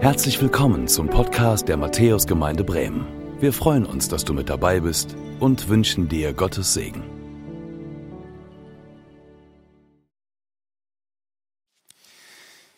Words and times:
Herzlich 0.00 0.40
willkommen 0.40 0.88
zum 0.88 1.10
Podcast 1.10 1.68
der 1.68 1.76
Matthäusgemeinde 1.76 2.64
Bremen. 2.64 3.06
Wir 3.38 3.52
freuen 3.52 3.84
uns, 3.84 4.08
dass 4.08 4.24
du 4.24 4.32
mit 4.32 4.48
dabei 4.48 4.80
bist 4.80 5.14
und 5.40 5.68
wünschen 5.68 6.08
dir 6.08 6.32
Gottes 6.32 6.72
Segen. 6.72 7.02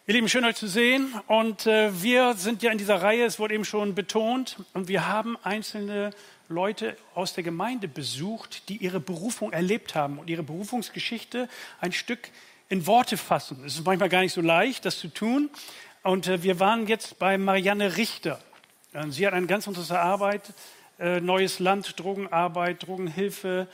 Ihr 0.09 0.15
Lieben, 0.15 0.29
schön 0.29 0.45
euch 0.45 0.57
zu 0.57 0.67
sehen. 0.67 1.15
Und 1.29 1.69
äh, 1.69 2.03
wir 2.03 2.35
sind 2.35 2.65
ja 2.65 2.73
in 2.73 2.79
dieser 2.79 3.01
Reihe, 3.01 3.25
es 3.25 3.39
wurde 3.39 3.55
eben 3.55 3.65
schon 3.65 3.95
betont, 3.95 4.57
und 4.75 4.89
wir 4.89 5.07
haben 5.07 5.37
einzelne 5.45 6.11
Leute 6.49 6.97
aus 7.15 7.35
der 7.35 7.45
Gemeinde 7.45 7.87
besucht, 7.87 8.69
die 8.69 8.79
ihre 8.79 8.99
Berufung 8.99 9.53
erlebt 9.53 9.95
haben 9.95 10.19
und 10.19 10.29
ihre 10.29 10.43
Berufungsgeschichte 10.43 11.49
ein 11.81 11.93
Stück 11.93 12.31
in 12.69 12.85
Worte 12.89 13.17
fassen. 13.17 13.63
Es 13.65 13.75
ist 13.75 13.85
manchmal 13.85 14.09
gar 14.09 14.23
nicht 14.23 14.33
so 14.33 14.41
leicht, 14.41 14.85
das 14.85 14.99
zu 14.99 15.07
tun. 15.07 15.51
Und 16.03 16.27
äh, 16.27 16.43
wir 16.43 16.59
waren 16.59 16.89
jetzt 16.89 17.19
bei 17.19 17.39
Marianne 17.39 17.97
Richter. 17.97 18.41
Äh, 18.93 19.09
sie 19.11 19.27
hat 19.27 19.35
eine 19.35 19.47
ganz 19.47 19.67
interessante 19.67 20.01
Arbeit, 20.01 20.53
äh, 20.99 21.21
Neues 21.21 21.61
Land, 21.61 21.99
Drogenarbeit, 21.99 22.87
Drogenhilfe 22.87 23.69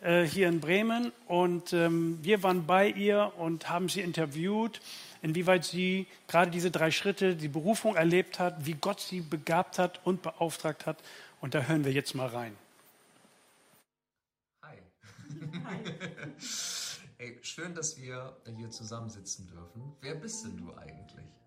äh, 0.00 0.22
hier 0.22 0.48
in 0.48 0.60
Bremen. 0.60 1.12
Und 1.28 1.74
ähm, 1.74 2.18
wir 2.22 2.42
waren 2.42 2.64
bei 2.64 2.88
ihr 2.88 3.34
und 3.36 3.68
haben 3.68 3.90
sie 3.90 4.00
interviewt, 4.00 4.80
inwieweit 5.20 5.64
sie 5.64 6.06
gerade 6.26 6.50
diese 6.50 6.70
drei 6.70 6.90
Schritte, 6.90 7.36
die 7.36 7.48
Berufung 7.48 7.96
erlebt 7.96 8.38
hat, 8.38 8.64
wie 8.64 8.74
Gott 8.74 9.00
sie 9.00 9.20
begabt 9.20 9.78
hat 9.78 10.00
und 10.06 10.22
beauftragt 10.22 10.86
hat. 10.86 10.96
Und 11.42 11.54
da 11.54 11.62
hören 11.64 11.84
wir 11.84 11.92
jetzt 11.92 12.14
mal 12.14 12.28
rein. 12.28 12.56
Hi. 14.62 14.78
Hi. 15.64 15.78
Ey, 17.18 17.38
schön, 17.42 17.74
dass 17.74 18.00
wir 18.00 18.36
hier 18.56 18.70
zusammensitzen 18.70 19.46
dürfen. 19.48 19.94
Wer 20.00 20.14
bist 20.14 20.44
denn 20.44 20.56
du 20.56 20.74
eigentlich? 20.74 21.43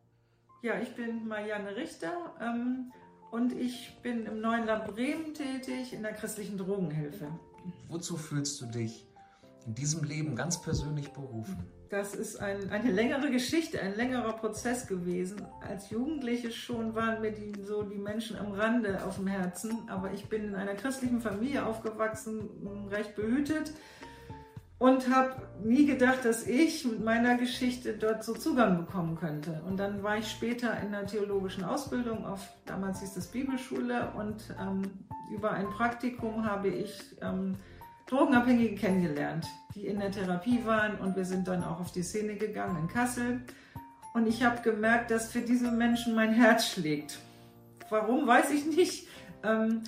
Ja, 0.63 0.79
ich 0.79 0.95
bin 0.95 1.27
Marianne 1.27 1.75
Richter 1.75 2.33
ähm, 2.41 2.91
und 3.29 3.53
ich 3.53 3.95
bin 4.01 4.25
im 4.25 4.41
neuen 4.41 4.65
Land 4.65 4.85
Bremen 4.87 5.33
tätig 5.35 5.93
in 5.93 6.01
der 6.01 6.13
christlichen 6.13 6.57
Drogenhilfe. 6.57 7.27
Wozu 7.89 8.17
fühlst 8.17 8.59
du 8.61 8.65
dich 8.65 9.05
in 9.67 9.75
diesem 9.75 10.03
Leben 10.03 10.35
ganz 10.35 10.59
persönlich 10.59 11.11
berufen? 11.11 11.67
Das 11.89 12.15
ist 12.15 12.37
ein, 12.37 12.69
eine 12.71 12.91
längere 12.91 13.29
Geschichte, 13.29 13.79
ein 13.79 13.95
längerer 13.95 14.33
Prozess 14.33 14.87
gewesen. 14.87 15.45
Als 15.61 15.91
Jugendliche 15.91 16.51
schon 16.51 16.95
waren 16.95 17.21
mir 17.21 17.31
die, 17.31 17.53
so 17.61 17.83
die 17.83 17.99
Menschen 17.99 18.35
am 18.35 18.51
Rande 18.51 19.05
auf 19.05 19.17
dem 19.17 19.27
Herzen, 19.27 19.87
aber 19.87 20.11
ich 20.11 20.27
bin 20.27 20.45
in 20.45 20.55
einer 20.55 20.73
christlichen 20.73 21.21
Familie 21.21 21.65
aufgewachsen, 21.65 22.87
recht 22.89 23.15
behütet 23.15 23.73
und 24.79 25.13
habe 25.13 25.35
nie 25.63 25.85
gedacht, 25.85 26.23
dass 26.23 26.45
ich 26.45 26.85
mit 26.85 27.03
meiner 27.03 27.35
Geschichte 27.37 27.93
dort 27.93 28.23
so 28.23 28.33
Zugang 28.33 28.77
bekommen 28.77 29.15
könnte. 29.15 29.61
Und 29.65 29.77
dann 29.77 30.03
war 30.03 30.17
ich 30.17 30.29
später 30.29 30.79
in 30.81 30.91
der 30.91 31.07
theologischen 31.07 31.63
Ausbildung 31.63 32.25
auf, 32.25 32.47
damals 32.65 32.99
hieß 32.99 33.17
es 33.17 33.27
Bibelschule, 33.27 34.11
und 34.15 34.55
ähm, 34.61 34.83
über 35.33 35.51
ein 35.51 35.67
Praktikum 35.69 36.45
habe 36.45 36.69
ich 36.69 37.15
ähm, 37.21 37.55
Drogenabhängige 38.07 38.75
kennengelernt, 38.75 39.45
die 39.75 39.87
in 39.87 39.99
der 39.99 40.11
Therapie 40.11 40.63
waren 40.65 40.97
und 40.99 41.15
wir 41.15 41.25
sind 41.25 41.47
dann 41.47 41.63
auch 41.63 41.79
auf 41.79 41.91
die 41.91 42.03
Szene 42.03 42.35
gegangen 42.35 42.77
in 42.83 42.87
Kassel. 42.87 43.41
Und 44.13 44.27
ich 44.27 44.43
habe 44.43 44.61
gemerkt, 44.61 45.11
dass 45.11 45.31
für 45.31 45.41
diese 45.41 45.71
Menschen 45.71 46.15
mein 46.15 46.33
Herz 46.33 46.67
schlägt. 46.67 47.19
Warum, 47.89 48.25
weiß 48.25 48.51
ich 48.51 48.65
nicht. 48.65 49.07
Ähm, 49.43 49.83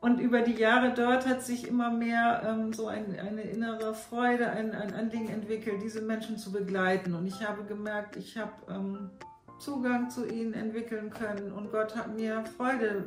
und 0.00 0.20
über 0.20 0.42
die 0.42 0.54
Jahre 0.54 0.94
dort 0.94 1.26
hat 1.26 1.42
sich 1.42 1.66
immer 1.66 1.90
mehr 1.90 2.42
ähm, 2.46 2.72
so 2.72 2.86
ein, 2.86 3.18
eine 3.18 3.42
innere 3.42 3.94
Freude, 3.94 4.48
ein, 4.50 4.72
ein 4.72 4.94
Anliegen 4.94 5.28
entwickelt, 5.28 5.82
diese 5.82 6.02
Menschen 6.02 6.38
zu 6.38 6.52
begleiten. 6.52 7.14
Und 7.14 7.26
ich 7.26 7.42
habe 7.46 7.64
gemerkt, 7.64 8.16
ich 8.16 8.38
habe 8.38 8.52
ähm, 8.70 9.10
Zugang 9.58 10.08
zu 10.08 10.24
ihnen 10.24 10.54
entwickeln 10.54 11.10
können 11.10 11.50
und 11.50 11.72
Gott 11.72 11.96
hat 11.96 12.14
mir 12.14 12.44
Freude 12.56 13.06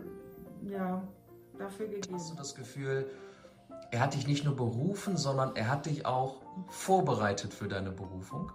ja, 0.63 1.01
dafür 1.57 1.87
gegeben. 1.87 2.13
Hast 2.13 2.31
du 2.31 2.35
das 2.35 2.55
Gefühl, 2.55 3.09
er 3.91 4.01
hat 4.01 4.13
dich 4.13 4.27
nicht 4.27 4.43
nur 4.43 4.57
berufen, 4.57 5.15
sondern 5.15 5.55
er 5.55 5.69
hat 5.69 5.85
dich 5.85 6.05
auch 6.05 6.41
vorbereitet 6.67 7.53
für 7.53 7.69
deine 7.69 7.91
Berufung? 7.91 8.51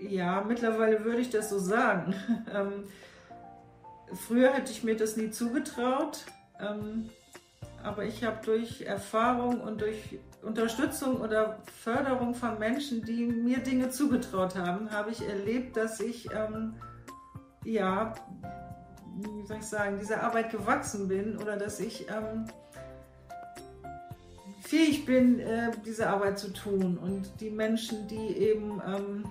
Ja, 0.00 0.42
mittlerweile 0.46 1.04
würde 1.04 1.20
ich 1.20 1.30
das 1.30 1.48
so 1.48 1.58
sagen. 1.58 2.14
Ähm, 2.52 2.84
früher 4.12 4.52
hätte 4.52 4.72
ich 4.72 4.82
mir 4.82 4.96
das 4.96 5.16
nie 5.16 5.30
zugetraut. 5.30 6.24
Ähm, 6.62 7.10
aber 7.82 8.04
ich 8.04 8.24
habe 8.24 8.44
durch 8.44 8.82
Erfahrung 8.82 9.60
und 9.60 9.80
durch 9.80 10.18
Unterstützung 10.42 11.20
oder 11.20 11.58
Förderung 11.82 12.34
von 12.34 12.58
Menschen, 12.58 13.04
die 13.04 13.26
mir 13.26 13.58
Dinge 13.58 13.90
zugetraut 13.90 14.56
haben, 14.56 14.90
habe 14.90 15.10
ich 15.10 15.26
erlebt, 15.26 15.76
dass 15.76 16.00
ich, 16.00 16.28
ähm, 16.32 16.74
ja, 17.64 18.14
wie 19.16 19.46
soll 19.46 19.58
ich 19.58 19.66
sagen, 19.66 19.98
dieser 19.98 20.22
Arbeit 20.22 20.50
gewachsen 20.50 21.08
bin 21.08 21.36
oder 21.38 21.56
dass 21.56 21.80
ich 21.80 22.06
ähm, 22.08 22.46
fähig 24.62 25.04
bin, 25.04 25.40
äh, 25.40 25.72
diese 25.84 26.08
Arbeit 26.08 26.38
zu 26.38 26.52
tun. 26.52 26.98
Und 26.98 27.40
die 27.40 27.50
Menschen, 27.50 28.06
die 28.08 28.36
eben 28.36 28.80
ähm, 28.86 29.24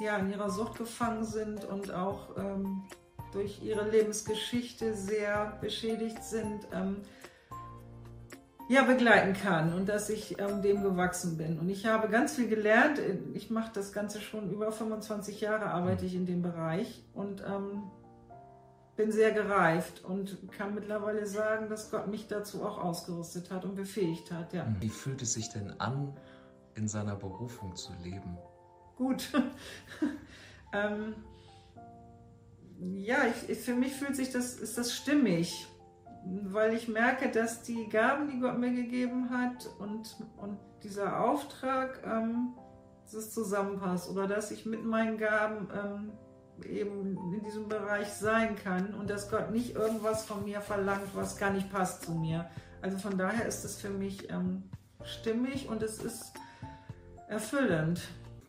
ja, 0.00 0.16
in 0.16 0.30
ihrer 0.30 0.50
Sucht 0.50 0.78
gefangen 0.78 1.24
sind 1.24 1.64
und 1.64 1.92
auch 1.92 2.36
ähm, 2.36 2.82
durch 3.32 3.62
ihre 3.62 3.88
Lebensgeschichte 3.88 4.94
sehr 4.94 5.58
beschädigt 5.60 6.22
sind, 6.22 6.66
ähm, 6.72 6.98
ja, 8.68 8.84
begleiten 8.84 9.34
kann 9.34 9.74
und 9.74 9.88
dass 9.88 10.08
ich 10.08 10.38
ähm, 10.38 10.62
dem 10.62 10.82
gewachsen 10.82 11.36
bin. 11.36 11.58
Und 11.58 11.68
ich 11.68 11.86
habe 11.86 12.08
ganz 12.08 12.36
viel 12.36 12.48
gelernt. 12.48 13.00
Ich 13.34 13.50
mache 13.50 13.70
das 13.74 13.92
Ganze 13.92 14.20
schon 14.20 14.50
über 14.50 14.72
25 14.72 15.40
Jahre, 15.40 15.66
arbeite 15.66 16.06
ich 16.06 16.14
in 16.14 16.26
dem 16.26 16.42
Bereich 16.42 17.04
und 17.12 17.42
ähm, 17.46 17.82
bin 18.96 19.10
sehr 19.10 19.32
gereift 19.32 20.04
und 20.04 20.38
kann 20.52 20.74
mittlerweile 20.74 21.26
sagen, 21.26 21.68
dass 21.68 21.90
Gott 21.90 22.08
mich 22.08 22.28
dazu 22.28 22.64
auch 22.64 22.78
ausgerüstet 22.78 23.50
hat 23.50 23.64
und 23.64 23.74
befähigt 23.74 24.30
hat. 24.30 24.52
Ja. 24.52 24.66
Wie 24.80 24.90
fühlt 24.90 25.22
es 25.22 25.32
sich 25.32 25.48
denn 25.48 25.72
an, 25.80 26.16
in 26.74 26.88
seiner 26.88 27.16
Berufung 27.16 27.74
zu 27.74 27.92
leben? 28.02 28.38
Gut. 28.96 29.32
ähm, 30.72 31.14
ja, 32.82 33.18
ich, 33.48 33.58
für 33.58 33.74
mich 33.74 33.94
fühlt 33.94 34.16
sich 34.16 34.30
das, 34.30 34.54
ist 34.54 34.78
das 34.78 34.92
stimmig, 34.94 35.66
weil 36.24 36.74
ich 36.74 36.88
merke, 36.88 37.30
dass 37.30 37.62
die 37.62 37.88
Gaben, 37.88 38.28
die 38.30 38.40
Gott 38.40 38.58
mir 38.58 38.72
gegeben 38.72 39.30
hat 39.30 39.68
und, 39.78 40.16
und 40.36 40.58
dieser 40.82 41.24
Auftrag, 41.24 42.02
ähm, 42.04 42.54
dass 43.04 43.14
es 43.14 43.32
zusammenpasst 43.32 44.10
oder 44.10 44.26
dass 44.26 44.50
ich 44.50 44.66
mit 44.66 44.84
meinen 44.84 45.18
Gaben 45.18 45.68
ähm, 45.74 46.12
eben 46.64 47.16
in 47.34 47.42
diesem 47.44 47.68
Bereich 47.68 48.08
sein 48.08 48.56
kann 48.56 48.94
und 48.94 49.10
dass 49.10 49.30
Gott 49.30 49.50
nicht 49.50 49.74
irgendwas 49.74 50.24
von 50.24 50.44
mir 50.44 50.60
verlangt, 50.60 51.14
was 51.14 51.36
gar 51.36 51.50
nicht 51.50 51.70
passt 51.70 52.04
zu 52.04 52.12
mir. 52.12 52.48
Also 52.80 52.98
von 52.98 53.18
daher 53.18 53.46
ist 53.46 53.64
es 53.64 53.76
für 53.76 53.90
mich 53.90 54.30
ähm, 54.30 54.64
stimmig 55.04 55.68
und 55.68 55.82
es 55.82 55.98
ist 55.98 56.32
erfüllend. 57.28 58.00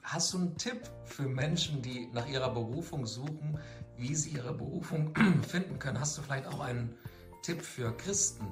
Hast 0.02 0.34
du 0.34 0.38
einen 0.38 0.58
Tipp 0.58 0.82
für 1.06 1.24
Menschen, 1.24 1.82
die 1.82 2.10
nach 2.14 2.28
ihrer 2.28 2.54
Berufung 2.54 3.06
suchen, 3.06 3.58
wie 3.98 4.16
sie 4.16 4.32
ihre 4.32 4.54
Berufung 4.54 5.14
finden 5.48 5.80
können? 5.80 6.00
Hast 6.00 6.18
du 6.18 6.22
vielleicht 6.22 6.48
auch 6.48 6.60
einen 6.60 6.96
Tipp 7.42 7.62
für 7.62 7.96
Christen, 7.98 8.48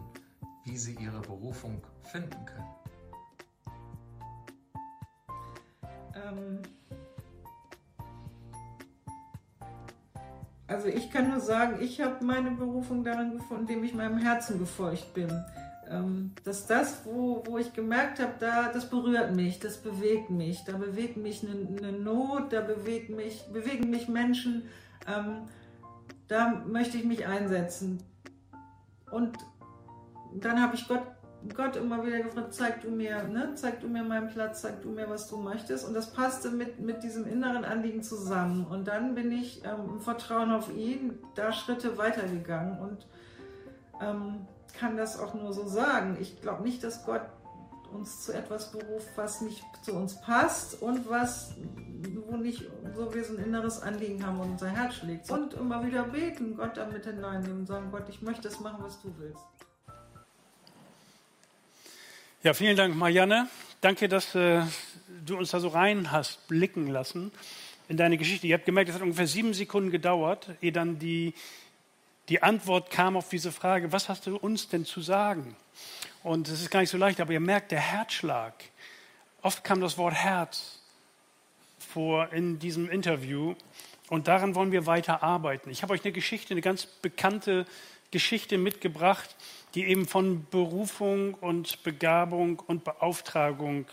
wie 0.66 0.78
sie 0.78 0.96
ihre 0.96 1.22
Berufung 1.22 1.82
finden 2.04 2.46
können? 2.46 2.68
Ähm 6.16 6.60
also 10.68 10.88
ich 10.88 11.12
kann 11.12 11.30
nur 11.30 11.40
sagen, 11.40 11.82
ich 11.82 12.02
habe 12.02 12.24
meine 12.24 12.52
Berufung 12.52 13.04
darin 13.04 13.38
gefunden, 13.38 13.64
indem 13.64 13.84
ich 13.84 13.94
meinem 13.94 14.18
Herzen 14.18 14.60
gefolgt 14.60 15.14
bin. 15.14 15.30
Ähm, 15.90 16.32
dass 16.46 16.68
das, 16.68 17.02
wo, 17.06 17.44
wo 17.46 17.58
ich 17.58 17.74
gemerkt 17.74 18.20
habe, 18.20 18.34
da, 18.40 18.72
das 18.72 18.90
berührt 18.90 19.36
mich, 19.36 19.60
das 19.60 19.78
bewegt 19.78 20.30
mich, 20.30 20.64
da 20.64 20.78
bewegt 20.78 21.18
mich 21.18 21.44
eine, 21.44 21.68
eine 21.78 21.92
Not, 21.92 22.54
da 22.54 22.62
bewegt 22.62 23.10
mich, 23.10 23.44
bewegen 23.52 23.90
mich 23.90 24.08
Menschen, 24.08 24.70
ähm, 25.08 25.48
da 26.28 26.64
möchte 26.66 26.98
ich 26.98 27.06
mich 27.06 27.28
einsetzen. 27.28 28.02
Und 29.12 29.38
dann 30.34 30.62
habe 30.62 30.76
ich 30.76 30.88
Gott, 30.88 31.04
Gott 31.54 31.76
immer 31.76 32.06
wieder 32.06 32.22
gefragt, 32.22 32.54
zeig 32.54 32.82
du 32.82 32.90
mir, 32.90 33.24
ne, 33.24 33.52
zeig 33.56 33.82
du 33.82 33.88
mir 33.88 34.04
meinen 34.04 34.30
Platz, 34.30 34.62
zeig 34.62 34.82
du 34.82 34.90
mir, 34.90 35.10
was 35.10 35.28
du 35.28 35.38
möchtest. 35.38 35.86
Und 35.86 35.94
das 35.94 36.14
passte 36.14 36.50
mit, 36.50 36.80
mit 36.80 37.04
diesem 37.04 37.26
inneren 37.26 37.66
Anliegen 37.66 38.02
zusammen. 38.02 38.66
Und 38.66 38.88
dann 38.88 39.16
bin 39.16 39.32
ich 39.32 39.64
ähm, 39.66 39.90
im 39.96 40.00
Vertrauen 40.00 40.52
auf 40.52 40.74
ihn 40.74 41.20
da 41.36 41.52
Schritte 41.52 41.98
weitergegangen 41.98 42.80
und 42.80 43.08
ähm, 44.02 44.48
kann 44.80 44.98
das 44.98 45.20
auch 45.20 45.34
nur 45.34 45.54
so 45.54 45.68
sagen. 45.68 46.18
Ich 46.20 46.42
glaube 46.42 46.64
nicht, 46.64 46.84
dass 46.84 47.06
Gott 47.06 47.22
uns 47.94 48.22
zu 48.26 48.34
etwas 48.34 48.72
beruft, 48.72 49.10
was 49.16 49.42
nicht 49.42 49.64
zu 49.84 49.94
uns 49.94 50.20
passt 50.22 50.82
und 50.82 51.10
was, 51.10 51.54
wo 52.28 52.38
nicht 52.38 52.64
so 52.96 53.14
wir 53.14 53.24
so 53.24 53.38
ein 53.38 53.44
inneres 53.44 53.82
Anliegen 53.82 54.26
haben 54.26 54.40
und 54.40 54.52
unser 54.52 54.70
Herz 54.70 54.96
schlägt. 54.96 55.30
Und 55.30 55.54
immer 55.54 55.86
wieder 55.86 56.04
beten, 56.04 56.56
Gott 56.56 56.78
damit 56.78 57.06
hineinnehmen 57.06 57.60
und 57.60 57.68
sagen, 57.68 57.92
Gott, 57.92 58.08
ich 58.10 58.22
möchte 58.22 58.44
das 58.44 58.60
machen, 58.60 58.84
was 58.84 59.02
du 59.02 59.14
willst. 59.20 59.44
Ja, 62.44 62.54
vielen 62.54 62.76
Dank, 62.76 62.96
Marianne. 62.96 63.48
Danke, 63.82 64.08
dass 64.08 64.34
äh, 64.36 64.64
du 65.26 65.38
uns 65.38 65.52
da 65.52 65.60
so 65.60 65.68
rein 65.68 66.12
hast 66.12 66.48
blicken 66.48 66.88
lassen 66.88 67.32
in 67.88 67.98
deine 67.98 68.18
Geschichte. 68.18 68.48
Ihr 68.48 68.56
habt 68.56 68.66
gemerkt, 68.66 68.90
es 68.90 68.96
hat 68.96 69.02
ungefähr 69.02 69.28
sieben 69.28 69.54
Sekunden 69.54 69.92
gedauert, 69.92 70.50
ehe 70.62 70.72
dann 70.72 70.98
die, 70.98 71.34
die 72.30 72.42
Antwort 72.42 72.90
kam 72.90 73.18
auf 73.18 73.30
diese 73.30 73.52
Frage, 73.52 73.92
was 73.92 74.10
hast 74.10 74.26
du 74.26 74.38
uns 74.38 74.70
denn 74.70 74.86
zu 74.86 75.02
sagen? 75.02 75.56
Und 76.24 76.48
es 76.48 76.62
ist 76.62 76.70
gar 76.70 76.82
nicht 76.82 76.92
so 76.92 76.98
leicht, 76.98 77.20
aber 77.20 77.34
ihr 77.34 77.40
merkt, 77.40 77.72
der 77.72 77.80
Herzschlag, 77.80 78.54
oft 79.42 79.64
kam 79.64 79.82
das 79.82 79.98
Wort 79.98 80.14
Herz 80.14 80.80
vor 81.80 82.32
in 82.32 82.60
diesem 82.60 82.90
Interview 82.92 83.56
und 84.08 84.28
daran 84.28 84.54
wollen 84.54 84.72
wir 84.72 84.86
weiter 84.86 85.24
arbeiten. 85.24 85.72
Ich 85.72 85.82
habe 85.82 85.94
euch 85.94 86.04
eine 86.04 86.12
Geschichte, 86.12 86.54
eine 86.54 86.62
ganz 86.62 86.86
bekannte 86.86 87.66
Geschichte 88.12 88.60
mitgebracht, 88.60 89.36
die 89.74 89.86
eben 89.86 90.06
von 90.06 90.46
Berufung 90.52 91.34
und 91.34 91.82
Begabung 91.82 92.60
und 92.60 92.84
Beauftragung 92.84 93.88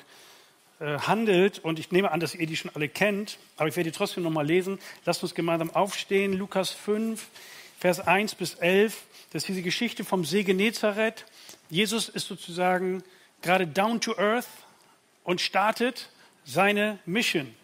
äh, 0.80 0.98
handelt. 0.98 1.60
Und 1.60 1.78
ich 1.78 1.92
nehme 1.92 2.10
an, 2.10 2.20
dass 2.20 2.34
ihr 2.34 2.46
die 2.46 2.56
schon 2.56 2.72
alle 2.74 2.90
kennt, 2.90 3.38
aber 3.56 3.68
ich 3.68 3.76
werde 3.76 3.90
die 3.90 3.96
trotzdem 3.96 4.22
nochmal 4.22 4.46
lesen. 4.46 4.78
Lasst 5.06 5.22
uns 5.22 5.34
gemeinsam 5.34 5.70
aufstehen. 5.70 6.34
Lukas 6.34 6.70
5, 6.70 7.26
Vers 7.78 8.00
1 8.00 8.34
bis 8.34 8.54
11. 8.54 9.02
Das 9.30 9.44
ist 9.44 9.48
diese 9.48 9.62
Geschichte 9.62 10.04
vom 10.04 10.26
See 10.26 10.42
Genezareth. 10.42 11.24
Jesus 11.70 12.08
ist 12.08 12.26
sozusagen 12.26 13.02
gerade 13.42 13.66
down 13.66 14.00
to 14.00 14.16
earth 14.16 14.48
und 15.24 15.40
startet 15.40 16.10
seine 16.44 16.98
Mission. 17.04 17.54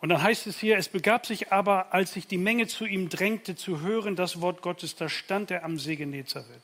Und 0.00 0.08
dann 0.08 0.22
heißt 0.22 0.48
es 0.48 0.58
hier, 0.58 0.78
es 0.78 0.88
begab 0.88 1.26
sich 1.26 1.52
aber, 1.52 1.94
als 1.94 2.12
sich 2.12 2.26
die 2.26 2.38
Menge 2.38 2.66
zu 2.66 2.84
ihm 2.84 3.08
drängte, 3.08 3.54
zu 3.54 3.80
hören 3.80 4.16
das 4.16 4.40
Wort 4.40 4.60
Gottes, 4.60 4.96
da 4.96 5.08
stand 5.08 5.50
er 5.50 5.64
am 5.64 5.78
See 5.78 5.94
Genezareth. 5.96 6.62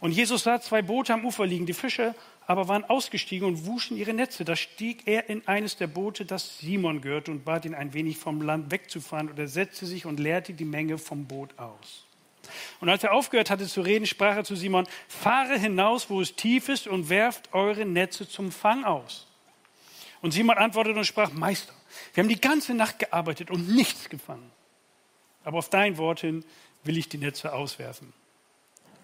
Und 0.00 0.12
Jesus 0.12 0.44
sah 0.44 0.60
zwei 0.62 0.80
Boote 0.80 1.12
am 1.12 1.26
Ufer 1.26 1.46
liegen. 1.46 1.66
Die 1.66 1.74
Fische 1.74 2.14
aber 2.46 2.68
waren 2.68 2.84
ausgestiegen 2.84 3.46
und 3.46 3.66
wuschen 3.66 3.98
ihre 3.98 4.14
Netze. 4.14 4.44
Da 4.44 4.56
stieg 4.56 5.06
er 5.06 5.28
in 5.28 5.46
eines 5.46 5.76
der 5.76 5.88
Boote, 5.88 6.24
das 6.24 6.58
Simon 6.58 7.02
gehörte, 7.02 7.30
und 7.30 7.44
bat 7.44 7.66
ihn 7.66 7.74
ein 7.74 7.92
wenig 7.92 8.16
vom 8.16 8.40
Land 8.40 8.70
wegzufahren. 8.70 9.28
Und 9.28 9.38
er 9.38 9.48
setzte 9.48 9.84
sich 9.84 10.06
und 10.06 10.18
leerte 10.18 10.54
die 10.54 10.64
Menge 10.64 10.96
vom 10.96 11.26
Boot 11.26 11.58
aus. 11.58 12.06
Und 12.80 12.88
als 12.88 13.04
er 13.04 13.12
aufgehört 13.12 13.50
hatte 13.50 13.66
zu 13.66 13.80
reden, 13.80 14.06
sprach 14.06 14.36
er 14.36 14.44
zu 14.44 14.56
Simon, 14.56 14.86
fahre 15.08 15.58
hinaus, 15.58 16.10
wo 16.10 16.20
es 16.20 16.34
tief 16.36 16.68
ist, 16.68 16.86
und 16.86 17.08
werft 17.08 17.52
eure 17.52 17.84
Netze 17.84 18.28
zum 18.28 18.52
Fang 18.52 18.84
aus. 18.84 19.26
Und 20.22 20.32
Simon 20.32 20.58
antwortete 20.58 20.98
und 20.98 21.04
sprach, 21.04 21.32
Meister, 21.32 21.72
wir 22.14 22.22
haben 22.22 22.28
die 22.28 22.40
ganze 22.40 22.74
Nacht 22.74 22.98
gearbeitet 22.98 23.50
und 23.50 23.68
nichts 23.68 24.08
gefangen. 24.08 24.50
Aber 25.44 25.58
auf 25.58 25.70
dein 25.70 25.98
Wort 25.98 26.20
hin 26.20 26.44
will 26.84 26.98
ich 26.98 27.08
die 27.08 27.18
Netze 27.18 27.52
auswerfen. 27.52 28.12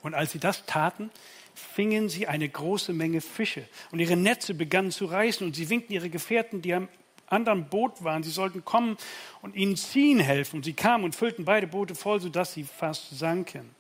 Und 0.03 0.15
als 0.15 0.33
sie 0.33 0.39
das 0.39 0.67
taten, 0.67 1.11
fingen 1.55 2.09
sie 2.09 2.27
eine 2.27 2.49
große 2.49 2.93
Menge 2.93 3.21
Fische. 3.21 3.67
Und 3.91 3.99
ihre 3.99 4.17
Netze 4.17 4.55
begannen 4.55 4.91
zu 4.91 5.07
reißen. 5.07 5.47
Und 5.47 5.57
sie 5.57 5.69
winkten 5.71 5.93
ihre 5.93 6.11
Gefährten, 6.11 6.63
die 6.63 6.75
am 6.75 6.89
anderen 7.26 7.69
Boot 7.69 8.05
waren, 8.05 8.23
sie 8.23 8.31
sollten 8.31 8.64
kommen 8.64 8.96
und 9.43 9.55
ihnen 9.55 9.76
ziehen 9.76 10.20
helfen. 10.20 10.56
Und 10.56 10.64
sie 10.64 10.73
kamen 10.73 11.05
und 11.05 11.14
füllten 11.14 11.44
beide 11.44 11.67
Boote 11.67 11.94
voll, 11.94 12.20
sodass 12.20 12.52
sie 12.52 12.64
fast 12.64 13.17
sanken. 13.19 13.75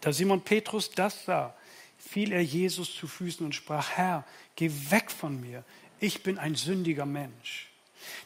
Da 0.00 0.12
Simon 0.12 0.40
Petrus 0.40 0.90
das 0.90 1.24
sah, 1.24 1.54
fiel 1.98 2.32
er 2.32 2.42
Jesus 2.42 2.94
zu 2.94 3.06
Füßen 3.06 3.44
und 3.44 3.54
sprach, 3.54 3.90
Herr, 3.90 4.24
geh 4.56 4.70
weg 4.88 5.10
von 5.10 5.40
mir, 5.40 5.64
ich 6.00 6.22
bin 6.22 6.38
ein 6.38 6.54
sündiger 6.54 7.06
Mensch. 7.06 7.68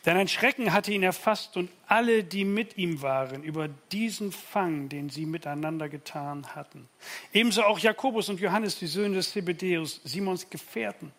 Denn 0.06 0.16
ein 0.16 0.28
Schrecken 0.28 0.72
hatte 0.72 0.92
ihn 0.92 1.02
erfasst 1.02 1.56
und 1.56 1.68
alle, 1.88 2.22
die 2.22 2.44
mit 2.44 2.76
ihm 2.76 3.02
waren, 3.02 3.42
über 3.42 3.68
diesen 3.90 4.30
Fang, 4.30 4.88
den 4.88 5.10
sie 5.10 5.26
miteinander 5.26 5.88
getan 5.88 6.54
hatten. 6.54 6.88
Ebenso 7.32 7.62
auch 7.64 7.78
Jakobus 7.78 8.28
und 8.28 8.38
Johannes, 8.38 8.78
die 8.78 8.86
Söhne 8.86 9.16
des 9.16 9.32
Zebedeus, 9.32 10.00
Simons 10.04 10.48
Gefährten. 10.48 11.12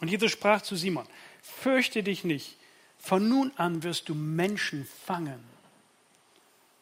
Und 0.00 0.08
Jesus 0.08 0.30
sprach 0.30 0.62
zu 0.62 0.76
Simon, 0.76 1.06
fürchte 1.42 2.02
dich 2.02 2.24
nicht, 2.24 2.56
von 2.98 3.28
nun 3.28 3.52
an 3.56 3.82
wirst 3.82 4.08
du 4.08 4.14
Menschen 4.14 4.86
fangen. 5.06 5.40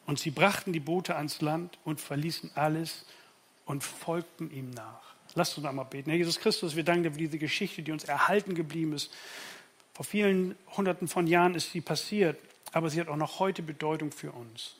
Und 0.05 0.19
sie 0.19 0.31
brachten 0.31 0.73
die 0.73 0.79
Boote 0.79 1.15
ans 1.15 1.41
Land 1.41 1.77
und 1.83 1.99
verließen 1.99 2.51
alles 2.55 3.05
und 3.65 3.83
folgten 3.83 4.51
ihm 4.51 4.69
nach. 4.71 5.01
Lasst 5.35 5.57
uns 5.57 5.67
einmal 5.67 5.85
beten. 5.85 6.09
Herr 6.09 6.17
Jesus 6.17 6.39
Christus, 6.39 6.75
wir 6.75 6.83
danken 6.83 7.03
dir 7.03 7.11
für 7.11 7.17
diese 7.17 7.37
Geschichte, 7.37 7.81
die 7.83 7.91
uns 7.91 8.05
erhalten 8.05 8.55
geblieben 8.55 8.93
ist 8.93 9.11
vor 9.97 10.05
vielen 10.05 10.55
Hunderten 10.77 11.07
von 11.07 11.25
Jahren 11.25 11.55
ist 11.55 11.71
sie 11.71 11.81
passiert, 11.81 12.37
aber 12.71 12.91
sie 12.91 13.01
hat 13.01 13.07
auch 13.07 13.15
noch 13.15 13.39
heute 13.39 13.63
Bedeutung 13.63 14.11
für 14.11 14.31
uns. 14.31 14.75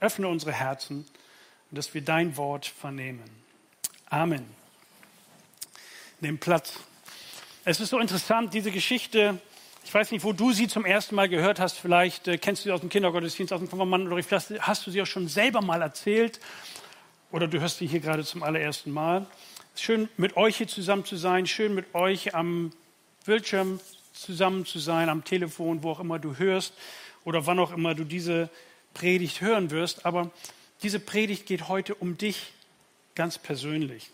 Öffne 0.00 0.28
unsere 0.28 0.52
Herzen, 0.52 1.04
dass 1.70 1.92
wir 1.92 2.00
dein 2.00 2.38
Wort 2.38 2.64
vernehmen. 2.64 3.28
Amen. 4.06 4.46
Nimm 6.22 6.38
Platz. 6.38 6.78
Es 7.64 7.78
ist 7.78 7.90
so 7.90 8.00
interessant, 8.00 8.54
diese 8.54 8.72
Geschichte. 8.72 9.40
Ich 9.84 9.94
weiß 9.94 10.10
nicht, 10.10 10.24
wo 10.24 10.32
du 10.32 10.50
sie 10.50 10.66
zum 10.66 10.84
ersten 10.84 11.14
Mal 11.14 11.28
gehört 11.28 11.60
hast. 11.60 11.78
Vielleicht 11.78 12.26
äh, 12.26 12.36
kennst 12.36 12.64
du 12.64 12.68
sie 12.68 12.72
aus 12.72 12.80
dem 12.80 12.88
Kindergottesdienst, 12.88 13.52
aus 13.52 13.60
dem 13.60 13.70
Konfirmanden 13.70 14.12
oder 14.12 14.20
vielleicht 14.20 14.60
hast 14.66 14.84
du 14.84 14.90
sie 14.90 15.00
auch 15.00 15.06
schon 15.06 15.28
selber 15.28 15.62
mal 15.62 15.80
erzählt. 15.80 16.40
Oder 17.30 17.46
du 17.46 17.60
hörst 17.60 17.78
sie 17.78 17.86
hier 17.86 18.00
gerade 18.00 18.24
zum 18.24 18.42
allerersten 18.42 18.90
Mal. 18.90 19.26
Es 19.74 19.80
ist 19.80 19.82
schön, 19.84 20.08
mit 20.16 20.36
euch 20.36 20.56
hier 20.56 20.66
zusammen 20.66 21.04
zu 21.04 21.14
sein. 21.14 21.46
Schön, 21.46 21.72
mit 21.72 21.94
euch 21.94 22.34
am 22.34 22.72
Bildschirm 23.26 23.78
zusammen 24.12 24.66
zu 24.66 24.80
sein, 24.80 25.08
am 25.08 25.22
Telefon, 25.22 25.84
wo 25.84 25.92
auch 25.92 26.00
immer 26.00 26.18
du 26.18 26.38
hörst 26.38 26.74
oder 27.24 27.46
wann 27.46 27.60
auch 27.60 27.70
immer 27.70 27.94
du 27.94 28.02
diese 28.02 28.50
Predigt 28.92 29.40
hören 29.40 29.70
wirst. 29.70 30.04
Aber 30.04 30.32
diese 30.82 30.98
Predigt 30.98 31.46
geht 31.46 31.68
heute 31.68 31.94
um 31.94 32.18
dich 32.18 32.52
ganz 33.14 33.38
persönlich. 33.38 34.10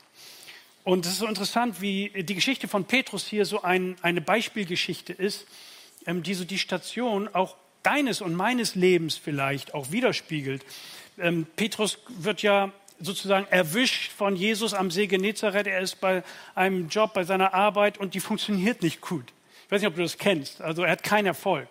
Und 0.88 1.05
es 1.05 1.12
ist 1.12 1.19
so 1.19 1.26
interessant, 1.26 1.82
wie 1.82 2.08
die 2.23 2.35
Geschichte 2.35 2.67
von 2.67 2.87
Petrus 2.87 3.26
hier 3.26 3.44
so 3.44 3.61
ein, 3.61 3.96
eine 4.00 4.23
Beispielgeschichte 4.23 5.12
ist, 5.12 5.46
ähm, 6.06 6.23
die 6.23 6.32
so 6.32 6.46
die 6.46 6.56
Station 6.56 7.29
auch 7.35 7.56
deines 7.82 8.23
und 8.23 8.35
meines 8.35 8.75
Lebens 8.75 9.19
vielleicht 9.19 9.75
auch 9.75 9.90
widerspiegelt. 9.90 10.64
Ähm, 11.19 11.46
Petrus 11.56 11.99
wird 12.08 12.40
ja 12.40 12.73
sozusagen 13.00 13.46
erwischt 13.50 14.12
von 14.12 14.35
Jesus 14.35 14.73
am 14.73 14.90
See 14.90 15.08
Genezareth. 15.08 15.67
Er 15.67 15.81
ist 15.81 16.00
bei 16.00 16.23
einem 16.55 16.88
Job, 16.88 17.12
bei 17.12 17.25
seiner 17.25 17.52
Arbeit 17.52 17.99
und 17.99 18.14
die 18.14 18.20
funktioniert 18.20 18.81
nicht 18.82 19.02
gut. 19.02 19.35
Ich 19.67 19.70
weiß 19.70 19.82
nicht, 19.82 19.90
ob 19.90 19.96
du 19.96 20.02
das 20.02 20.17
kennst. 20.17 20.62
Also 20.62 20.85
er 20.85 20.93
hat 20.93 21.02
keinen 21.02 21.26
Erfolg. 21.26 21.69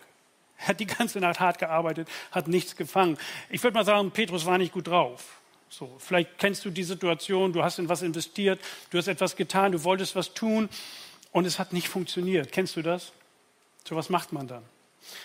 Er 0.60 0.68
hat 0.68 0.80
die 0.80 0.86
ganze 0.86 1.20
Nacht 1.20 1.40
hart 1.40 1.58
gearbeitet, 1.58 2.08
hat 2.30 2.48
nichts 2.48 2.76
gefangen. 2.76 3.18
Ich 3.50 3.64
würde 3.64 3.74
mal 3.74 3.84
sagen, 3.84 4.12
Petrus 4.12 4.46
war 4.46 4.60
nicht 4.60 4.74
gut 4.74 4.86
drauf. 4.86 5.38
So, 5.70 5.96
vielleicht 6.00 6.38
kennst 6.38 6.64
du 6.66 6.70
die 6.70 6.84
Situation, 6.84 7.54
du 7.54 7.64
hast 7.64 7.80
in 7.80 7.90
was 7.90 8.02
investiert, 8.02 8.60
du 8.90 8.98
hast 8.98 9.08
etwas 9.08 9.36
getan, 9.36 9.74
du 9.74 9.84
wolltest 9.84 10.16
was 10.16 10.34
tun 10.34 10.70
und 11.32 11.46
es 11.46 11.60
hat 11.60 11.74
nicht 11.74 11.90
funktioniert. 11.90 12.52
Kennst 12.52 12.76
du 12.76 12.82
das? 12.82 13.12
So 13.84 13.96
was 13.96 14.10
macht 14.10 14.34
man 14.34 14.48
dann? 14.48 14.64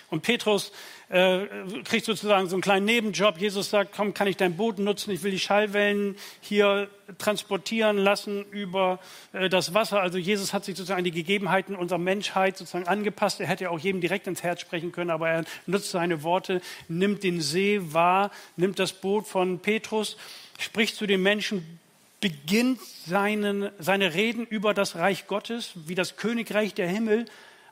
Und 0.09 0.21
Petrus 0.21 0.71
äh, 1.09 1.45
kriegt 1.83 2.05
sozusagen 2.05 2.49
so 2.49 2.55
einen 2.55 2.61
kleinen 2.61 2.85
Nebenjob. 2.85 3.37
Jesus 3.37 3.69
sagt, 3.69 3.93
komm, 3.95 4.13
kann 4.13 4.27
ich 4.27 4.37
dein 4.37 4.57
Boot 4.57 4.79
nutzen? 4.79 5.11
Ich 5.11 5.23
will 5.23 5.31
die 5.31 5.39
Schallwellen 5.39 6.15
hier 6.41 6.89
transportieren 7.17 7.97
lassen 7.97 8.45
über 8.51 8.99
äh, 9.31 9.49
das 9.49 9.73
Wasser. 9.73 10.01
Also 10.01 10.17
Jesus 10.17 10.53
hat 10.53 10.65
sich 10.65 10.75
sozusagen 10.75 10.99
an 10.99 11.03
die 11.03 11.11
Gegebenheiten 11.11 11.75
unserer 11.75 11.99
Menschheit 11.99 12.57
sozusagen 12.57 12.87
angepasst. 12.87 13.39
Er 13.39 13.47
hätte 13.47 13.65
ja 13.65 13.69
auch 13.69 13.79
jedem 13.79 14.01
direkt 14.01 14.27
ins 14.27 14.43
Herz 14.43 14.61
sprechen 14.61 14.91
können, 14.91 15.11
aber 15.11 15.29
er 15.29 15.45
nutzt 15.67 15.91
seine 15.91 16.23
Worte, 16.23 16.61
nimmt 16.87 17.23
den 17.23 17.41
See 17.41 17.79
wahr, 17.81 18.31
nimmt 18.55 18.79
das 18.79 18.93
Boot 18.93 19.27
von 19.27 19.59
Petrus, 19.59 20.17
spricht 20.57 20.95
zu 20.95 21.05
den 21.05 21.21
Menschen, 21.21 21.79
beginnt 22.21 22.79
seinen, 23.05 23.69
seine 23.79 24.13
Reden 24.13 24.45
über 24.45 24.73
das 24.73 24.95
Reich 24.95 25.27
Gottes, 25.27 25.73
wie 25.75 25.93
das 25.93 26.15
Königreich 26.15 26.73
der 26.73 26.87
Himmel 26.87 27.25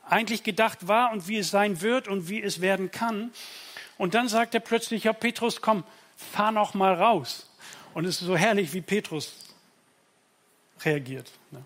eigentlich 0.08 0.42
gedacht 0.42 0.88
war 0.88 1.12
und 1.12 1.28
wie 1.28 1.38
es 1.38 1.50
sein 1.50 1.80
wird 1.80 2.08
und 2.08 2.28
wie 2.28 2.42
es 2.42 2.60
werden 2.60 2.90
kann. 2.90 3.32
Und 3.98 4.14
dann 4.14 4.28
sagt 4.28 4.54
er 4.54 4.60
plötzlich, 4.60 5.04
ja 5.04 5.12
Petrus, 5.12 5.60
komm, 5.60 5.84
fahr 6.16 6.52
noch 6.52 6.74
mal 6.74 6.94
raus. 6.94 7.48
Und 7.94 8.04
es 8.04 8.20
ist 8.20 8.26
so 8.26 8.36
herrlich, 8.36 8.72
wie 8.72 8.80
Petrus 8.80 9.54
reagiert. 10.84 11.30
Ne? 11.50 11.64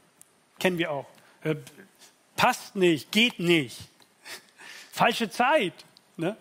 Kennen 0.59 0.79
wir 0.79 0.91
auch. 0.91 1.07
Äh, 1.43 1.57
passt 2.37 2.77
nicht, 2.77 3.13
geht 3.13 3.39
nicht. 3.39 3.79
Falsche 4.93 5.31
Zeit. 5.31 5.73
Ne? 6.17 6.37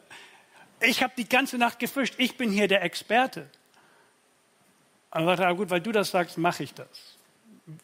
Ich 0.82 1.02
habe 1.02 1.14
die 1.18 1.30
ganze 1.30 1.58
Nacht 1.58 1.80
gefischt, 1.80 2.16
ich 2.18 2.38
bin 2.38 2.52
hier 2.52 2.68
der 2.68 2.84
Experte. 2.84 3.50
Aber 5.12 5.38
sagt 5.38 5.40
er, 5.40 5.56
gut, 5.56 5.70
weil 5.70 5.82
du 5.82 5.92
das 5.92 6.12
sagst, 6.12 6.38
mache 6.38 6.64
ich 6.64 6.74
das 6.74 7.15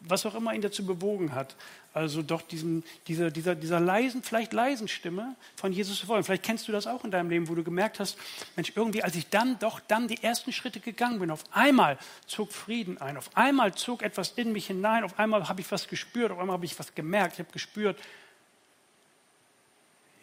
was 0.02 0.26
auch 0.26 0.36
immer 0.36 0.54
ihn 0.54 0.62
dazu 0.62 0.86
bewogen 0.86 1.34
hat, 1.34 1.56
also 1.94 2.22
doch 2.22 2.42
diesen, 2.44 2.84
dieser, 3.08 3.32
dieser, 3.32 3.56
dieser 3.56 3.80
leisen, 3.80 4.22
vielleicht 4.22 4.54
leisen 4.54 4.88
Stimme 4.88 5.36
von 5.56 5.74
Jesus 5.74 6.00
zu 6.00 6.06
folgen. 6.06 6.24
Vielleicht 6.24 6.44
kennst 6.44 6.68
du 6.68 6.72
das 6.72 6.86
auch 6.86 7.04
in 7.04 7.12
deinem 7.12 7.30
Leben, 7.30 7.50
wo 7.50 7.56
du 7.56 7.64
gemerkt 7.64 8.00
hast, 8.00 8.18
Mensch, 8.56 8.74
irgendwie, 8.76 9.04
als 9.04 9.16
ich 9.16 9.30
dann 9.30 9.58
doch 9.60 9.80
dann 9.80 10.08
die 10.08 10.22
ersten 10.22 10.52
Schritte 10.52 10.80
gegangen 10.80 11.20
bin, 11.20 11.32
auf 11.32 11.44
einmal 11.52 11.98
zog 12.28 12.54
Frieden 12.54 13.00
ein, 13.00 13.18
auf 13.18 13.36
einmal 13.36 13.74
zog 13.74 14.04
etwas 14.04 14.32
in 14.32 14.52
mich 14.52 14.68
hinein, 14.68 15.04
auf 15.04 15.18
einmal 15.18 15.50
habe 15.50 15.62
ich 15.62 15.72
was 15.72 15.88
gespürt, 15.88 16.32
auf 16.32 16.40
einmal 16.40 16.54
habe 16.54 16.66
ich 16.66 16.78
was 16.78 16.94
gemerkt, 16.94 17.34
ich 17.34 17.40
habe 17.40 17.52
gespürt, 17.52 17.98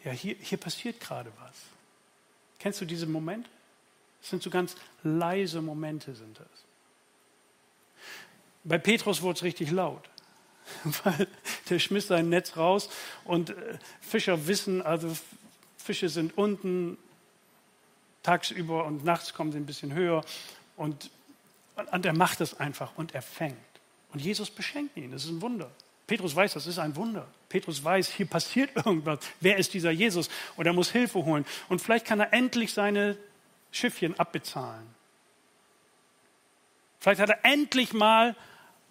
ja, 0.05 0.11
hier, 0.11 0.35
hier 0.39 0.57
passiert 0.57 1.01
gerade 1.01 1.31
was. 1.41 1.55
Kennst 2.59 2.79
du 2.79 2.85
diesen 2.85 3.11
Moment? 3.11 3.49
Das 4.21 4.29
sind 4.29 4.41
so 4.41 4.49
ganz 4.49 4.75
leise 5.03 5.61
Momente, 5.61 6.15
sind 6.15 6.39
das. 6.39 6.68
Bei 8.63 8.77
Petrus 8.77 9.21
wurde 9.21 9.37
es 9.37 9.43
richtig 9.43 9.71
laut, 9.71 10.09
weil 11.03 11.27
der 11.69 11.79
schmiss 11.79 12.07
sein 12.07 12.29
Netz 12.29 12.57
raus 12.57 12.89
und 13.25 13.51
äh, 13.51 13.77
Fischer 14.01 14.47
wissen, 14.47 14.81
also 14.81 15.15
Fische 15.77 16.09
sind 16.09 16.37
unten 16.37 16.97
tagsüber 18.23 18.85
und 18.85 19.03
nachts 19.03 19.33
kommen 19.33 19.51
sie 19.51 19.57
ein 19.57 19.65
bisschen 19.65 19.93
höher. 19.93 20.23
Und, 20.75 21.09
und 21.91 22.05
er 22.05 22.13
macht 22.13 22.41
es 22.41 22.59
einfach 22.59 22.91
und 22.95 23.15
er 23.15 23.21
fängt. 23.21 23.57
Und 24.13 24.21
Jesus 24.21 24.49
beschenkt 24.49 24.97
ihn. 24.97 25.11
Das 25.11 25.23
ist 25.23 25.31
ein 25.31 25.41
Wunder. 25.41 25.69
Petrus 26.07 26.35
weiß, 26.35 26.53
das 26.53 26.67
ist 26.67 26.79
ein 26.79 26.95
Wunder. 26.95 27.27
Petrus 27.49 27.83
weiß, 27.83 28.09
hier 28.09 28.25
passiert 28.25 28.75
irgendwas. 28.75 29.19
Wer 29.39 29.57
ist 29.57 29.73
dieser 29.73 29.91
Jesus? 29.91 30.29
Und 30.57 30.65
er 30.65 30.73
muss 30.73 30.91
Hilfe 30.91 31.23
holen. 31.25 31.45
Und 31.69 31.81
vielleicht 31.81 32.05
kann 32.05 32.19
er 32.19 32.33
endlich 32.33 32.73
seine 32.73 33.17
Schiffchen 33.71 34.19
abbezahlen. 34.19 34.87
Vielleicht 36.99 37.21
hat 37.21 37.29
er 37.29 37.45
endlich 37.45 37.93
mal 37.93 38.35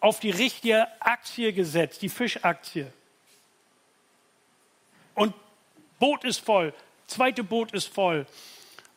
auf 0.01 0.21
die 0.21 0.31
richtige 0.31 0.87
Aktie 1.01 1.53
gesetzt, 1.53 2.03
die 2.03 2.09
Fischaktie. 2.09 2.91
Und 5.15 5.35
Boot 5.99 6.25
ist 6.25 6.39
voll, 6.39 6.73
zweite 7.07 7.43
Boot 7.43 7.73
ist 7.73 7.89
voll. 7.89 8.27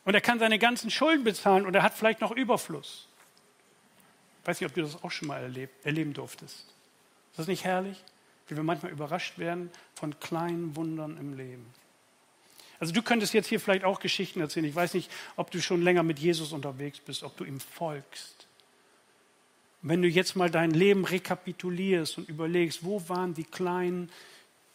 Und 0.04 0.14
er 0.14 0.20
kann 0.20 0.38
seine 0.38 0.58
ganzen 0.58 0.90
Schulden 0.90 1.24
bezahlen 1.24 1.66
und 1.66 1.74
er 1.74 1.82
hat 1.82 1.94
vielleicht 1.94 2.20
noch 2.20 2.32
Überfluss. 2.32 3.06
Ich 4.40 4.48
weiß 4.48 4.60
nicht, 4.60 4.68
ob 4.68 4.74
du 4.74 4.82
das 4.82 5.02
auch 5.02 5.10
schon 5.10 5.28
mal 5.28 5.40
erlebt, 5.40 5.86
erleben 5.86 6.12
durftest. 6.14 6.58
Ist 7.30 7.38
das 7.38 7.46
nicht 7.46 7.64
herrlich? 7.64 8.02
Wie 8.48 8.56
wir 8.56 8.64
manchmal 8.64 8.90
überrascht 8.90 9.38
werden 9.38 9.70
von 9.94 10.18
kleinen 10.18 10.74
Wundern 10.74 11.16
im 11.16 11.36
Leben. 11.36 11.72
Also 12.80 12.92
du 12.92 13.02
könntest 13.02 13.32
jetzt 13.32 13.46
hier 13.46 13.60
vielleicht 13.60 13.84
auch 13.84 14.00
Geschichten 14.00 14.40
erzählen. 14.40 14.66
Ich 14.66 14.74
weiß 14.74 14.94
nicht, 14.94 15.08
ob 15.36 15.52
du 15.52 15.62
schon 15.62 15.82
länger 15.82 16.02
mit 16.02 16.18
Jesus 16.18 16.52
unterwegs 16.52 16.98
bist, 16.98 17.22
ob 17.22 17.36
du 17.36 17.44
ihm 17.44 17.60
folgst. 17.60 18.48
Und 19.82 19.88
wenn 19.88 20.02
du 20.02 20.08
jetzt 20.08 20.36
mal 20.36 20.50
dein 20.50 20.70
Leben 20.70 21.04
rekapitulierst 21.04 22.18
und 22.18 22.28
überlegst, 22.28 22.84
wo 22.84 23.08
waren 23.08 23.34
die 23.34 23.44
kleinen 23.44 24.10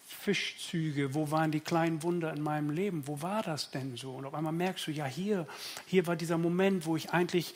Fischzüge, 0.05 1.13
wo 1.13 1.31
waren 1.31 1.51
die 1.51 1.59
kleinen 1.59 2.03
Wunder 2.03 2.33
in 2.33 2.41
meinem 2.41 2.69
Leben, 2.69 3.07
wo 3.07 3.21
war 3.21 3.43
das 3.43 3.71
denn 3.71 3.95
so? 3.95 4.15
Und 4.15 4.25
auf 4.25 4.33
einmal 4.33 4.53
merkst 4.53 4.87
du, 4.87 4.91
ja, 4.91 5.05
hier, 5.05 5.47
hier 5.85 6.07
war 6.07 6.15
dieser 6.15 6.37
Moment, 6.37 6.85
wo 6.85 6.95
ich 6.95 7.11
eigentlich 7.11 7.53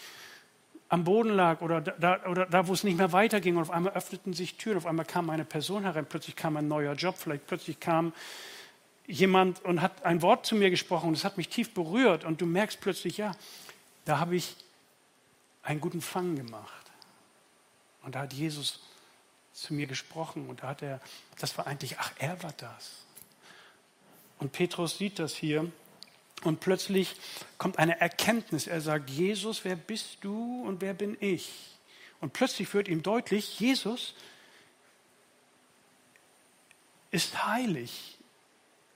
am 0.91 1.05
Boden 1.05 1.29
lag 1.29 1.61
oder 1.61 1.79
da, 1.79 2.25
oder 2.25 2.45
da, 2.45 2.67
wo 2.67 2.73
es 2.73 2.83
nicht 2.83 2.97
mehr 2.97 3.13
weiterging. 3.13 3.55
Und 3.55 3.61
auf 3.61 3.71
einmal 3.71 3.93
öffneten 3.93 4.33
sich 4.33 4.55
Türen, 4.55 4.77
auf 4.77 4.85
einmal 4.85 5.05
kam 5.05 5.29
eine 5.29 5.45
Person 5.45 5.83
herein, 5.83 6.05
plötzlich 6.05 6.35
kam 6.35 6.57
ein 6.57 6.67
neuer 6.67 6.93
Job, 6.93 7.15
vielleicht 7.17 7.47
plötzlich 7.47 7.79
kam 7.79 8.11
jemand 9.07 9.63
und 9.63 9.81
hat 9.81 10.03
ein 10.03 10.21
Wort 10.21 10.45
zu 10.45 10.55
mir 10.55 10.69
gesprochen 10.69 11.07
und 11.07 11.17
es 11.17 11.23
hat 11.23 11.37
mich 11.37 11.47
tief 11.47 11.73
berührt. 11.73 12.25
Und 12.25 12.41
du 12.41 12.45
merkst 12.45 12.81
plötzlich, 12.81 13.17
ja, 13.17 13.31
da 14.03 14.19
habe 14.19 14.35
ich 14.35 14.57
einen 15.63 15.79
guten 15.79 16.01
Fang 16.01 16.35
gemacht. 16.35 16.80
Und 18.03 18.15
da 18.15 18.21
hat 18.21 18.33
Jesus 18.33 18.79
zu 19.53 19.73
mir 19.73 19.87
gesprochen 19.87 20.47
und 20.49 20.63
da 20.63 20.69
hat 20.69 20.81
er, 20.81 21.01
das 21.39 21.57
war 21.57 21.67
eigentlich, 21.67 21.99
ach, 21.99 22.11
er 22.17 22.41
war 22.41 22.53
das. 22.53 22.91
Und 24.39 24.51
Petrus 24.53 24.97
sieht 24.97 25.19
das 25.19 25.35
hier 25.35 25.71
und 26.43 26.59
plötzlich 26.59 27.15
kommt 27.57 27.77
eine 27.77 27.99
Erkenntnis. 27.99 28.67
Er 28.67 28.81
sagt, 28.81 29.09
Jesus, 29.09 29.63
wer 29.63 29.75
bist 29.75 30.17
du 30.21 30.63
und 30.63 30.81
wer 30.81 30.93
bin 30.93 31.17
ich? 31.19 31.51
Und 32.21 32.33
plötzlich 32.33 32.73
wird 32.73 32.87
ihm 32.87 33.03
deutlich, 33.03 33.59
Jesus 33.59 34.13
ist 37.11 37.45
heilig 37.45 38.17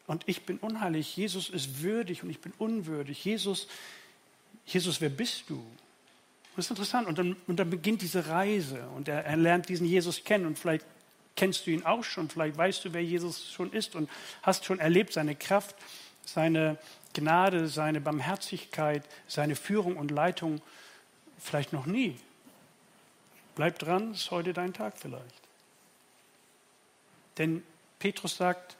und 0.08 0.24
ich 0.28 0.46
bin 0.46 0.58
unheilig. 0.60 1.16
Jesus 1.18 1.50
ist 1.50 1.82
würdig 1.82 2.24
und 2.24 2.30
ich 2.30 2.40
bin 2.40 2.54
unwürdig. 2.58 3.24
Jesus, 3.26 3.68
Jesus, 4.66 5.02
wer 5.02 5.10
bist 5.10 5.50
du? 5.50 5.64
Das 6.56 6.66
ist 6.66 6.72
interessant. 6.72 7.08
Und 7.08 7.18
dann, 7.18 7.36
und 7.48 7.58
dann 7.58 7.70
beginnt 7.70 8.02
diese 8.02 8.28
Reise 8.28 8.88
und 8.96 9.08
er, 9.08 9.26
er 9.26 9.38
lernt 9.38 9.70
diesen 9.70 9.86
Jesus 9.86 10.24
kennen 10.24 10.46
und 10.46 10.58
vielleicht 10.58 10.86
kennst 11.36 11.68
du 11.68 11.72
ihn 11.72 11.84
auch 11.84 12.04
schon, 12.04 12.30
vielleicht 12.30 12.58
weißt 12.58 12.86
du, 12.86 12.94
wer 12.94 13.04
Jesus 13.04 13.52
schon 13.52 13.72
ist 13.74 13.96
und 13.96 14.10
hast 14.42 14.66
schon 14.66 14.80
erlebt 14.80 15.14
seine 15.14 15.36
Kraft, 15.36 15.76
seine 16.26 16.78
Gnade, 17.14 17.68
seine 17.68 18.02
Barmherzigkeit, 18.02 19.04
seine 19.28 19.56
Führung 19.56 19.98
und 19.98 20.12
Leitung 20.12 20.62
vielleicht 21.38 21.74
noch 21.74 21.86
nie. 21.86 22.18
Bleib 23.56 23.80
dran, 23.80 24.12
ist 24.14 24.32
heute 24.32 24.54
dein 24.54 24.74
Tag 24.74 24.98
vielleicht. 24.98 25.42
Denn 27.38 27.64
Petrus 28.00 28.38
sagt 28.38 28.76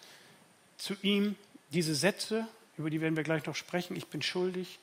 zu 0.78 0.96
ihm 1.02 1.36
diese 1.72 1.96
Sätze, 1.96 2.48
über 2.78 2.90
die 2.90 3.02
werden 3.02 3.16
wir 3.16 3.24
gleich 3.24 3.46
noch 3.46 3.56
sprechen, 3.56 3.96
ich 3.96 4.08
bin 4.08 4.22
schuldig, 4.22 4.80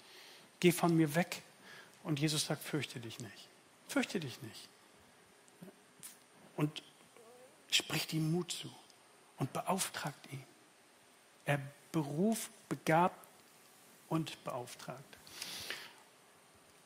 geh 0.61 0.73
von 0.73 0.97
mir 0.97 1.15
weg. 1.15 1.43
Und 2.03 2.21
Jesus 2.21 2.47
sagt, 2.47 2.63
fürchte 2.63 3.01
dich 3.01 3.19
nicht. 3.21 3.49
Fürchte 3.89 4.21
dich 4.21 4.41
nicht. 4.43 4.69
Und 6.57 6.83
spricht 7.71 8.13
ihm 8.13 8.33
Mut 8.33 8.53
zu 8.53 8.71
und 9.39 9.53
beauftragt 9.53 10.33
ihn. 10.33 10.43
Er 11.45 11.61
beruft, 11.91 12.51
begabt 12.69 13.17
und 14.09 14.43
beauftragt. 14.45 15.05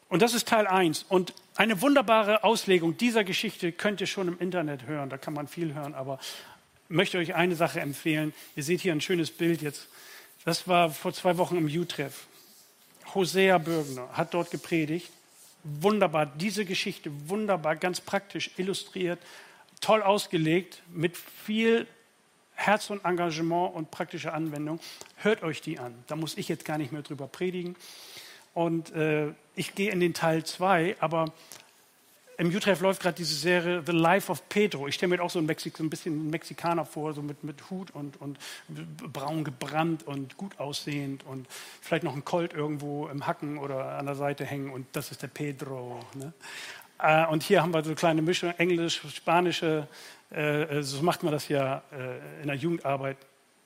Und 0.09 0.23
das 0.23 0.35
ist 0.35 0.49
Teil 0.49 0.67
1. 0.67 1.05
Und 1.09 1.35
eine 1.57 1.81
wunderbare 1.83 2.45
Auslegung 2.45 2.97
dieser 2.97 3.25
Geschichte 3.25 3.73
könnt 3.73 4.01
ihr 4.01 4.07
schon 4.07 4.29
im 4.29 4.39
Internet 4.39 4.87
hören. 4.87 5.11
Da 5.11 5.19
kann 5.19 5.35
man 5.35 5.49
viel 5.49 5.75
hören. 5.75 5.95
Aber 5.95 6.21
ich 6.89 6.97
möchte 6.97 7.19
euch 7.19 7.35
eine 7.35 7.57
Sache 7.57 7.81
empfehlen. 7.81 8.33
Ihr 8.55 8.63
seht 8.63 8.81
hier 8.81 8.93
ein 8.93 9.01
schönes 9.01 9.31
Bild 9.31 9.63
jetzt. 9.63 9.89
Das 10.45 10.69
war 10.69 10.91
vor 10.91 11.13
zwei 11.13 11.39
Wochen 11.39 11.57
im 11.57 11.67
U-Treff. 11.67 12.29
Hosea 13.15 13.59
Bürgner 13.59 14.09
hat 14.13 14.35
dort 14.35 14.51
gepredigt. 14.51 15.11
Wunderbar, 15.65 16.27
diese 16.27 16.65
Geschichte 16.65 17.11
wunderbar, 17.29 17.77
ganz 17.77 18.01
praktisch 18.01 18.51
illustriert, 18.57 19.19
toll 19.81 20.03
ausgelegt, 20.03 20.83
mit 20.93 21.17
viel 21.17 21.87
Herz 22.55 22.91
und 22.91 23.05
Engagement 23.05 23.75
und 23.75 23.91
praktischer 23.91 24.33
Anwendung. 24.33 24.81
Hört 25.17 25.43
euch 25.43 25.61
die 25.61 25.79
an. 25.79 25.95
Da 26.07 26.17
muss 26.17 26.37
ich 26.37 26.49
jetzt 26.49 26.65
gar 26.65 26.79
nicht 26.79 26.93
mehr 26.93 27.03
drüber 27.03 27.27
predigen. 27.27 27.77
Und 28.55 28.93
äh, 28.95 29.33
ich 29.55 29.75
gehe 29.75 29.91
in 29.91 30.01
den 30.01 30.15
Teil 30.15 30.45
2, 30.45 30.97
aber 31.01 31.33
im 32.39 32.55
Utrecht 32.55 32.83
läuft 32.83 33.01
gerade 33.01 33.17
diese 33.17 33.35
Serie 33.35 33.83
The 33.85 33.93
Life 33.93 34.31
of 34.31 34.49
Pedro. 34.49 34.89
Ich 34.89 34.97
stelle 34.97 35.17
mir 35.17 35.23
auch 35.23 35.31
so, 35.31 35.39
ein, 35.39 35.47
Mexik, 35.47 35.81
ein 35.81 35.89
bisschen 35.89 36.29
Mexikaner 36.29 36.85
vor, 36.85 37.15
so 37.15 37.23
mit, 37.23 37.43
mit 37.45 37.71
Hut 37.71 37.91
und, 37.93 38.21
und 38.21 38.39
braun 39.13 39.43
gebrannt 39.43 40.07
und 40.07 40.37
gut 40.37 40.59
aussehend 40.61 41.25
und 41.25 41.47
vielleicht 41.81 42.05
noch 42.05 42.15
ein 42.15 42.25
Colt 42.25 42.53
irgendwo 42.53 43.09
im 43.09 43.27
Hacken 43.27 43.57
oder 43.59 43.99
an 43.99 44.07
der 44.07 44.17
Seite 44.17 44.45
hängen 44.45 44.71
und 44.71 44.87
das 44.93 45.11
ist 45.11 45.23
der 45.23 45.29
Pedro. 45.29 46.01
Ne? 46.15 46.33
Äh, 46.99 47.27
und 47.27 47.43
hier 47.43 47.63
haben 47.63 47.73
wir 47.73 47.83
so 47.83 47.91
eine 47.91 47.97
kleine 47.97 48.23
Mischung, 48.23 48.53
Englisch, 48.59 49.01
Spanische, 49.15 49.89
äh, 50.31 50.63
äh, 50.63 50.83
so 50.83 51.03
macht 51.03 51.23
man 51.23 51.33
das 51.33 51.49
ja 51.49 51.83
äh, 51.93 52.43
in 52.43 52.49
der 52.49 52.57
Jugendarbeit. 52.57 53.17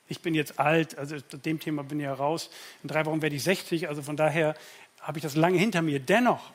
Ich 0.07 0.21
bin 0.21 0.33
jetzt 0.33 0.59
alt, 0.59 0.97
also 0.97 1.17
dem 1.19 1.59
Thema 1.59 1.83
bin 1.83 1.99
ich 1.99 2.05
ja 2.05 2.13
raus. 2.13 2.49
In 2.83 2.89
drei 2.89 3.05
Wochen 3.05 3.21
werde 3.21 3.35
ich 3.35 3.43
60, 3.43 3.89
also 3.89 4.01
von 4.01 4.17
daher 4.17 4.55
habe 5.01 5.17
ich 5.17 5.23
das 5.23 5.35
lange 5.35 5.57
hinter 5.57 5.81
mir. 5.81 5.99
Dennoch 5.99 6.51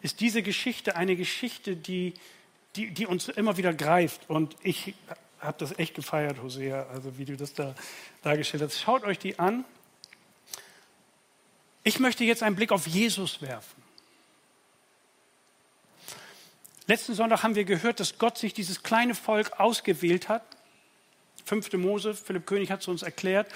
ist 0.00 0.20
diese 0.20 0.42
Geschichte 0.42 0.96
eine 0.96 1.16
Geschichte, 1.16 1.76
die, 1.76 2.14
die, 2.76 2.90
die 2.90 3.06
uns 3.06 3.28
immer 3.28 3.56
wieder 3.56 3.74
greift. 3.74 4.28
Und 4.28 4.56
ich 4.62 4.94
habe 5.40 5.56
das 5.58 5.78
echt 5.78 5.94
gefeiert, 5.94 6.42
Hosea, 6.42 6.86
also 6.92 7.18
wie 7.18 7.24
du 7.24 7.36
das 7.36 7.54
da 7.54 7.74
dargestellt 8.22 8.62
hast. 8.62 8.80
Schaut 8.80 9.04
euch 9.04 9.18
die 9.18 9.38
an. 9.38 9.64
Ich 11.84 11.98
möchte 12.00 12.24
jetzt 12.24 12.42
einen 12.42 12.56
Blick 12.56 12.72
auf 12.72 12.86
Jesus 12.86 13.40
werfen. 13.40 13.82
Letzten 16.86 17.14
Sonntag 17.14 17.42
haben 17.42 17.54
wir 17.54 17.64
gehört, 17.64 18.00
dass 18.00 18.18
Gott 18.18 18.38
sich 18.38 18.54
dieses 18.54 18.82
kleine 18.82 19.14
Volk 19.14 19.60
ausgewählt 19.60 20.28
hat. 20.28 20.42
Fünfte 21.44 21.78
Mose, 21.78 22.14
Philipp 22.14 22.46
König 22.46 22.70
hat 22.70 22.80
es 22.80 22.88
uns 22.88 23.02
erklärt. 23.02 23.52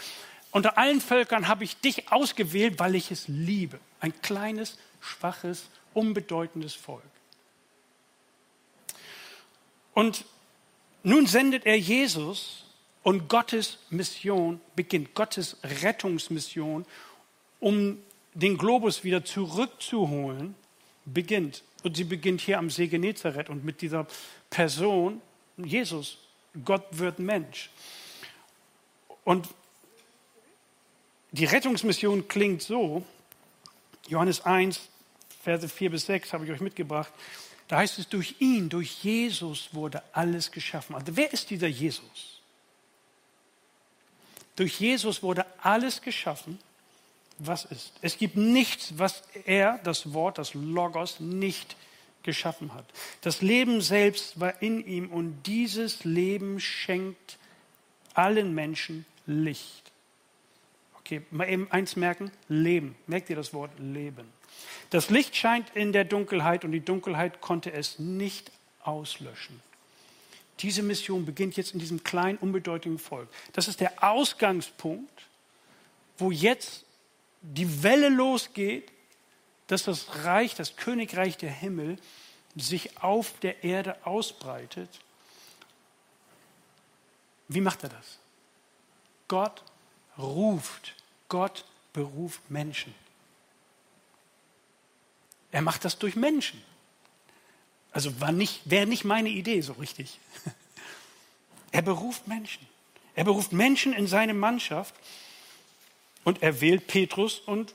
Unter 0.53 0.79
allen 0.79 1.01
Völkern 1.01 1.49
habe 1.49 1.65
ich 1.65 1.79
dich 1.79 2.13
ausgewählt, 2.13 2.79
weil 2.79 2.95
ich 2.95 3.11
es 3.11 3.27
liebe. 3.27 3.81
Ein 4.01 4.13
kleines, 4.21 4.79
schwaches, 5.01 5.65
unbedeutendes 5.95 6.75
Volk. 6.75 7.03
Und 9.95 10.25
nun 11.03 11.27
sendet 11.27 11.67
er 11.67 11.79
Jesus 11.79 12.65
und 13.03 13.29
Gottes 13.29 13.79
Mission 13.91 14.61
beginnt, 14.77 15.15
Gottes 15.15 15.57
Rettungsmission, 15.63 16.87
um 17.59 17.99
den 18.35 18.57
Globus 18.59 19.05
wieder 19.05 19.25
zurückzuholen, 19.25 20.55
beginnt. 21.05 21.63
Und 21.83 21.97
sie 21.97 22.05
beginnt 22.05 22.41
hier 22.43 22.59
am 22.59 22.71
See 22.71 22.87
Genezareth 22.87 23.49
und 23.49 23.65
mit 23.65 23.81
dieser 23.81 24.07
Person, 24.51 25.21
Jesus, 25.57 26.19
Gott 26.65 26.85
wird 26.93 27.19
Mensch. 27.19 27.71
Und 29.25 29.49
die 31.33 31.45
Rettungsmission 31.45 32.29
klingt 32.29 32.63
so, 32.63 33.05
Johannes 34.09 34.43
1, 34.43 34.81
Verse 35.43 35.69
4 35.69 35.91
bis 35.91 36.07
6 36.07 36.33
habe 36.33 36.45
ich 36.45 36.53
euch 36.53 36.61
mitgebracht. 36.61 37.13
Da 37.67 37.79
heißt 37.79 37.99
es, 37.99 38.09
durch 38.09 38.37
ihn, 38.39 38.69
durch 38.69 39.03
Jesus 39.03 39.71
wurde 39.73 40.03
alles 40.13 40.53
geschaffen. 40.53 40.95
Also 40.95 41.17
wer 41.17 41.33
ist 41.33 41.51
dieser 41.51 41.67
Jesus? 41.67 42.41
Durch 44.57 44.79
Jesus 44.79 45.23
wurde 45.23 45.47
alles 45.63 46.03
geschaffen, 46.03 46.59
was 47.39 47.65
ist. 47.65 47.93
Es 48.03 48.19
gibt 48.19 48.37
nichts, 48.37 48.99
was 48.99 49.23
er, 49.47 49.79
das 49.79 50.13
Wort, 50.13 50.39
das 50.39 50.55
Logos, 50.55 51.19
nicht 51.19 51.77
geschaffen 52.23 52.75
hat. 52.75 52.85
Das 53.23 53.43
Leben 53.43 53.81
selbst 53.81 54.39
war 54.39 54.63
in 54.63 54.87
ihm 54.87 55.11
und 55.11 55.43
dieses 55.45 56.05
Leben 56.05 56.61
schenkt 56.61 57.39
allen 58.15 58.55
Menschen 58.55 59.07
Licht. 59.27 59.82
Okay, 61.13 61.21
mal 61.31 61.47
eben 61.47 61.71
eins 61.71 61.95
merken, 61.97 62.31
Leben. 62.49 62.97
Merkt 63.07 63.29
ihr 63.29 63.37
das 63.37 63.53
Wort 63.53 63.71
Leben? 63.79 64.33
Das 64.89 65.11
Licht 65.11 65.37
scheint 65.37 65.69
in 65.77 65.93
der 65.93 66.05
Dunkelheit 66.05 66.65
und 66.65 66.73
die 66.73 66.81
Dunkelheit 66.81 67.43
konnte 67.43 67.71
es 67.71 67.99
nicht 67.99 68.51
auslöschen. 68.83 69.61
Diese 70.61 70.83
Mission 70.83 71.27
beginnt 71.27 71.59
jetzt 71.59 71.75
in 71.75 71.81
diesem 71.81 72.03
kleinen, 72.03 72.39
unbedeutenden 72.39 72.99
Volk. 72.99 73.29
Das 73.53 73.69
ist 73.69 73.81
der 73.81 74.03
Ausgangspunkt, 74.03 75.27
wo 76.17 76.31
jetzt 76.31 76.87
die 77.43 77.83
Welle 77.83 78.09
losgeht, 78.09 78.91
dass 79.67 79.83
das 79.83 80.25
Reich, 80.25 80.55
das 80.55 80.77
Königreich 80.77 81.37
der 81.37 81.51
Himmel 81.51 81.99
sich 82.57 83.03
auf 83.03 83.39
der 83.41 83.65
Erde 83.65 83.99
ausbreitet. 84.07 84.89
Wie 87.49 87.61
macht 87.61 87.83
er 87.83 87.91
das? 87.91 88.19
Gott 89.29 89.63
ruft, 90.17 90.95
Gott 91.33 91.65
beruft 91.95 92.51
Menschen. 92.51 92.95
Er 95.51 95.63
macht 95.63 95.83
das 95.87 95.99
durch 95.99 96.15
Menschen. 96.15 96.63
Also 97.91 98.11
nicht, 98.33 98.61
wäre 98.67 98.87
nicht 98.87 99.05
meine 99.05 99.31
Idee 99.31 99.63
so 99.63 99.73
richtig. 99.73 100.19
Er 101.75 101.81
beruft 101.81 102.29
Menschen. 102.29 102.69
Er 103.15 103.25
beruft 103.25 103.53
Menschen 103.53 103.95
in 103.95 104.07
seine 104.07 104.35
Mannschaft 104.35 104.95
und 106.23 106.43
er 106.43 106.61
wählt 106.61 106.87
Petrus 106.87 107.39
und, 107.39 107.75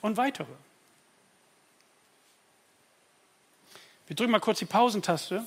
und 0.00 0.16
weitere. 0.16 0.54
Wir 4.06 4.16
drücken 4.16 4.32
mal 4.32 4.40
kurz 4.40 4.60
die 4.60 4.64
Pausentaste 4.64 5.44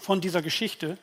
von 0.00 0.22
dieser 0.22 0.40
Geschichte 0.40 0.96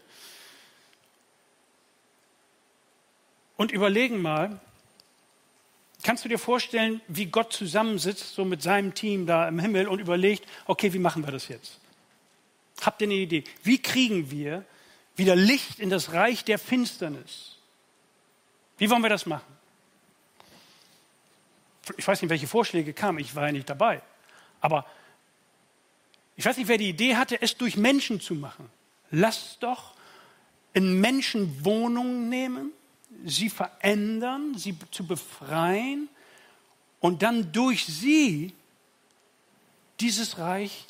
und 3.58 3.72
überlegen 3.72 4.20
mal, 4.20 4.60
kannst 6.04 6.26
du 6.26 6.30
dir 6.30 6.40
vorstellen, 6.40 7.02
wie 7.08 7.28
Gott 7.28 7.54
zusammensitzt, 7.54 8.36
so 8.36 8.46
mit 8.46 8.62
seinem 8.62 8.94
Team 8.94 9.26
da 9.26 9.48
im 9.48 9.60
Himmel 9.60 9.88
und 9.88 10.00
überlegt, 10.00 10.46
okay, 10.66 10.94
wie 10.94 11.00
machen 11.00 11.26
wir 11.26 11.32
das 11.32 11.48
jetzt? 11.48 11.80
Habt 12.82 13.02
ihr 13.02 13.08
eine 13.08 13.16
Idee? 13.16 13.44
Wie 13.64 13.82
kriegen 13.82 14.30
wir 14.30 14.66
wieder 15.16 15.36
Licht 15.36 15.80
in 15.80 15.90
das 15.90 16.14
Reich 16.14 16.44
der 16.44 16.60
Finsternis? 16.60 17.58
Wie 18.78 18.90
wollen 18.90 19.02
wir 19.02 19.10
das 19.10 19.26
machen? 19.26 19.54
Ich 21.98 22.08
weiß 22.08 22.22
nicht, 22.22 22.30
welche 22.30 22.48
Vorschläge 22.48 22.94
kamen, 22.94 23.20
ich 23.20 23.36
war 23.36 23.48
ja 23.48 23.52
nicht 23.52 23.70
dabei. 23.70 24.02
Aber 24.62 24.86
ich 26.36 26.46
weiß 26.46 26.58
nicht, 26.58 26.68
wer 26.68 26.78
die 26.78 26.90
Idee 26.90 27.16
hatte, 27.16 27.42
es 27.42 27.58
durch 27.58 27.78
Menschen 27.78 28.20
zu 28.20 28.36
machen. 28.36 28.70
Lass 29.12 29.60
doch 29.60 29.94
in 30.74 31.00
Menschen 31.00 31.64
Wohnungen 31.64 32.30
nehmen, 32.30 32.72
sie 33.26 33.50
verändern, 33.50 34.58
sie 34.58 34.78
zu 34.92 35.06
befreien 35.06 36.10
und 37.00 37.22
dann 37.22 37.52
durch 37.52 37.86
sie 37.86 38.54
dieses 40.00 40.38
Reich 40.38 40.86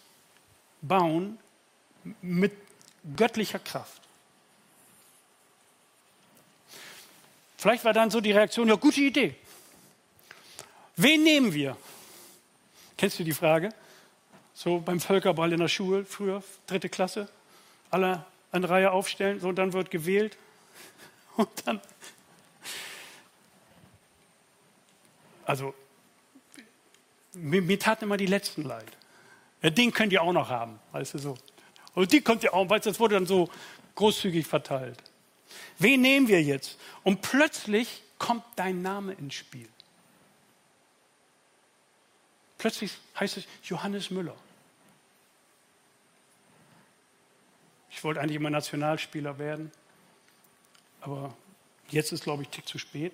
bauen 0.82 1.38
mit 2.22 2.54
göttlicher 3.16 3.60
Kraft. 3.60 4.02
Vielleicht 7.58 7.86
war 7.86 7.94
dann 7.94 8.12
so 8.12 8.20
die 8.20 8.32
Reaktion, 8.32 8.68
ja, 8.68 8.76
gute 8.76 9.02
Idee. 9.02 9.36
Wen 10.98 11.24
nehmen 11.24 11.54
wir? 11.54 11.78
Kennst 12.98 13.20
du 13.20 13.24
die 13.24 13.32
Frage? 13.32 13.74
So 14.54 14.80
beim 14.80 15.00
Völkerball 15.00 15.52
in 15.52 15.60
der 15.60 15.68
Schule, 15.68 16.06
früher, 16.06 16.44
dritte 16.68 16.90
Klasse, 16.90 17.30
alle 17.90 18.26
eine 18.52 18.70
Reihe 18.70 18.92
aufstellen, 18.92 19.40
so 19.40 19.48
und 19.50 19.56
dann 19.56 19.74
wird 19.74 19.90
gewählt. 19.92 20.38
Und 21.38 21.50
dann. 21.66 21.82
Also, 25.46 25.74
mir, 27.34 27.62
mir 27.62 27.80
taten 27.80 28.06
immer 28.06 28.18
die 28.18 28.26
Letzten 28.26 28.64
leid. 28.64 28.98
Ja, 29.62 29.70
den 29.70 29.92
könnt 29.92 30.14
ihr 30.14 30.22
auch 30.22 30.34
noch 30.34 30.50
haben, 30.50 30.80
weißt 30.92 31.16
du 31.16 31.18
so. 31.20 31.38
Und 31.96 32.12
die 32.12 32.22
könnt 32.22 32.44
ihr 32.44 32.54
auch, 32.54 32.70
weißt 32.70 32.86
du, 32.86 32.90
das 32.90 33.00
wurde 33.00 33.16
dann 33.16 33.26
so 33.26 33.50
großzügig 33.96 34.46
verteilt. 34.46 35.02
Wen 35.80 36.02
nehmen 36.02 36.28
wir 36.28 36.42
jetzt? 36.42 36.78
Und 37.04 37.22
plötzlich 37.22 38.04
kommt 38.18 38.44
dein 38.56 38.82
Name 38.82 39.14
ins 39.14 39.36
Spiel. 39.36 39.68
Plötzlich 42.58 42.98
heißt 43.20 43.38
es 43.38 43.46
Johannes 43.64 44.10
Müller. 44.10 44.36
Ich 47.90 48.04
wollte 48.04 48.22
eigentlich 48.22 48.38
immer 48.38 48.50
Nationalspieler 48.50 49.38
werden, 49.38 49.72
aber 51.02 51.36
jetzt 51.90 52.12
ist, 52.12 52.24
glaube 52.24 52.44
ich, 52.44 52.50
tick 52.50 52.68
zu 52.68 52.80
spät. 52.80 53.14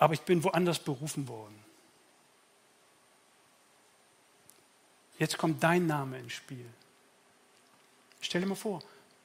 Aber 0.00 0.14
ich 0.14 0.22
bin 0.22 0.42
woanders 0.42 0.78
berufen 0.78 1.28
worden. 1.28 1.54
Jetzt 5.18 5.36
kommt 5.36 5.62
dein 5.62 5.86
Name 5.86 6.18
ins 6.18 6.32
Spiel. 6.32 6.64
Stell 8.22 8.40
dir 8.40 8.46
mal 8.46 8.54
vor, 8.54 8.82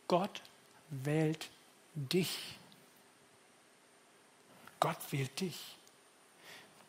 Gott 0.10 0.42
wählt 0.90 1.50
dich. 1.96 2.58
Gott 4.82 4.98
wählt 5.12 5.40
dich. 5.40 5.78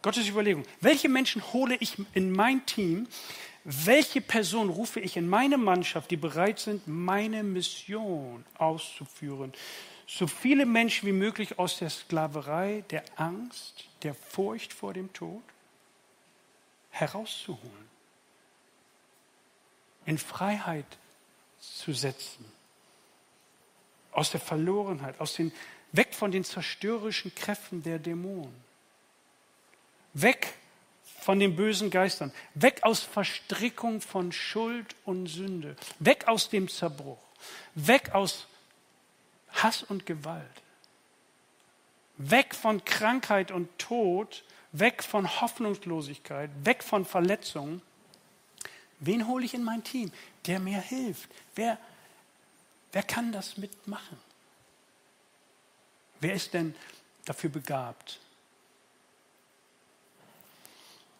Gottes 0.02 0.28
Überlegung. 0.28 0.64
Welche 0.80 1.08
Menschen 1.08 1.40
hole 1.52 1.76
ich 1.78 1.96
in 2.12 2.32
mein 2.32 2.66
Team? 2.66 3.06
Welche 3.62 4.20
Person 4.20 4.68
rufe 4.68 4.98
ich 4.98 5.16
in 5.16 5.28
meine 5.28 5.58
Mannschaft, 5.58 6.10
die 6.10 6.16
bereit 6.16 6.58
sind, 6.58 6.88
meine 6.88 7.44
Mission 7.44 8.44
auszuführen? 8.58 9.52
So 10.06 10.26
viele 10.26 10.66
Menschen 10.66 11.06
wie 11.06 11.12
möglich 11.12 11.58
aus 11.58 11.78
der 11.78 11.90
Sklaverei, 11.90 12.84
der 12.90 13.04
Angst, 13.16 13.88
der 14.02 14.14
Furcht 14.14 14.72
vor 14.72 14.92
dem 14.92 15.12
Tod 15.12 15.42
herauszuholen. 16.90 17.88
In 20.04 20.18
Freiheit 20.18 20.86
zu 21.60 21.92
setzen. 21.92 22.44
Aus 24.12 24.30
der 24.30 24.40
Verlorenheit, 24.40 25.20
aus 25.20 25.34
den, 25.34 25.52
weg 25.92 26.14
von 26.14 26.30
den 26.30 26.44
zerstörerischen 26.44 27.34
Kräften 27.34 27.82
der 27.82 27.98
Dämonen. 27.98 28.54
Weg 30.14 30.54
von 31.20 31.40
den 31.40 31.56
bösen 31.56 31.90
Geistern, 31.90 32.32
weg 32.54 32.82
aus 32.82 33.00
Verstrickung 33.00 34.00
von 34.00 34.30
Schuld 34.30 34.94
und 35.04 35.26
Sünde, 35.26 35.76
weg 35.98 36.28
aus 36.28 36.48
dem 36.48 36.68
Zerbruch, 36.68 37.18
weg 37.74 38.12
aus 38.12 38.46
Hass 39.62 39.82
und 39.82 40.06
Gewalt, 40.06 40.62
weg 42.18 42.54
von 42.54 42.84
Krankheit 42.84 43.50
und 43.50 43.78
Tod, 43.78 44.44
weg 44.72 45.02
von 45.02 45.40
Hoffnungslosigkeit, 45.40 46.50
weg 46.64 46.82
von 46.82 47.04
Verletzungen. 47.04 47.82
Wen 49.00 49.26
hole 49.26 49.44
ich 49.44 49.54
in 49.54 49.64
mein 49.64 49.84
Team, 49.84 50.10
der 50.46 50.58
mir 50.58 50.80
hilft? 50.80 51.30
Wer, 51.54 51.78
wer 52.92 53.02
kann 53.02 53.32
das 53.32 53.56
mitmachen? 53.56 54.18
Wer 56.20 56.34
ist 56.34 56.54
denn 56.54 56.74
dafür 57.24 57.50
begabt? 57.50 58.20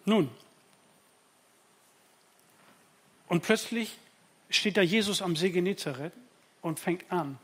Nun, 0.05 0.31
und 3.29 3.43
plötzlich 3.43 3.99
steht 4.51 4.77
da 4.77 4.83
Jesus 4.83 5.21
am 5.21 5.35
See 5.37 5.51
Genezareth 5.51 6.13
und 6.63 6.79
fängt 6.79 7.11
an, 7.11 7.39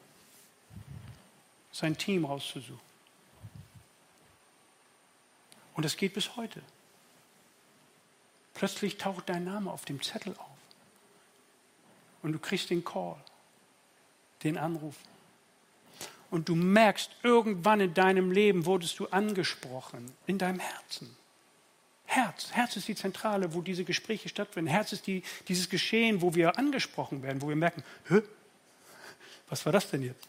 sein 1.72 1.96
Team 1.96 2.24
rauszusuchen. 2.24 2.92
Und 5.74 5.84
es 5.84 5.96
geht 5.96 6.14
bis 6.14 6.36
heute. 6.36 6.62
Plötzlich 8.54 8.98
taucht 8.98 9.28
dein 9.28 9.44
Name 9.44 9.70
auf 9.70 9.84
dem 9.84 10.02
Zettel 10.02 10.34
auf. 10.36 10.46
Und 12.22 12.32
du 12.32 12.38
kriegst 12.38 12.70
den 12.70 12.84
Call, 12.84 13.16
den 14.44 14.58
Anruf. 14.58 14.96
Und 16.30 16.48
du 16.48 16.54
merkst, 16.54 17.10
irgendwann 17.22 17.80
in 17.80 17.94
deinem 17.94 18.30
Leben 18.30 18.64
wurdest 18.64 18.98
du 18.98 19.06
angesprochen, 19.08 20.12
in 20.26 20.38
deinem 20.38 20.60
Herzen. 20.60 21.16
Herz. 22.04 22.52
Herz 22.52 22.76
ist 22.76 22.88
die 22.88 22.94
Zentrale, 22.94 23.54
wo 23.54 23.62
diese 23.62 23.84
Gespräche 23.84 24.28
stattfinden. 24.28 24.70
Herz 24.70 24.92
ist 24.92 25.06
die, 25.06 25.22
dieses 25.48 25.68
Geschehen, 25.68 26.20
wo 26.20 26.34
wir 26.34 26.58
angesprochen 26.58 27.22
werden, 27.22 27.40
wo 27.40 27.48
wir 27.48 27.56
merken, 27.56 27.82
Hä? 28.08 28.22
was 29.48 29.64
war 29.64 29.72
das 29.72 29.90
denn 29.90 30.02
jetzt? 30.02 30.28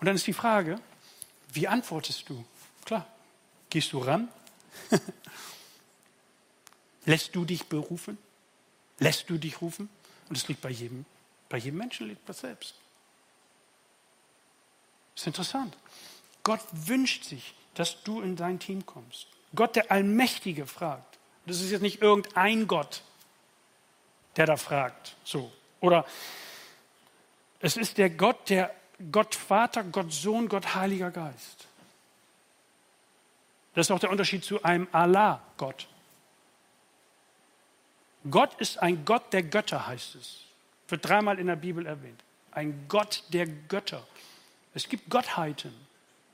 Und 0.00 0.06
dann 0.06 0.16
ist 0.16 0.26
die 0.26 0.32
Frage, 0.32 0.80
wie 1.52 1.68
antwortest 1.68 2.28
du? 2.28 2.44
Klar, 2.84 3.06
gehst 3.68 3.92
du 3.92 3.98
ran? 3.98 4.28
Lässt 7.04 7.34
du 7.34 7.44
dich 7.44 7.66
berufen? 7.66 8.18
Lässt 8.98 9.28
du 9.28 9.38
dich 9.38 9.60
rufen? 9.60 9.88
Und 10.28 10.36
es 10.36 10.48
liegt 10.48 10.62
bei 10.62 10.70
jedem, 10.70 11.04
bei 11.48 11.58
jedem 11.58 11.78
Menschen 11.78 12.08
liegt 12.08 12.26
das 12.28 12.40
selbst. 12.40 12.74
Ist 15.16 15.26
interessant. 15.26 15.76
Gott 16.44 16.64
wünscht 16.72 17.24
sich, 17.24 17.54
dass 17.74 18.02
du 18.02 18.22
in 18.22 18.36
dein 18.36 18.58
Team 18.58 18.86
kommst. 18.86 19.26
Gott, 19.54 19.76
der 19.76 19.90
Allmächtige, 19.90 20.66
fragt. 20.66 21.18
Das 21.46 21.60
ist 21.60 21.70
jetzt 21.70 21.82
nicht 21.82 22.00
irgendein 22.00 22.66
Gott, 22.66 23.02
der 24.36 24.46
da 24.46 24.56
fragt. 24.56 25.16
So. 25.24 25.52
Oder 25.80 26.06
Es 27.60 27.76
ist 27.76 27.98
der 27.98 28.08
Gott, 28.08 28.48
der 28.48 28.74
Gott 29.10 29.34
Vater, 29.34 29.84
Gott 29.84 30.12
Sohn, 30.12 30.48
Gott 30.48 30.74
Heiliger 30.74 31.10
Geist. 31.10 31.66
Das 33.74 33.86
ist 33.86 33.90
auch 33.90 34.00
der 34.00 34.10
Unterschied 34.10 34.44
zu 34.44 34.62
einem 34.62 34.88
Allah-Gott. 34.92 35.88
Gott 38.30 38.60
ist 38.60 38.78
ein 38.78 39.04
Gott 39.04 39.32
der 39.32 39.42
Götter, 39.42 39.86
heißt 39.86 40.16
es. 40.16 40.44
Wird 40.88 41.08
dreimal 41.08 41.38
in 41.38 41.46
der 41.46 41.56
Bibel 41.56 41.86
erwähnt. 41.86 42.22
Ein 42.50 42.84
Gott 42.88 43.24
der 43.32 43.46
Götter. 43.46 44.06
Es 44.74 44.88
gibt 44.88 45.08
Gottheiten, 45.08 45.72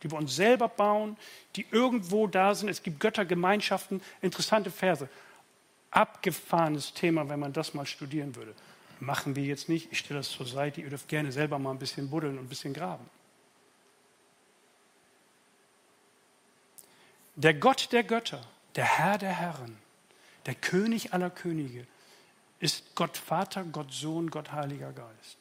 die 0.02 0.10
wir 0.10 0.18
uns 0.18 0.34
selber 0.34 0.68
bauen, 0.68 1.16
die 1.54 1.66
irgendwo 1.70 2.26
da 2.26 2.54
sind. 2.54 2.68
Es 2.68 2.82
gibt 2.82 2.98
Göttergemeinschaften. 2.98 4.02
Interessante 4.22 4.70
Verse. 4.70 5.08
Abgefahrenes 5.90 6.92
Thema, 6.94 7.28
wenn 7.28 7.38
man 7.38 7.52
das 7.52 7.74
mal 7.74 7.86
studieren 7.86 8.34
würde. 8.34 8.54
Machen 9.00 9.36
wir 9.36 9.44
jetzt 9.44 9.68
nicht. 9.68 9.92
Ich 9.92 9.98
stelle 9.98 10.20
das 10.20 10.30
zur 10.30 10.46
Seite. 10.46 10.80
Ihr 10.80 10.88
dürft 10.88 11.08
gerne 11.08 11.32
selber 11.32 11.58
mal 11.58 11.70
ein 11.70 11.78
bisschen 11.78 12.08
buddeln 12.08 12.38
und 12.38 12.44
ein 12.44 12.48
bisschen 12.48 12.72
graben. 12.72 13.08
Der 17.34 17.52
Gott 17.52 17.92
der 17.92 18.02
Götter, 18.02 18.40
der 18.74 18.84
Herr 18.84 19.18
der 19.18 19.32
Herren, 19.32 19.76
der 20.46 20.54
König 20.54 21.12
aller 21.12 21.28
Könige, 21.28 21.86
ist 22.60 22.94
Gott 22.94 23.16
Vater, 23.16 23.64
Gott 23.64 23.92
Sohn, 23.92 24.30
Gott 24.30 24.52
Heiliger 24.52 24.92
Geist. 24.92 25.36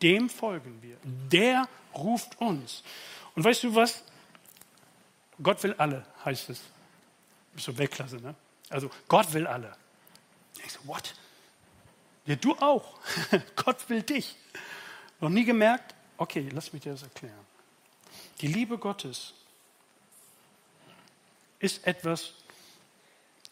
Dem 0.00 0.30
folgen 0.30 0.80
wir. 0.80 0.96
Der 1.04 1.68
ruft 1.94 2.40
uns. 2.40 2.82
Und 3.34 3.44
weißt 3.44 3.64
du 3.64 3.74
was? 3.74 4.02
Gott 5.42 5.62
will 5.62 5.74
alle, 5.74 6.06
heißt 6.24 6.50
es. 6.50 6.62
So 7.56 7.76
Weltklasse, 7.76 8.16
ne? 8.16 8.34
Also 8.70 8.90
Gott 9.08 9.32
will 9.34 9.46
alle. 9.46 9.76
Ich 10.64 10.72
so, 10.72 10.80
what? 10.84 11.14
Ja, 12.28 12.36
du 12.36 12.54
auch. 12.56 13.00
Gott 13.56 13.88
will 13.88 14.02
dich. 14.02 14.36
Noch 15.18 15.30
nie 15.30 15.46
gemerkt? 15.46 15.94
Okay, 16.18 16.46
lass 16.52 16.74
mich 16.74 16.82
dir 16.82 16.92
das 16.92 17.02
erklären. 17.02 17.46
Die 18.42 18.48
Liebe 18.48 18.76
Gottes 18.76 19.32
ist 21.58 21.86
etwas, 21.86 22.34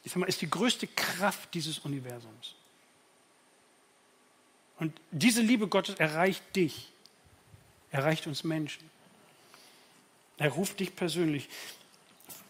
ich 0.05 0.12
sag 0.12 0.21
mal, 0.21 0.27
ist 0.27 0.43
die 0.43 0.51
größte 0.51 0.87
Kraft 0.89 1.55
dieses 1.55 1.79
Universums. 1.79 2.55
Und 4.79 5.01
diese 5.11 5.41
Liebe 5.41 5.69
Gottes 5.69 5.95
erreicht 5.95 6.43
dich, 6.55 6.93
erreicht 7.91 8.27
uns 8.27 8.45
Menschen. 8.45 8.91
Er 10.37 10.51
ruft 10.51 10.81
dich 10.81 10.95
persönlich. 10.95 11.49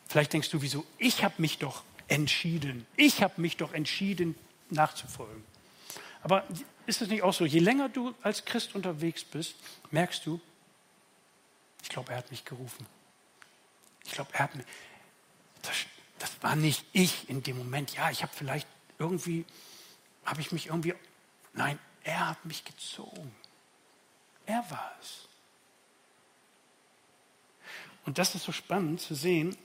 Vielleicht 0.08 0.32
denkst 0.32 0.50
du, 0.50 0.60
wieso? 0.60 0.84
Ich 0.98 1.22
habe 1.22 1.34
mich 1.38 1.58
doch 1.58 1.84
entschieden. 2.08 2.84
Ich 2.96 3.22
habe 3.22 3.40
mich 3.40 3.56
doch 3.56 3.72
entschieden, 3.72 4.34
nachzufolgen. 4.70 5.44
Aber 6.26 6.42
ist 6.86 7.02
es 7.02 7.08
nicht 7.08 7.22
auch 7.22 7.32
so, 7.32 7.46
je 7.46 7.60
länger 7.60 7.88
du 7.88 8.12
als 8.20 8.44
Christ 8.44 8.74
unterwegs 8.74 9.22
bist, 9.22 9.54
merkst 9.92 10.26
du, 10.26 10.40
ich 11.84 11.88
glaube, 11.88 12.10
er 12.10 12.18
hat 12.18 12.32
mich 12.32 12.44
gerufen. 12.44 12.84
Ich 14.04 14.10
glaube, 14.10 14.30
er 14.32 14.40
hat 14.40 14.56
mich, 14.56 14.66
das, 15.62 15.76
das 16.18 16.42
war 16.42 16.56
nicht 16.56 16.84
ich 16.92 17.30
in 17.30 17.44
dem 17.44 17.56
Moment. 17.56 17.94
Ja, 17.94 18.10
ich 18.10 18.24
habe 18.24 18.32
vielleicht 18.34 18.66
irgendwie, 18.98 19.44
habe 20.24 20.40
ich 20.40 20.50
mich 20.50 20.66
irgendwie, 20.66 20.94
nein, 21.52 21.78
er 22.02 22.30
hat 22.30 22.44
mich 22.44 22.64
gezogen. 22.64 23.32
Er 24.46 24.68
war 24.68 24.96
es. 25.00 25.28
Und 28.04 28.18
das 28.18 28.34
ist 28.34 28.42
so 28.42 28.50
spannend 28.50 29.00
zu 29.00 29.14
sehen. 29.14 29.56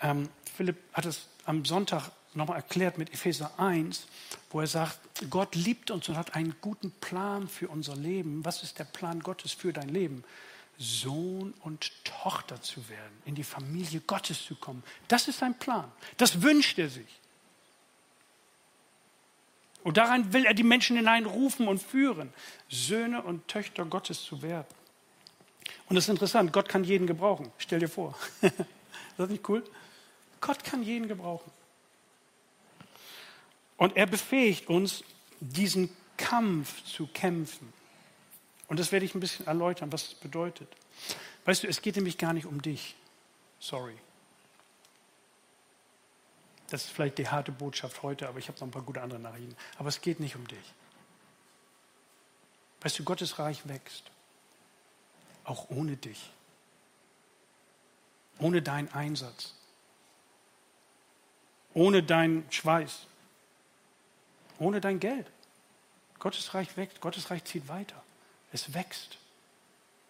Ähm, 0.00 0.28
Philipp 0.56 0.78
hat 0.92 1.06
es 1.06 1.26
am 1.44 1.64
Sonntag 1.64 2.12
nochmal 2.34 2.56
erklärt 2.56 2.98
mit 2.98 3.12
Epheser 3.12 3.58
1, 3.58 4.06
wo 4.50 4.60
er 4.60 4.66
sagt, 4.66 4.98
Gott 5.30 5.54
liebt 5.54 5.90
uns 5.90 6.08
und 6.08 6.16
hat 6.16 6.34
einen 6.34 6.54
guten 6.60 6.90
Plan 6.90 7.48
für 7.48 7.68
unser 7.68 7.96
Leben. 7.96 8.44
Was 8.44 8.62
ist 8.62 8.78
der 8.78 8.84
Plan 8.84 9.20
Gottes 9.20 9.52
für 9.52 9.72
dein 9.72 9.88
Leben? 9.88 10.24
Sohn 10.78 11.54
und 11.60 11.92
Tochter 12.04 12.60
zu 12.60 12.88
werden, 12.88 13.22
in 13.24 13.34
die 13.34 13.44
Familie 13.44 14.00
Gottes 14.00 14.44
zu 14.44 14.56
kommen. 14.56 14.82
Das 15.08 15.28
ist 15.28 15.38
sein 15.38 15.58
Plan. 15.58 15.90
Das 16.16 16.42
wünscht 16.42 16.78
er 16.78 16.88
sich. 16.88 17.20
Und 19.84 19.96
daran 19.96 20.32
will 20.32 20.44
er 20.44 20.54
die 20.54 20.62
Menschen 20.62 20.96
hineinrufen 20.96 21.66
und 21.68 21.82
führen, 21.82 22.32
Söhne 22.68 23.22
und 23.22 23.48
Töchter 23.48 23.84
Gottes 23.84 24.22
zu 24.22 24.42
werden. 24.42 24.66
Und 25.88 25.96
das 25.96 26.04
ist 26.04 26.10
interessant, 26.10 26.52
Gott 26.52 26.68
kann 26.68 26.84
jeden 26.84 27.06
gebrauchen. 27.06 27.50
Stell 27.58 27.80
dir 27.80 27.88
vor. 27.88 28.16
ist 28.40 28.54
das 29.16 29.28
nicht 29.28 29.48
cool? 29.48 29.64
Gott 30.40 30.62
kann 30.64 30.82
jeden 30.82 31.08
gebrauchen. 31.08 31.50
Und 33.82 33.96
er 33.96 34.06
befähigt 34.06 34.68
uns, 34.68 35.02
diesen 35.40 35.90
Kampf 36.16 36.84
zu 36.84 37.08
kämpfen. 37.08 37.72
Und 38.68 38.78
das 38.78 38.92
werde 38.92 39.04
ich 39.04 39.12
ein 39.16 39.18
bisschen 39.18 39.48
erläutern, 39.48 39.90
was 39.90 40.10
das 40.10 40.14
bedeutet. 40.14 40.68
Weißt 41.46 41.64
du, 41.64 41.66
es 41.66 41.82
geht 41.82 41.96
nämlich 41.96 42.16
gar 42.16 42.32
nicht 42.32 42.46
um 42.46 42.62
dich. 42.62 42.94
Sorry. 43.58 43.98
Das 46.70 46.84
ist 46.84 46.92
vielleicht 46.92 47.18
die 47.18 47.26
harte 47.26 47.50
Botschaft 47.50 48.04
heute, 48.04 48.28
aber 48.28 48.38
ich 48.38 48.46
habe 48.46 48.56
noch 48.60 48.68
ein 48.68 48.70
paar 48.70 48.82
gute 48.82 49.02
andere 49.02 49.18
Nachrichten. 49.18 49.56
Aber 49.78 49.88
es 49.88 50.00
geht 50.00 50.20
nicht 50.20 50.36
um 50.36 50.46
dich. 50.46 50.74
Weißt 52.82 53.00
du, 53.00 53.02
Gottes 53.02 53.40
Reich 53.40 53.66
wächst. 53.66 54.04
Auch 55.42 55.70
ohne 55.70 55.96
dich. 55.96 56.30
Ohne 58.38 58.62
deinen 58.62 58.92
Einsatz. 58.92 59.56
Ohne 61.74 62.04
deinen 62.04 62.46
Schweiß. 62.48 63.08
Ohne 64.62 64.80
dein 64.80 65.00
Geld. 65.00 65.26
Gottes 66.20 66.54
Reich 66.54 66.76
wächst. 66.76 67.00
Gottes 67.00 67.30
Reich 67.30 67.42
zieht 67.44 67.68
weiter. 67.68 68.00
Es 68.52 68.74
wächst 68.74 69.18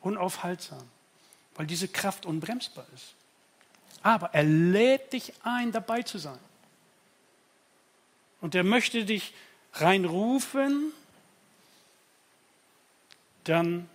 unaufhaltsam, 0.02 0.82
weil 1.54 1.66
diese 1.66 1.88
Kraft 1.88 2.26
unbremsbar 2.26 2.84
ist. 2.94 3.14
Aber 4.02 4.34
er 4.34 4.44
lädt 4.44 5.14
dich 5.14 5.32
ein, 5.42 5.72
dabei 5.72 6.02
zu 6.02 6.18
sein. 6.18 6.38
Und 8.40 8.54
er 8.54 8.64
möchte 8.64 9.04
dich 9.04 9.32
reinrufen, 9.74 10.92
dann 13.44 13.88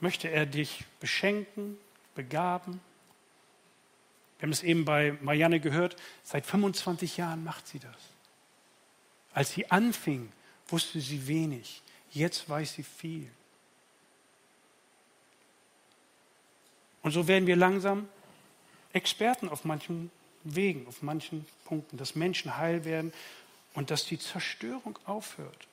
möchte 0.00 0.28
er 0.28 0.46
dich 0.46 0.84
beschenken, 0.98 1.76
begaben. 2.16 2.80
Wir 4.38 4.46
haben 4.46 4.52
es 4.52 4.62
eben 4.62 4.84
bei 4.84 5.16
Marianne 5.20 5.60
gehört, 5.60 5.94
seit 6.24 6.46
25 6.46 7.18
Jahren 7.18 7.44
macht 7.44 7.68
sie 7.68 7.78
das. 7.78 8.07
Als 9.38 9.52
sie 9.52 9.70
anfing, 9.70 10.32
wusste 10.66 11.00
sie 11.00 11.28
wenig, 11.28 11.80
jetzt 12.10 12.48
weiß 12.50 12.72
sie 12.72 12.82
viel. 12.82 13.30
Und 17.04 17.12
so 17.12 17.28
werden 17.28 17.46
wir 17.46 17.54
langsam 17.54 18.08
Experten 18.92 19.48
auf 19.48 19.64
manchen 19.64 20.10
Wegen, 20.42 20.88
auf 20.88 21.02
manchen 21.02 21.46
Punkten, 21.66 21.98
dass 21.98 22.16
Menschen 22.16 22.56
heil 22.56 22.84
werden 22.84 23.12
und 23.74 23.92
dass 23.92 24.06
die 24.06 24.18
Zerstörung 24.18 24.98
aufhört. 25.04 25.68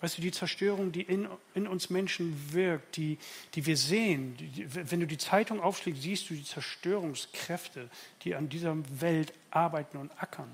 Weißt 0.00 0.18
du, 0.18 0.22
die 0.22 0.32
Zerstörung, 0.32 0.90
die 0.90 1.02
in, 1.02 1.28
in 1.54 1.68
uns 1.68 1.88
Menschen 1.88 2.52
wirkt, 2.52 2.96
die, 2.96 3.18
die 3.54 3.64
wir 3.64 3.76
sehen, 3.76 4.36
die, 4.36 4.66
wenn 4.90 4.98
du 4.98 5.06
die 5.06 5.18
Zeitung 5.18 5.60
aufschlägst, 5.60 6.02
siehst 6.02 6.28
du 6.28 6.34
die 6.34 6.42
Zerstörungskräfte, 6.42 7.88
die 8.24 8.34
an 8.34 8.48
dieser 8.48 8.76
Welt 9.00 9.32
arbeiten 9.52 9.98
und 9.98 10.10
ackern. 10.20 10.50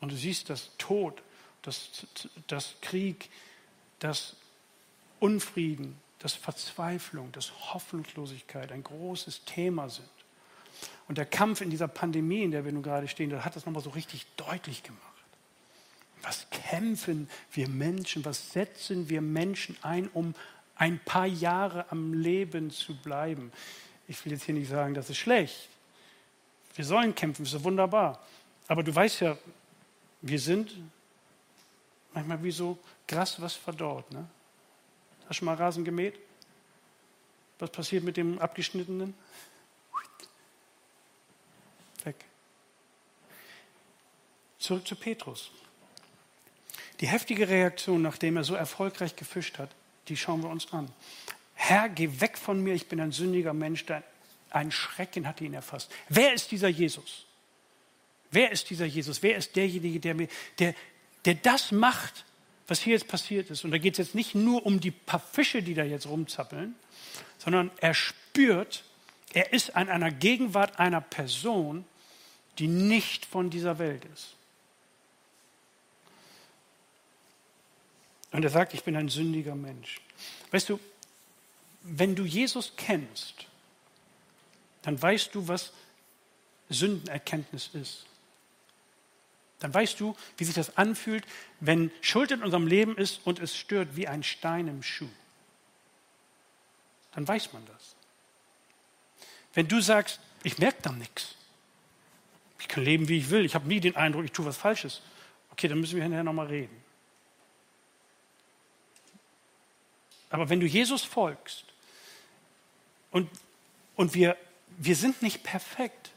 Und 0.00 0.12
du 0.12 0.16
siehst, 0.16 0.50
dass 0.50 0.70
Tod, 0.78 1.22
dass, 1.62 2.06
dass 2.46 2.76
Krieg, 2.80 3.30
dass 3.98 4.36
Unfrieden, 5.20 5.98
dass 6.20 6.34
Verzweiflung, 6.34 7.32
dass 7.32 7.52
Hoffnungslosigkeit 7.72 8.72
ein 8.72 8.84
großes 8.84 9.44
Thema 9.44 9.88
sind. 9.88 10.08
Und 11.08 11.18
der 11.18 11.26
Kampf 11.26 11.60
in 11.60 11.70
dieser 11.70 11.88
Pandemie, 11.88 12.42
in 12.42 12.50
der 12.50 12.64
wir 12.64 12.72
nun 12.72 12.82
gerade 12.82 13.08
stehen, 13.08 13.44
hat 13.44 13.56
das 13.56 13.66
nochmal 13.66 13.82
so 13.82 13.90
richtig 13.90 14.26
deutlich 14.36 14.82
gemacht. 14.82 15.02
Was 16.22 16.48
kämpfen 16.50 17.28
wir 17.52 17.68
Menschen, 17.68 18.24
was 18.24 18.52
setzen 18.52 19.08
wir 19.08 19.20
Menschen 19.20 19.76
ein, 19.82 20.08
um 20.08 20.34
ein 20.74 20.98
paar 20.98 21.26
Jahre 21.26 21.90
am 21.90 22.12
Leben 22.12 22.70
zu 22.70 22.96
bleiben? 22.96 23.52
Ich 24.06 24.24
will 24.24 24.32
jetzt 24.32 24.44
hier 24.44 24.54
nicht 24.54 24.68
sagen, 24.68 24.94
das 24.94 25.10
ist 25.10 25.18
schlecht. 25.18 25.68
Wir 26.74 26.84
sollen 26.84 27.14
kämpfen, 27.14 27.44
das 27.44 27.54
ist 27.54 27.64
wunderbar. 27.64 28.24
Aber 28.66 28.82
du 28.82 28.94
weißt 28.94 29.20
ja, 29.20 29.38
wir 30.20 30.38
sind 30.38 30.74
manchmal 32.12 32.42
wie 32.42 32.50
so 32.50 32.78
Gras, 33.06 33.40
was 33.40 33.54
verdorrt. 33.54 34.10
Ne? 34.12 34.26
Hast 35.28 35.40
du 35.40 35.44
mal 35.44 35.54
Rasen 35.54 35.84
gemäht? 35.84 36.18
Was 37.58 37.70
passiert 37.70 38.04
mit 38.04 38.16
dem 38.16 38.38
abgeschnittenen? 38.38 39.14
Weg. 42.04 42.16
Zurück 44.58 44.86
zu 44.86 44.96
Petrus. 44.96 45.50
Die 47.00 47.06
heftige 47.06 47.48
Reaktion, 47.48 48.02
nachdem 48.02 48.36
er 48.36 48.44
so 48.44 48.54
erfolgreich 48.54 49.14
gefischt 49.14 49.58
hat, 49.58 49.70
die 50.08 50.16
schauen 50.16 50.42
wir 50.42 50.50
uns 50.50 50.72
an. 50.72 50.90
Herr, 51.54 51.88
geh 51.88 52.20
weg 52.20 52.38
von 52.38 52.62
mir, 52.62 52.74
ich 52.74 52.88
bin 52.88 53.00
ein 53.00 53.12
sündiger 53.12 53.52
Mensch. 53.52 53.84
Ein 54.50 54.72
Schrecken 54.72 55.26
hat 55.26 55.40
ihn 55.40 55.54
erfasst. 55.54 55.92
Wer 56.08 56.32
ist 56.32 56.50
dieser 56.50 56.68
Jesus? 56.68 57.26
Wer 58.30 58.52
ist 58.52 58.70
dieser 58.70 58.86
Jesus? 58.86 59.22
Wer 59.22 59.36
ist 59.36 59.56
derjenige, 59.56 60.00
der, 60.00 60.14
mir, 60.14 60.28
der, 60.58 60.74
der 61.24 61.34
das 61.34 61.72
macht, 61.72 62.24
was 62.66 62.80
hier 62.80 62.92
jetzt 62.92 63.08
passiert 63.08 63.50
ist. 63.50 63.64
Und 63.64 63.70
da 63.70 63.78
geht 63.78 63.94
es 63.94 63.98
jetzt 63.98 64.14
nicht 64.14 64.34
nur 64.34 64.64
um 64.64 64.78
die 64.78 64.90
paar 64.90 65.20
Fische, 65.20 65.62
die 65.62 65.74
da 65.74 65.82
jetzt 65.82 66.06
rumzappeln, 66.06 66.74
sondern 67.38 67.70
er 67.78 67.94
spürt, 67.94 68.84
er 69.32 69.52
ist 69.52 69.74
an 69.74 69.88
einer 69.88 70.10
Gegenwart 70.10 70.78
einer 70.78 71.00
Person, 71.00 71.84
die 72.58 72.68
nicht 72.68 73.24
von 73.24 73.50
dieser 73.50 73.78
Welt 73.78 74.04
ist. 74.12 74.34
Und 78.30 78.44
er 78.44 78.50
sagt, 78.50 78.74
ich 78.74 78.84
bin 78.84 78.96
ein 78.96 79.08
sündiger 79.08 79.54
Mensch. 79.54 80.00
Weißt 80.50 80.68
du, 80.68 80.78
wenn 81.82 82.14
du 82.14 82.24
Jesus 82.24 82.74
kennst, 82.76 83.46
dann 84.82 85.00
weißt 85.00 85.34
du, 85.34 85.48
was 85.48 85.72
Sündenerkenntnis 86.68 87.70
ist. 87.72 88.07
Dann 89.60 89.74
weißt 89.74 89.98
du, 89.98 90.16
wie 90.36 90.44
sich 90.44 90.54
das 90.54 90.76
anfühlt, 90.76 91.24
wenn 91.60 91.90
Schuld 92.00 92.30
in 92.30 92.42
unserem 92.42 92.66
Leben 92.66 92.96
ist 92.96 93.20
und 93.24 93.40
es 93.40 93.56
stört 93.56 93.96
wie 93.96 94.06
ein 94.06 94.22
Stein 94.22 94.68
im 94.68 94.82
Schuh. 94.82 95.08
Dann 97.12 97.26
weiß 97.26 97.52
man 97.52 97.66
das. 97.66 97.96
Wenn 99.54 99.66
du 99.66 99.80
sagst, 99.80 100.20
ich 100.44 100.58
merke 100.58 100.82
dann 100.82 100.98
nichts, 100.98 101.34
ich 102.60 102.68
kann 102.68 102.84
leben, 102.84 103.08
wie 103.08 103.18
ich 103.18 103.30
will, 103.30 103.44
ich 103.44 103.54
habe 103.54 103.66
nie 103.66 103.80
den 103.80 103.96
Eindruck, 103.96 104.24
ich 104.24 104.32
tue 104.32 104.44
was 104.44 104.56
Falsches, 104.56 105.02
okay, 105.50 105.66
dann 105.66 105.80
müssen 105.80 105.96
wir 105.96 106.02
hinterher 106.02 106.24
nochmal 106.24 106.46
reden. 106.46 106.76
Aber 110.30 110.48
wenn 110.48 110.60
du 110.60 110.66
Jesus 110.66 111.02
folgst 111.02 111.64
und, 113.10 113.28
und 113.96 114.14
wir, 114.14 114.36
wir 114.76 114.94
sind 114.94 115.22
nicht 115.22 115.42
perfekt, 115.42 116.07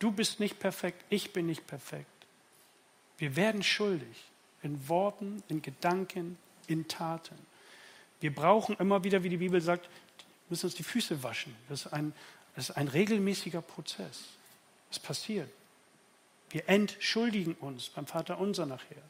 du 0.00 0.10
bist 0.10 0.40
nicht 0.40 0.58
perfekt, 0.58 1.04
ich 1.08 1.32
bin 1.32 1.46
nicht 1.46 1.68
perfekt, 1.68 2.10
wir 3.18 3.36
werden 3.36 3.62
schuldig 3.62 4.24
in 4.62 4.88
Worten, 4.88 5.42
in 5.48 5.62
Gedanken, 5.62 6.36
in 6.66 6.88
Taten. 6.88 7.36
Wir 8.20 8.34
brauchen 8.34 8.76
immer 8.76 9.04
wieder, 9.04 9.22
wie 9.22 9.28
die 9.28 9.36
Bibel 9.36 9.60
sagt, 9.60 9.88
müssen 10.48 10.66
uns 10.66 10.74
die 10.74 10.82
Füße 10.82 11.22
waschen. 11.22 11.54
Das 11.68 11.86
ist 11.86 11.92
ein, 11.92 12.12
das 12.54 12.70
ist 12.70 12.76
ein 12.76 12.88
regelmäßiger 12.88 13.62
Prozess. 13.62 14.24
Es 14.90 14.98
passiert. 14.98 15.50
Wir 16.50 16.68
entschuldigen 16.68 17.54
uns 17.54 17.88
beim 17.90 18.06
Vater 18.06 18.38
unser 18.40 18.66
nachher. 18.66 19.02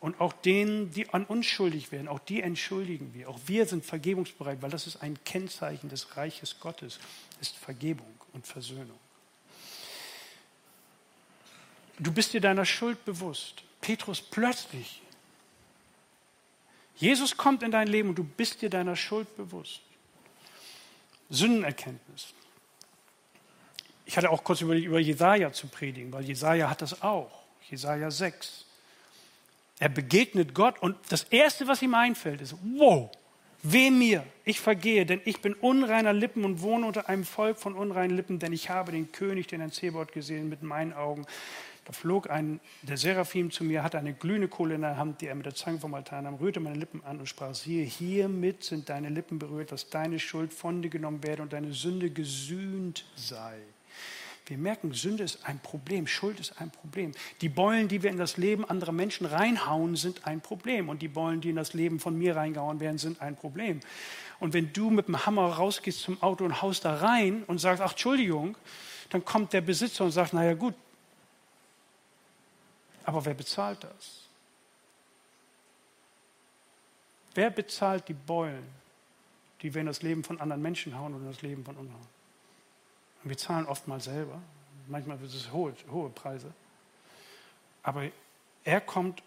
Und 0.00 0.20
auch 0.20 0.32
denen, 0.32 0.90
die 0.90 1.08
an 1.10 1.24
uns 1.24 1.46
schuldig 1.46 1.92
werden, 1.92 2.08
auch 2.08 2.18
die 2.18 2.42
entschuldigen 2.42 3.14
wir. 3.14 3.30
Auch 3.30 3.40
wir 3.46 3.66
sind 3.66 3.84
vergebungsbereit, 3.84 4.60
weil 4.60 4.70
das 4.70 4.86
ist 4.86 5.02
ein 5.02 5.22
Kennzeichen 5.24 5.88
des 5.88 6.16
Reiches 6.16 6.60
Gottes, 6.60 6.98
ist 7.40 7.56
Vergebung 7.56 8.12
und 8.36 8.46
Versöhnung. 8.46 8.98
Du 11.98 12.12
bist 12.12 12.34
dir 12.34 12.40
deiner 12.40 12.66
Schuld 12.66 13.04
bewusst. 13.04 13.62
Petrus 13.80 14.20
plötzlich. 14.20 15.02
Jesus 16.96 17.36
kommt 17.36 17.62
in 17.62 17.70
dein 17.70 17.88
Leben 17.88 18.10
und 18.10 18.16
du 18.16 18.24
bist 18.24 18.62
dir 18.62 18.70
deiner 18.70 18.94
Schuld 18.94 19.34
bewusst. 19.36 19.80
Sündenerkenntnis. 21.30 22.34
Ich 24.04 24.16
hatte 24.16 24.30
auch 24.30 24.44
kurz 24.44 24.60
überlegt, 24.60 24.86
über 24.86 25.00
Jesaja 25.00 25.52
zu 25.52 25.66
predigen, 25.66 26.12
weil 26.12 26.24
Jesaja 26.24 26.70
hat 26.70 26.82
das 26.82 27.02
auch. 27.02 27.42
Jesaja 27.68 28.10
6. 28.10 28.64
Er 29.78 29.88
begegnet 29.88 30.54
Gott 30.54 30.78
und 30.80 30.96
das 31.08 31.24
Erste, 31.24 31.66
was 31.66 31.82
ihm 31.82 31.94
einfällt, 31.94 32.40
ist, 32.40 32.54
wow, 32.62 33.10
weh 33.72 33.90
mir, 33.90 34.24
ich 34.44 34.60
vergehe, 34.60 35.06
denn 35.06 35.20
ich 35.24 35.40
bin 35.40 35.54
unreiner 35.54 36.12
Lippen 36.12 36.44
und 36.44 36.62
wohne 36.62 36.86
unter 36.86 37.08
einem 37.08 37.24
Volk 37.24 37.58
von 37.58 37.74
unreinen 37.74 38.16
Lippen, 38.16 38.38
denn 38.38 38.52
ich 38.52 38.70
habe 38.70 38.92
den 38.92 39.12
König, 39.12 39.46
den 39.46 39.60
Herrn 39.60 39.72
Zebot, 39.72 40.12
gesehen 40.12 40.48
mit 40.48 40.62
meinen 40.62 40.92
Augen. 40.92 41.26
Da 41.84 41.92
flog 41.92 42.28
ein, 42.28 42.58
der 42.82 42.96
Seraphim 42.96 43.52
zu 43.52 43.62
mir, 43.62 43.84
hatte 43.84 43.98
eine 43.98 44.12
glühende 44.12 44.48
Kohle 44.48 44.74
in 44.74 44.80
der 44.80 44.96
Hand, 44.96 45.20
die 45.20 45.28
er 45.28 45.36
mit 45.36 45.46
der 45.46 45.54
Zange 45.54 45.78
vom 45.78 45.94
Altar 45.94 46.22
nahm, 46.22 46.34
rührte 46.34 46.58
meine 46.58 46.76
Lippen 46.76 47.04
an 47.04 47.20
und 47.20 47.28
sprach, 47.28 47.54
siehe, 47.54 47.84
hiermit 47.84 48.64
sind 48.64 48.88
deine 48.88 49.08
Lippen 49.08 49.38
berührt, 49.38 49.70
dass 49.70 49.88
deine 49.88 50.18
Schuld 50.18 50.52
von 50.52 50.82
dir 50.82 50.90
genommen 50.90 51.22
werde 51.22 51.42
und 51.42 51.52
deine 51.52 51.72
Sünde 51.72 52.10
gesühnt 52.10 53.04
sei. 53.14 53.56
Wir 54.46 54.58
merken, 54.58 54.92
Sünde 54.92 55.24
ist 55.24 55.44
ein 55.44 55.58
Problem, 55.58 56.06
Schuld 56.06 56.38
ist 56.38 56.60
ein 56.60 56.70
Problem. 56.70 57.12
Die 57.40 57.48
Beulen, 57.48 57.88
die 57.88 58.04
wir 58.04 58.10
in 58.10 58.16
das 58.16 58.36
Leben 58.36 58.64
anderer 58.64 58.92
Menschen 58.92 59.26
reinhauen, 59.26 59.96
sind 59.96 60.24
ein 60.24 60.40
Problem. 60.40 60.88
Und 60.88 61.02
die 61.02 61.08
Beulen, 61.08 61.40
die 61.40 61.50
in 61.50 61.56
das 61.56 61.74
Leben 61.74 61.98
von 61.98 62.16
mir 62.16 62.36
reingehauen 62.36 62.78
werden, 62.78 62.98
sind 62.98 63.20
ein 63.20 63.34
Problem. 63.34 63.80
Und 64.38 64.54
wenn 64.54 64.72
du 64.72 64.90
mit 64.90 65.08
dem 65.08 65.26
Hammer 65.26 65.46
rausgehst 65.46 66.00
zum 66.00 66.22
Auto 66.22 66.44
und 66.44 66.62
haust 66.62 66.84
da 66.84 66.94
rein 66.94 67.42
und 67.48 67.58
sagst, 67.58 67.82
ach 67.82 67.90
Entschuldigung, 67.90 68.56
dann 69.10 69.24
kommt 69.24 69.52
der 69.52 69.62
Besitzer 69.62 70.04
und 70.04 70.12
sagt, 70.12 70.32
naja 70.32 70.54
gut, 70.54 70.74
aber 73.04 73.24
wer 73.24 73.34
bezahlt 73.34 73.82
das? 73.82 74.22
Wer 77.34 77.50
bezahlt 77.50 78.08
die 78.08 78.14
Beulen, 78.14 78.66
die 79.62 79.74
wir 79.74 79.80
in 79.80 79.86
das 79.86 80.02
Leben 80.02 80.22
von 80.22 80.40
anderen 80.40 80.62
Menschen 80.62 80.96
hauen 80.96 81.14
und 81.14 81.22
in 81.22 81.28
das 81.28 81.42
Leben 81.42 81.64
von 81.64 81.76
uns 81.76 81.90
hauen? 81.90 82.15
Und 83.26 83.30
wir 83.30 83.38
zahlen 83.38 83.66
oft 83.66 83.88
mal 83.88 84.00
selber. 84.00 84.40
Manchmal 84.86 85.18
sind 85.18 85.34
es 85.34 85.50
hohe, 85.50 85.74
hohe 85.90 86.10
Preise. 86.10 86.54
Aber 87.82 88.04
er 88.62 88.80
kommt 88.80 89.20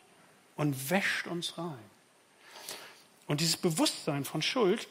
und 0.55 0.89
wäscht 0.89 1.27
uns 1.27 1.57
rein. 1.57 1.83
Und 3.27 3.41
dieses 3.41 3.57
Bewusstsein 3.57 4.23
von 4.23 4.41
Schuld 4.41 4.87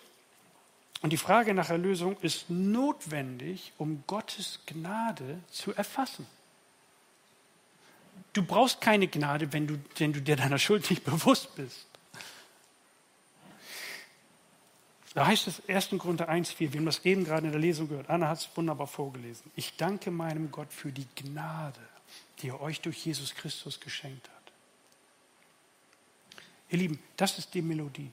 und 1.01 1.09
die 1.09 1.17
Frage 1.17 1.55
nach 1.55 1.71
Erlösung 1.71 2.19
ist 2.21 2.51
notwendig, 2.51 3.73
um 3.79 4.05
Gottes 4.07 4.61
Gnade 4.67 5.39
zu 5.51 5.73
erfassen. 5.73 6.27
Du 8.35 8.43
brauchst 8.43 8.83
keine 8.83 9.09
Gnade, 9.09 9.55
wenn 9.55 9.67
du, 9.67 9.79
wenn 9.97 10.13
du 10.13 10.21
dir 10.21 10.37
deiner 10.37 10.59
Schuld 10.59 10.91
nicht 10.91 11.05
bewusst 11.07 11.57
bist. 11.57 11.87
Da 15.15 15.27
heißt 15.27 15.47
es 15.49 15.69
1. 15.69 15.91
Korinther 15.99 16.29
1,4, 16.29 16.73
wir 16.73 16.81
haben 16.81 16.87
das 16.87 17.05
eben 17.05 17.25
gerade 17.25 17.47
in 17.47 17.53
der 17.53 17.61
Lesung 17.61 17.89
gehört. 17.89 18.11
Anna 18.11 18.29
hat 18.29 18.39
es 18.39 18.49
wunderbar 18.55 18.87
vorgelesen. 18.87 19.51
Ich 19.57 19.77
danke 19.77 20.11
meinem 20.11 20.51
Gott 20.51 20.73
für 20.73 20.93
die 20.93 21.07
Gnade, 21.17 21.81
die 22.41 22.49
er 22.49 22.61
euch 22.61 22.81
durch 22.81 23.05
Jesus 23.05 23.35
Christus 23.35 23.81
geschenkt 23.81 24.29
hat. 24.29 24.39
Ihr 26.71 26.79
Lieben, 26.79 26.99
das 27.17 27.39
ist 27.39 27.55
die 27.55 27.63
Melodie. 27.63 28.11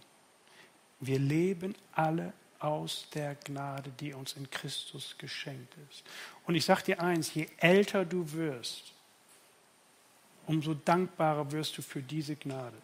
Wir 1.02 1.20
leben 1.20 1.76
alle 1.92 2.34
aus 2.60 3.08
der 3.14 3.36
Gnade, 3.36 3.92
die 4.00 4.14
uns 4.14 4.34
in 4.34 4.50
Christus 4.50 5.16
geschenkt 5.18 5.76
ist. 5.92 6.04
Und 6.46 6.56
ich 6.56 6.66
sage 6.66 6.84
dir 6.84 7.02
eins, 7.02 7.34
je 7.34 7.48
älter 7.58 8.06
du 8.06 8.32
wirst, 8.32 8.94
umso 10.48 10.74
dankbarer 10.74 11.52
wirst 11.52 11.78
du 11.78 11.82
für 11.82 12.02
diese 12.02 12.36
Gnade. 12.36 12.78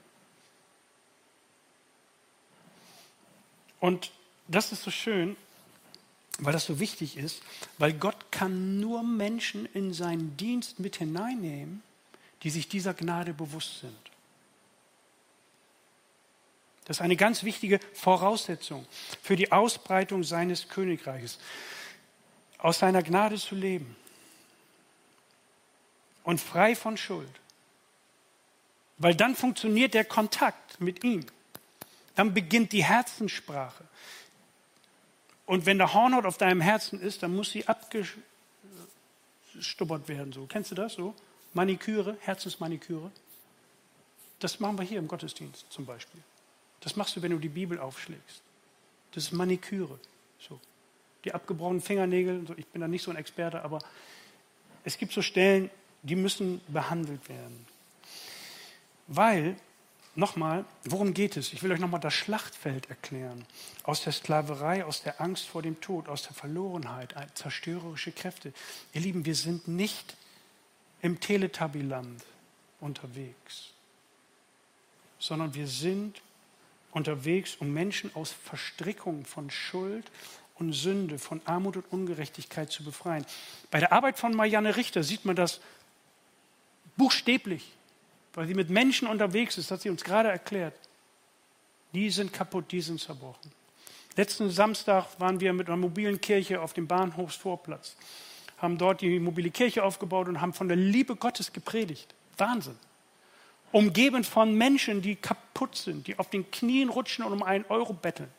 Und 3.81 4.11
das 4.47 4.71
ist 4.71 4.83
so 4.83 4.91
schön, 4.91 5.35
weil 6.37 6.53
das 6.53 6.65
so 6.65 6.79
wichtig 6.79 7.17
ist, 7.17 7.41
weil 7.77 7.91
Gott 7.91 8.31
kann 8.31 8.79
nur 8.79 9.03
Menschen 9.03 9.65
in 9.73 9.93
seinen 9.93 10.37
Dienst 10.37 10.79
mit 10.79 10.95
hineinnehmen, 10.95 11.83
die 12.43 12.51
sich 12.51 12.69
dieser 12.69 12.93
Gnade 12.93 13.33
bewusst 13.33 13.81
sind. 13.81 13.97
Das 16.85 16.97
ist 16.97 17.01
eine 17.01 17.15
ganz 17.15 17.43
wichtige 17.43 17.79
Voraussetzung 17.93 18.85
für 19.21 19.35
die 19.35 19.51
Ausbreitung 19.51 20.23
seines 20.23 20.69
Königreiches, 20.69 21.39
aus 22.59 22.79
seiner 22.79 23.03
Gnade 23.03 23.37
zu 23.37 23.55
leben 23.55 23.95
und 26.23 26.39
frei 26.39 26.75
von 26.75 26.97
Schuld. 26.97 27.31
Weil 28.97 29.15
dann 29.15 29.35
funktioniert 29.35 29.95
der 29.95 30.05
Kontakt 30.05 30.79
mit 30.79 31.03
ihm. 31.03 31.25
Dann 32.15 32.33
beginnt 32.33 32.71
die 32.71 32.83
Herzenssprache. 32.83 33.83
Und 35.45 35.65
wenn 35.65 35.77
der 35.77 35.93
Hornhaut 35.93 36.25
auf 36.25 36.37
deinem 36.37 36.61
Herzen 36.61 37.01
ist, 37.01 37.23
dann 37.23 37.35
muss 37.35 37.51
sie 37.51 37.67
abgestubbert 37.67 38.23
werden. 40.07 40.33
So. 40.33 40.45
Kennst 40.45 40.71
du 40.71 40.75
das 40.75 40.93
so? 40.93 41.13
Maniküre, 41.53 42.17
Herzensmaniküre. 42.21 43.11
Das 44.39 44.59
machen 44.59 44.77
wir 44.77 44.85
hier 44.85 44.99
im 44.99 45.07
Gottesdienst 45.07 45.65
zum 45.69 45.85
Beispiel. 45.85 46.21
Das 46.79 46.95
machst 46.95 47.15
du, 47.15 47.21
wenn 47.21 47.31
du 47.31 47.37
die 47.37 47.49
Bibel 47.49 47.79
aufschlägst. 47.79 48.41
Das 49.11 49.25
ist 49.25 49.31
Maniküre. 49.33 49.99
So. 50.39 50.59
Die 51.25 51.33
abgebrochenen 51.33 51.81
Fingernägel, 51.81 52.45
ich 52.57 52.65
bin 52.67 52.81
da 52.81 52.87
nicht 52.87 53.03
so 53.03 53.11
ein 53.11 53.17
Experte, 53.17 53.61
aber 53.61 53.79
es 54.83 54.97
gibt 54.97 55.13
so 55.13 55.21
Stellen, 55.21 55.69
die 56.01 56.15
müssen 56.15 56.61
behandelt 56.67 57.29
werden. 57.29 57.67
Weil 59.07 59.55
Nochmal, 60.13 60.65
worum 60.83 61.13
geht 61.13 61.37
es? 61.37 61.53
Ich 61.53 61.63
will 61.63 61.71
euch 61.71 61.79
nochmal 61.79 62.01
das 62.01 62.13
Schlachtfeld 62.13 62.89
erklären. 62.89 63.45
Aus 63.83 64.03
der 64.03 64.11
Sklaverei, 64.11 64.83
aus 64.83 65.01
der 65.01 65.21
Angst 65.21 65.47
vor 65.47 65.61
dem 65.61 65.79
Tod, 65.79 66.09
aus 66.09 66.23
der 66.23 66.33
Verlorenheit, 66.33 67.15
zerstörerische 67.33 68.11
Kräfte. 68.11 68.53
Ihr 68.93 69.01
Lieben, 69.01 69.25
wir 69.25 69.35
sind 69.35 69.69
nicht 69.69 70.17
im 71.01 71.19
Teletabiland 71.21 72.23
unterwegs, 72.81 73.69
sondern 75.17 75.53
wir 75.53 75.67
sind 75.67 76.21
unterwegs, 76.91 77.55
um 77.55 77.71
Menschen 77.73 78.13
aus 78.13 78.31
Verstrickung 78.31 79.23
von 79.25 79.49
Schuld 79.49 80.11
und 80.55 80.73
Sünde, 80.73 81.19
von 81.19 81.41
Armut 81.45 81.77
und 81.77 81.91
Ungerechtigkeit 81.91 82.69
zu 82.69 82.83
befreien. 82.83 83.25
Bei 83.71 83.79
der 83.79 83.93
Arbeit 83.93 84.19
von 84.19 84.35
Marianne 84.35 84.75
Richter 84.75 85.03
sieht 85.03 85.23
man 85.23 85.37
das 85.37 85.61
buchstäblich. 86.97 87.71
Weil 88.33 88.47
sie 88.47 88.53
mit 88.53 88.69
Menschen 88.69 89.07
unterwegs 89.07 89.57
ist, 89.57 89.71
hat 89.71 89.81
sie 89.81 89.89
uns 89.89 90.03
gerade 90.03 90.29
erklärt. 90.29 90.73
Die 91.93 92.09
sind 92.09 92.31
kaputt, 92.31 92.71
die 92.71 92.81
sind 92.81 92.99
zerbrochen. 92.99 93.51
Letzten 94.15 94.49
Samstag 94.49 95.07
waren 95.19 95.39
wir 95.39 95.53
mit 95.53 95.67
einer 95.67 95.77
mobilen 95.77 96.19
Kirche 96.19 96.61
auf 96.61 96.73
dem 96.73 96.87
Bahnhofsvorplatz, 96.87 97.95
haben 98.57 98.77
dort 98.77 99.01
die 99.01 99.19
mobile 99.19 99.49
Kirche 99.49 99.83
aufgebaut 99.83 100.27
und 100.27 100.41
haben 100.41 100.53
von 100.53 100.67
der 100.67 100.77
Liebe 100.77 101.15
Gottes 101.15 101.53
gepredigt. 101.53 102.13
Wahnsinn. 102.37 102.77
Umgeben 103.71 104.23
von 104.25 104.53
Menschen, 104.53 105.01
die 105.01 105.15
kaputt 105.15 105.77
sind, 105.77 106.07
die 106.07 106.19
auf 106.19 106.29
den 106.29 106.49
Knien 106.51 106.89
rutschen 106.89 107.23
und 107.23 107.31
um 107.31 107.43
einen 107.43 107.63
Euro 107.69 107.93
betteln. 107.93 108.29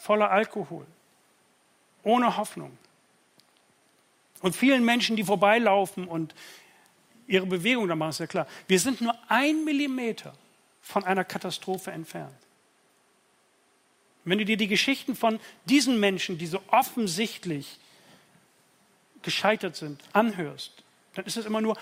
Voller 0.00 0.30
Alkohol, 0.30 0.86
ohne 2.02 2.36
Hoffnung. 2.36 2.76
Und 4.40 4.56
vielen 4.56 4.84
Menschen, 4.84 5.16
die 5.16 5.24
vorbeilaufen 5.24 6.08
und 6.08 6.34
ihre 7.28 7.46
Bewegung 7.46 7.86
da 7.86 7.94
machen, 7.94 8.10
ist 8.10 8.20
ja 8.20 8.26
klar. 8.26 8.48
Wir 8.66 8.80
sind 8.80 9.00
nur 9.00 9.14
ein 9.28 9.64
Millimeter 9.64 10.34
von 10.80 11.04
einer 11.04 11.24
Katastrophe 11.24 11.92
entfernt. 11.92 12.34
Wenn 14.24 14.38
du 14.38 14.44
dir 14.44 14.56
die 14.56 14.66
Geschichten 14.66 15.14
von 15.14 15.38
diesen 15.66 16.00
Menschen, 16.00 16.38
die 16.38 16.46
so 16.46 16.60
offensichtlich 16.68 17.78
gescheitert 19.22 19.76
sind, 19.76 20.02
anhörst, 20.12 20.72
dann 21.14 21.24
ist 21.24 21.36
es 21.36 21.46
immer 21.46 21.60
nur 21.60 21.76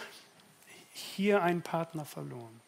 hier 0.93 1.43
einen 1.43 1.63
Partner 1.63 2.05
verloren, 2.05 2.61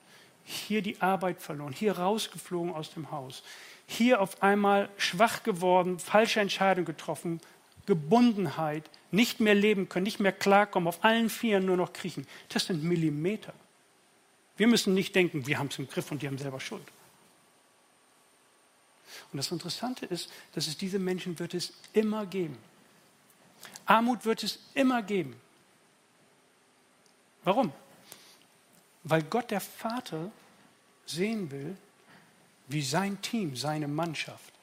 hier 0.44 0.82
die 0.82 1.00
Arbeit 1.00 1.40
verloren, 1.40 1.72
hier 1.72 1.98
rausgeflogen 1.98 2.72
aus 2.72 2.92
dem 2.92 3.10
Haus, 3.10 3.42
hier 3.86 4.20
auf 4.20 4.42
einmal 4.42 4.88
schwach 4.98 5.42
geworden, 5.42 5.98
falsche 5.98 6.40
Entscheidung 6.40 6.84
getroffen, 6.84 7.40
Gebundenheit, 7.88 8.90
nicht 9.10 9.40
mehr 9.40 9.54
leben 9.54 9.88
können, 9.88 10.04
nicht 10.04 10.20
mehr 10.20 10.30
klarkommen, 10.30 10.86
auf 10.86 11.02
allen 11.02 11.30
Vieren 11.30 11.64
nur 11.64 11.78
noch 11.78 11.94
kriechen. 11.94 12.26
Das 12.50 12.66
sind 12.66 12.84
Millimeter. 12.84 13.54
Wir 14.58 14.66
müssen 14.66 14.92
nicht 14.92 15.14
denken, 15.14 15.46
wir 15.46 15.58
haben 15.58 15.68
es 15.68 15.78
im 15.78 15.88
Griff 15.88 16.12
und 16.12 16.20
die 16.20 16.26
haben 16.26 16.36
selber 16.36 16.60
Schuld. 16.60 16.86
Und 19.32 19.38
das 19.38 19.50
Interessante 19.50 20.04
ist, 20.04 20.30
dass 20.52 20.66
es 20.66 20.76
diese 20.76 20.98
Menschen 20.98 21.38
wird 21.38 21.54
es 21.54 21.72
immer 21.94 22.26
geben. 22.26 22.58
Armut 23.86 24.26
wird 24.26 24.42
es 24.42 24.58
immer 24.74 25.02
geben. 25.02 25.34
Warum? 27.42 27.72
Weil 29.02 29.22
Gott 29.22 29.50
der 29.50 29.62
Vater 29.62 30.30
sehen 31.06 31.50
will, 31.50 31.74
wie 32.66 32.82
sein 32.82 33.22
Team, 33.22 33.56
seine 33.56 33.88
Mannschaft 33.88 34.57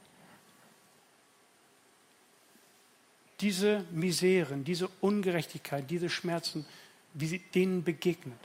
diese 3.41 3.85
Miseren, 3.91 4.63
diese 4.63 4.87
Ungerechtigkeit, 5.01 5.89
diese 5.89 6.09
Schmerzen, 6.09 6.65
wie 7.13 7.27
sie 7.27 7.39
denen 7.39 7.83
begegnet 7.83 8.39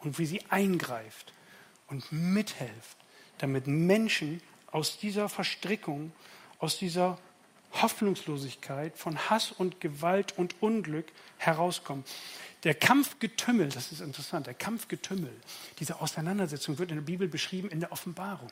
und 0.00 0.18
wie 0.18 0.26
sie 0.26 0.42
eingreift 0.48 1.32
und 1.88 2.10
mithilft, 2.12 2.96
damit 3.38 3.66
Menschen 3.66 4.40
aus 4.70 4.98
dieser 4.98 5.28
Verstrickung, 5.28 6.12
aus 6.58 6.78
dieser 6.78 7.18
Hoffnungslosigkeit 7.72 8.96
von 8.96 9.18
Hass 9.30 9.52
und 9.52 9.80
Gewalt 9.80 10.36
und 10.36 10.60
Unglück 10.60 11.06
herauskommen. 11.38 12.04
Der 12.64 12.74
Kampfgetümmel, 12.74 13.70
das 13.70 13.92
ist 13.92 14.00
interessant, 14.00 14.46
der 14.46 14.54
Kampfgetümmel, 14.54 15.32
diese 15.78 16.00
Auseinandersetzung 16.00 16.78
wird 16.78 16.90
in 16.90 16.98
der 16.98 17.04
Bibel 17.04 17.28
beschrieben 17.28 17.70
in 17.70 17.80
der 17.80 17.92
Offenbarung. 17.92 18.50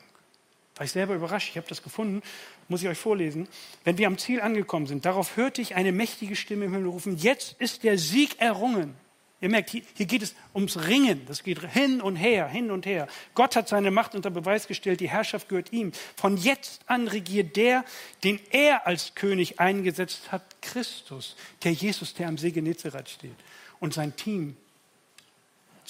War 0.81 0.85
ich 0.85 0.93
selber 0.93 1.13
überrascht, 1.13 1.49
ich 1.51 1.57
habe 1.57 1.67
das 1.67 1.83
gefunden, 1.83 2.23
muss 2.67 2.81
ich 2.81 2.89
euch 2.89 2.97
vorlesen. 2.97 3.47
Wenn 3.83 3.99
wir 3.99 4.07
am 4.07 4.17
Ziel 4.17 4.41
angekommen 4.41 4.87
sind, 4.87 5.05
darauf 5.05 5.37
hörte 5.37 5.61
ich 5.61 5.75
eine 5.75 5.91
mächtige 5.91 6.35
Stimme 6.35 6.65
im 6.65 6.73
Himmel 6.73 6.89
rufen, 6.89 7.17
jetzt 7.17 7.55
ist 7.61 7.83
der 7.83 7.99
Sieg 7.99 8.41
errungen. 8.41 8.95
Ihr 9.41 9.49
merkt, 9.49 9.69
hier, 9.69 9.83
geht 10.07 10.23
es 10.23 10.33
ums 10.55 10.87
Ringen. 10.87 11.21
Das 11.27 11.43
geht 11.43 11.61
hin 11.71 12.01
und 12.01 12.15
her, 12.15 12.47
hin 12.47 12.71
und 12.71 12.87
her. 12.87 13.07
Gott 13.35 13.55
hat 13.55 13.67
seine 13.67 13.91
Macht 13.91 14.15
unter 14.15 14.31
Beweis 14.31 14.65
gestellt. 14.67 15.01
Die 15.01 15.09
Herrschaft 15.09 15.49
gehört 15.49 15.71
ihm. 15.71 15.91
Von 16.15 16.35
jetzt 16.35 16.81
an 16.87 17.07
regiert 17.07 17.57
der, 17.57 17.85
den 18.23 18.39
er 18.49 18.87
als 18.87 19.13
König 19.13 19.59
eingesetzt 19.59 20.31
hat, 20.31 20.41
Christus, 20.63 21.35
der 21.63 21.73
Jesus, 21.73 22.15
der 22.15 22.27
am 22.27 22.39
See 22.39 22.49
Genezareth 22.49 23.07
steht 23.07 23.35
und 23.79 23.93
sein 23.93 24.15
Team 24.15 24.57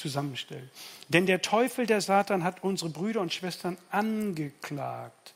zusammenstellt. 0.02 0.70
Denn 1.10 1.26
der 1.26 1.42
Teufel, 1.42 1.86
der 1.86 2.02
Satan, 2.02 2.44
hat 2.44 2.64
unsere 2.64 2.90
Brüder 2.90 3.22
und 3.22 3.34
Schwestern 3.34 3.78
angeklagt. 3.90 5.34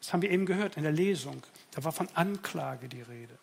Das 0.00 0.12
haben 0.12 0.22
wir 0.22 0.30
eben 0.30 0.46
gehört 0.46 0.76
in 0.76 0.82
der 0.82 0.92
Lesung. 0.92 1.42
Da 1.72 1.84
war 1.84 1.92
von 1.92 2.08
Anklage 2.14 2.88
die 2.88 3.02
Rede 3.02 3.38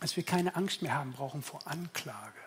dass 0.00 0.16
wir 0.16 0.22
keine 0.22 0.54
Angst 0.56 0.82
mehr 0.82 0.94
haben 0.94 1.12
brauchen 1.12 1.42
vor 1.42 1.66
Anklage, 1.66 2.38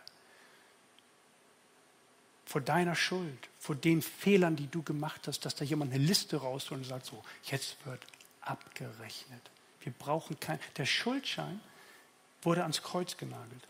vor 2.45 2.62
deiner 2.62 2.95
Schuld, 2.95 3.49
vor 3.60 3.75
den 3.75 4.01
Fehlern, 4.01 4.56
die 4.56 4.67
du 4.67 4.84
gemacht 4.84 5.27
hast, 5.27 5.45
dass 5.45 5.56
da 5.56 5.65
jemand 5.65 5.93
eine 5.93 6.04
Liste 6.04 6.38
rausholt 6.38 6.82
und 6.82 6.88
sagt, 6.88 7.06
so, 7.06 7.23
jetzt 7.43 7.77
wird 7.86 8.06
abgerechnet. 8.41 9.41
Wir 9.82 9.93
brauchen 9.93 10.39
kein, 10.39 10.60
der 10.77 10.86
Schuldschein 10.86 11.60
wurde 12.41 12.63
ans 12.63 12.82
Kreuz 12.82 13.17
genagelt. 13.17 13.63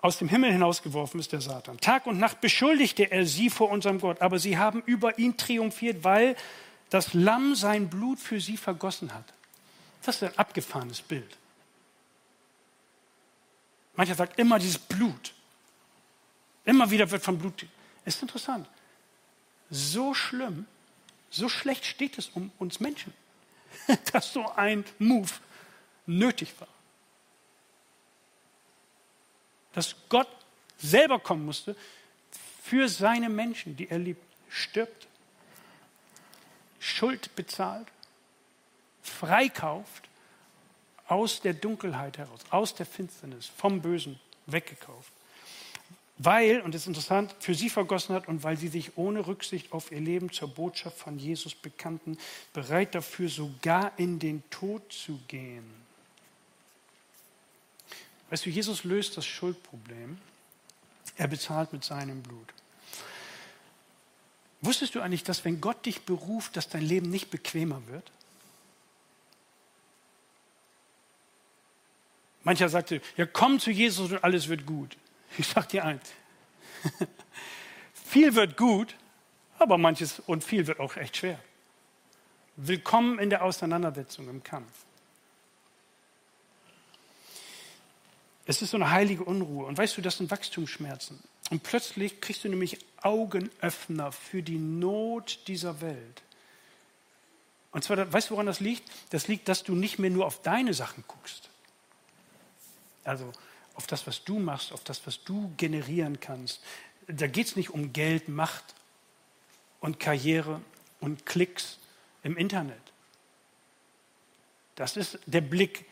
Aus 0.00 0.18
dem 0.18 0.28
Himmel 0.28 0.52
hinausgeworfen 0.52 1.18
ist 1.18 1.32
der 1.32 1.40
Satan. 1.40 1.78
Tag 1.78 2.06
und 2.06 2.18
Nacht 2.18 2.40
beschuldigte 2.40 3.10
er 3.10 3.26
sie 3.26 3.50
vor 3.50 3.70
unserem 3.70 4.00
Gott, 4.00 4.20
aber 4.20 4.38
sie 4.38 4.56
haben 4.56 4.82
über 4.86 5.18
ihn 5.18 5.36
triumphiert, 5.36 6.04
weil 6.04 6.36
das 6.90 7.14
Lamm 7.14 7.54
sein 7.56 7.90
Blut 7.90 8.20
für 8.20 8.40
sie 8.40 8.56
vergossen 8.56 9.12
hat. 9.12 9.24
Das 10.02 10.16
ist 10.16 10.22
ein 10.22 10.38
abgefahrenes 10.38 11.02
Bild. 11.02 11.36
Mancher 13.96 14.14
sagt 14.14 14.38
immer 14.38 14.60
dieses 14.60 14.78
Blut. 14.78 15.34
Immer 16.64 16.88
wieder 16.90 17.10
wird 17.10 17.22
von 17.22 17.36
Blut. 17.36 17.66
Ist 18.04 18.22
interessant. 18.22 18.68
So 19.70 20.14
schlimm, 20.14 20.66
so 21.30 21.48
schlecht 21.48 21.84
steht 21.84 22.16
es 22.16 22.28
um 22.28 22.52
uns 22.58 22.78
Menschen, 22.78 23.12
dass 24.12 24.32
so 24.32 24.48
ein 24.54 24.84
Move 24.98 25.30
nötig 26.06 26.54
war. 26.60 26.68
Dass 29.72 29.94
Gott 30.08 30.28
selber 30.78 31.18
kommen 31.18 31.44
musste 31.44 31.76
für 32.62 32.88
seine 32.88 33.28
Menschen, 33.28 33.76
die 33.76 33.88
er 33.88 33.98
liebt, 33.98 34.22
stirbt, 34.48 35.06
Schuld 36.80 37.34
bezahlt, 37.34 37.88
freikauft 39.02 40.08
aus 41.06 41.40
der 41.40 41.54
Dunkelheit 41.54 42.18
heraus, 42.18 42.40
aus 42.50 42.74
der 42.74 42.86
Finsternis, 42.86 43.46
vom 43.46 43.80
Bösen 43.80 44.20
weggekauft. 44.46 45.12
Weil, 46.18 46.60
und 46.62 46.74
das 46.74 46.82
ist 46.82 46.88
interessant, 46.88 47.34
für 47.38 47.54
sie 47.54 47.70
vergossen 47.70 48.14
hat 48.14 48.26
und 48.26 48.42
weil 48.42 48.56
sie 48.56 48.68
sich 48.68 48.96
ohne 48.98 49.26
Rücksicht 49.26 49.72
auf 49.72 49.92
ihr 49.92 50.00
Leben 50.00 50.32
zur 50.32 50.48
Botschaft 50.48 50.98
von 50.98 51.18
Jesus 51.18 51.54
bekannten, 51.54 52.18
bereit 52.52 52.94
dafür 52.94 53.28
sogar 53.28 53.92
in 53.98 54.18
den 54.18 54.42
Tod 54.50 54.92
zu 54.92 55.20
gehen. 55.28 55.87
Weißt 58.30 58.44
du, 58.44 58.50
Jesus 58.50 58.84
löst 58.84 59.16
das 59.16 59.26
Schuldproblem. 59.26 60.18
Er 61.16 61.28
bezahlt 61.28 61.72
mit 61.72 61.84
seinem 61.84 62.22
Blut. 62.22 62.52
Wusstest 64.60 64.94
du 64.94 65.00
eigentlich, 65.00 65.24
dass 65.24 65.44
wenn 65.44 65.60
Gott 65.60 65.86
dich 65.86 66.02
beruft, 66.02 66.56
dass 66.56 66.68
dein 66.68 66.82
Leben 66.82 67.10
nicht 67.10 67.30
bequemer 67.30 67.86
wird? 67.86 68.10
Mancher 72.42 72.68
sagte, 72.68 73.00
ja, 73.16 73.26
komm 73.26 73.60
zu 73.60 73.70
Jesus 73.70 74.10
und 74.10 74.24
alles 74.24 74.48
wird 74.48 74.66
gut. 74.66 74.96
Ich 75.36 75.46
sage 75.46 75.68
dir 75.68 75.84
eins, 75.84 76.10
viel 77.92 78.34
wird 78.34 78.56
gut, 78.56 78.96
aber 79.58 79.76
manches 79.76 80.20
und 80.20 80.42
viel 80.42 80.66
wird 80.66 80.80
auch 80.80 80.96
echt 80.96 81.18
schwer. 81.18 81.38
Willkommen 82.56 83.18
in 83.18 83.30
der 83.30 83.44
Auseinandersetzung, 83.44 84.28
im 84.28 84.42
Kampf. 84.42 84.72
Es 88.48 88.62
ist 88.62 88.70
so 88.70 88.78
eine 88.78 88.90
heilige 88.90 89.24
Unruhe. 89.24 89.66
Und 89.66 89.76
weißt 89.76 89.98
du, 89.98 90.00
das 90.00 90.16
sind 90.16 90.30
Wachstumsschmerzen. 90.30 91.22
Und 91.50 91.62
plötzlich 91.62 92.22
kriegst 92.22 92.44
du 92.44 92.48
nämlich 92.48 92.78
Augenöffner 93.02 94.10
für 94.10 94.42
die 94.42 94.56
Not 94.56 95.40
dieser 95.48 95.82
Welt. 95.82 96.22
Und 97.72 97.84
zwar, 97.84 98.10
weißt 98.10 98.30
du, 98.30 98.32
woran 98.32 98.46
das 98.46 98.60
liegt? 98.60 98.90
Das 99.10 99.28
liegt, 99.28 99.48
dass 99.48 99.64
du 99.64 99.74
nicht 99.74 99.98
mehr 99.98 100.08
nur 100.08 100.24
auf 100.24 100.40
deine 100.40 100.72
Sachen 100.72 101.04
guckst. 101.06 101.50
Also 103.04 103.30
auf 103.74 103.86
das, 103.86 104.06
was 104.06 104.24
du 104.24 104.38
machst, 104.38 104.72
auf 104.72 104.82
das, 104.82 105.06
was 105.06 105.22
du 105.24 105.52
generieren 105.58 106.18
kannst. 106.18 106.62
Da 107.06 107.26
geht 107.26 107.48
es 107.48 107.56
nicht 107.56 107.68
um 107.68 107.92
Geld, 107.92 108.30
Macht 108.30 108.64
und 109.80 110.00
Karriere 110.00 110.62
und 111.00 111.26
Klicks 111.26 111.76
im 112.22 112.38
Internet. 112.38 112.80
Das 114.74 114.96
ist 114.96 115.18
der 115.26 115.42
Blick 115.42 115.84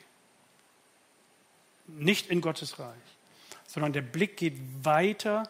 nicht 1.87 2.29
in 2.29 2.41
Gottes 2.41 2.79
Reich, 2.79 2.97
sondern 3.67 3.93
der 3.93 4.03
Blick 4.03 4.37
geht 4.37 4.55
weiter 4.83 5.49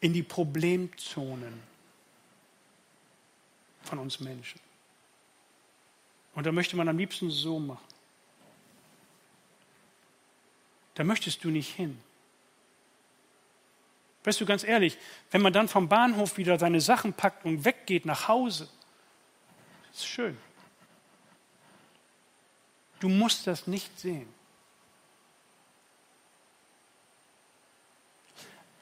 in 0.00 0.12
die 0.12 0.22
Problemzonen 0.22 1.62
von 3.82 3.98
uns 3.98 4.20
Menschen. 4.20 4.60
Und 6.34 6.46
da 6.46 6.52
möchte 6.52 6.76
man 6.76 6.88
am 6.88 6.98
liebsten 6.98 7.30
so 7.30 7.58
machen. 7.58 7.86
Da 10.94 11.04
möchtest 11.04 11.42
du 11.44 11.50
nicht 11.50 11.74
hin. 11.74 11.98
Weißt 14.24 14.40
du, 14.40 14.46
ganz 14.46 14.64
ehrlich, 14.64 14.96
wenn 15.30 15.42
man 15.42 15.52
dann 15.52 15.68
vom 15.68 15.88
Bahnhof 15.88 16.38
wieder 16.38 16.58
seine 16.58 16.80
Sachen 16.80 17.12
packt 17.12 17.44
und 17.44 17.64
weggeht 17.64 18.06
nach 18.06 18.26
Hause, 18.28 18.68
ist 19.92 20.06
schön. 20.06 20.36
Du 23.04 23.10
musst 23.10 23.46
das 23.46 23.66
nicht 23.66 24.00
sehen. 24.00 24.26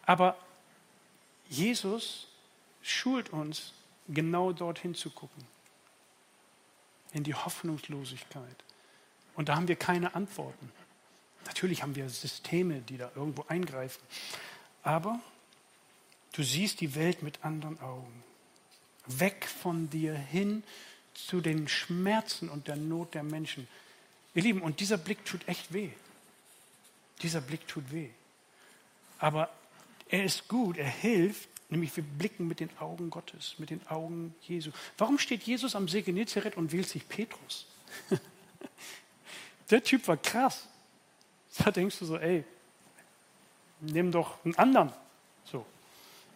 Aber 0.07 0.37
Jesus 1.49 2.29
schult 2.83 3.31
uns, 3.31 3.73
genau 4.07 4.53
dorthin 4.53 4.95
zu 4.95 5.11
gucken, 5.11 5.45
in 7.13 7.25
die 7.25 7.35
Hoffnungslosigkeit. 7.35 8.57
Und 9.35 9.49
da 9.49 9.57
haben 9.57 9.67
wir 9.67 9.75
keine 9.75 10.15
Antworten. 10.15 10.71
Natürlich 11.47 11.83
haben 11.83 11.97
wir 11.97 12.09
Systeme, 12.09 12.81
die 12.81 12.99
da 12.99 13.11
irgendwo 13.17 13.45
eingreifen. 13.49 14.05
Aber 14.85 15.19
du 16.31 16.45
siehst 16.45 16.81
die 16.81 16.95
Welt 16.95 17.25
mit 17.25 17.45
anderen 17.45 17.81
Augen. 17.81 18.23
Weg 19.07 19.49
von 19.49 19.91
dir 19.91 20.15
hin 20.15 20.63
zu 21.13 21.41
den 21.41 21.67
Schmerzen 21.67 22.49
und 22.49 22.69
der 22.69 22.77
Not 22.77 23.15
der 23.15 23.25
Menschen. 23.25 23.67
Ihr 24.35 24.43
Lieben, 24.43 24.63
und 24.63 24.81
dieser 24.81 24.97
Blick 24.97 25.25
tut 25.25 25.47
echt 25.49 25.73
weh. 25.73 25.91
Dieser 27.23 27.41
Blick 27.41 27.67
tut 27.69 27.91
weh. 27.93 28.09
Aber 29.19 29.51
er 30.09 30.25
ist 30.25 30.49
gut, 30.49 30.77
er 30.77 30.89
hilft, 30.89 31.49
nämlich 31.71 31.95
wir 31.97 32.05
blicken 32.05 32.49
mit 32.49 32.61
den 32.61 32.77
Augen 32.79 33.11
Gottes, 33.11 33.55
mit 33.59 33.71
den 33.71 33.87
Augen 33.87 34.35
Jesu. 34.43 34.71
Warum 34.99 35.19
steht 35.19 35.43
Jesus 35.43 35.75
am 35.75 35.89
See 35.89 36.03
Genezareth 36.03 36.57
und 36.57 36.73
wählt 36.73 36.89
sich 36.89 37.09
Petrus? 37.09 37.67
Der 39.71 39.83
Typ 39.83 40.07
war 40.09 40.17
krass. 40.17 40.69
Da 41.59 41.71
denkst 41.71 41.99
du 41.99 42.05
so, 42.07 42.19
ey, 42.19 42.45
nimm 43.81 44.13
doch 44.13 44.43
einen 44.45 44.55
anderen. 44.57 44.93
So. 45.45 45.67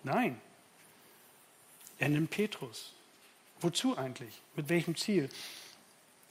Nein. 0.05 0.41
Er 1.99 2.09
nimmt 2.09 2.31
Petrus. 2.31 2.93
Wozu 3.61 3.97
eigentlich? 3.97 4.41
Mit 4.55 4.69
welchem 4.69 4.97
Ziel? 4.97 5.29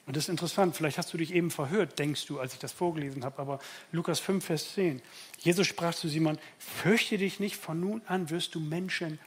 Und 0.05 0.15
das 0.15 0.25
ist 0.25 0.29
interessant, 0.29 0.75
vielleicht 0.75 0.99
hast 0.99 1.11
du 1.13 1.17
dich 1.17 1.33
eben 1.33 1.49
verhört, 1.49 1.97
denkst 1.97 2.27
du, 2.27 2.39
als 2.39 2.53
ich 2.53 2.59
das 2.59 2.71
vorgelesen 2.71 3.25
habe, 3.25 3.39
aber 3.39 3.59
Lukas 3.91 4.19
5, 4.19 4.45
Vers 4.45 4.73
10. 4.73 5.01
Jesus 5.39 5.65
sprach 5.65 5.95
zu 5.95 6.07
Simon, 6.07 6.37
fürchte 6.59 7.17
dich 7.17 7.39
nicht, 7.39 7.55
von 7.55 7.79
nun 7.79 8.01
an 8.05 8.29
wirst 8.29 8.53
du 8.53 8.59
Menschen 8.59 9.19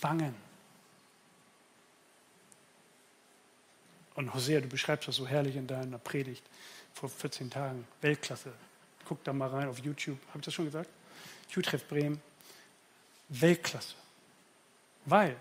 fangen. 0.00 0.34
Und 4.14 4.32
Hosea, 4.34 4.60
du 4.60 4.68
beschreibst 4.68 5.08
das 5.08 5.16
so 5.16 5.26
herrlich 5.26 5.56
in 5.56 5.66
deiner 5.66 5.98
Predigt 5.98 6.44
vor 6.94 7.08
14 7.08 7.50
Tagen. 7.50 7.86
Weltklasse. 8.00 8.52
Guck 9.06 9.24
da 9.24 9.32
mal 9.32 9.48
rein 9.48 9.68
auf 9.68 9.78
YouTube. 9.78 10.18
Habe 10.28 10.38
ich 10.38 10.44
das 10.44 10.54
schon 10.54 10.66
gesagt? 10.66 10.90
Utrecht 11.56 11.88
Bremen. 11.88 12.20
Weltklasse. 13.28 13.94
Weil 15.06 15.36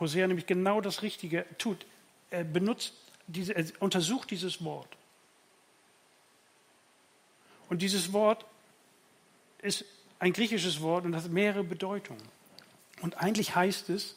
Hosea 0.00 0.26
nämlich 0.26 0.46
genau 0.46 0.80
das 0.80 1.02
Richtige 1.02 1.44
tut. 1.58 1.86
Er 2.30 2.44
benutzt 2.44 2.94
diese, 3.26 3.54
er 3.54 3.64
untersucht 3.80 4.30
dieses 4.30 4.62
Wort. 4.64 4.96
Und 7.68 7.82
dieses 7.82 8.12
Wort 8.12 8.44
ist 9.62 9.84
ein 10.18 10.32
griechisches 10.32 10.80
Wort 10.80 11.04
und 11.04 11.16
hat 11.16 11.28
mehrere 11.28 11.64
Bedeutungen. 11.64 12.22
Und 13.02 13.16
eigentlich 13.18 13.54
heißt 13.54 13.90
es, 13.90 14.16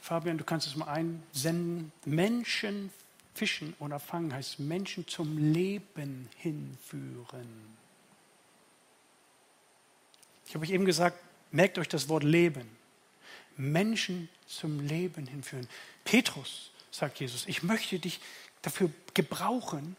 Fabian, 0.00 0.38
du 0.38 0.44
kannst 0.44 0.66
es 0.66 0.76
mal 0.76 0.86
einsenden, 0.86 1.92
Menschen 2.04 2.90
fischen 3.34 3.74
oder 3.78 3.98
fangen 3.98 4.32
heißt 4.32 4.60
Menschen 4.60 5.06
zum 5.06 5.52
Leben 5.52 6.28
hinführen. 6.36 7.48
Ich 10.46 10.54
habe 10.54 10.64
euch 10.64 10.70
eben 10.70 10.84
gesagt, 10.84 11.18
merkt 11.52 11.78
euch 11.78 11.88
das 11.88 12.08
Wort 12.08 12.24
Leben. 12.24 12.68
Menschen 13.56 14.28
zum 14.46 14.80
Leben 14.80 15.26
hinführen. 15.26 15.68
Petrus 16.04 16.70
sagt 16.90 17.20
Jesus, 17.20 17.46
ich 17.46 17.62
möchte 17.62 17.98
dich 17.98 18.20
dafür 18.62 18.90
gebrauchen. 19.14 19.96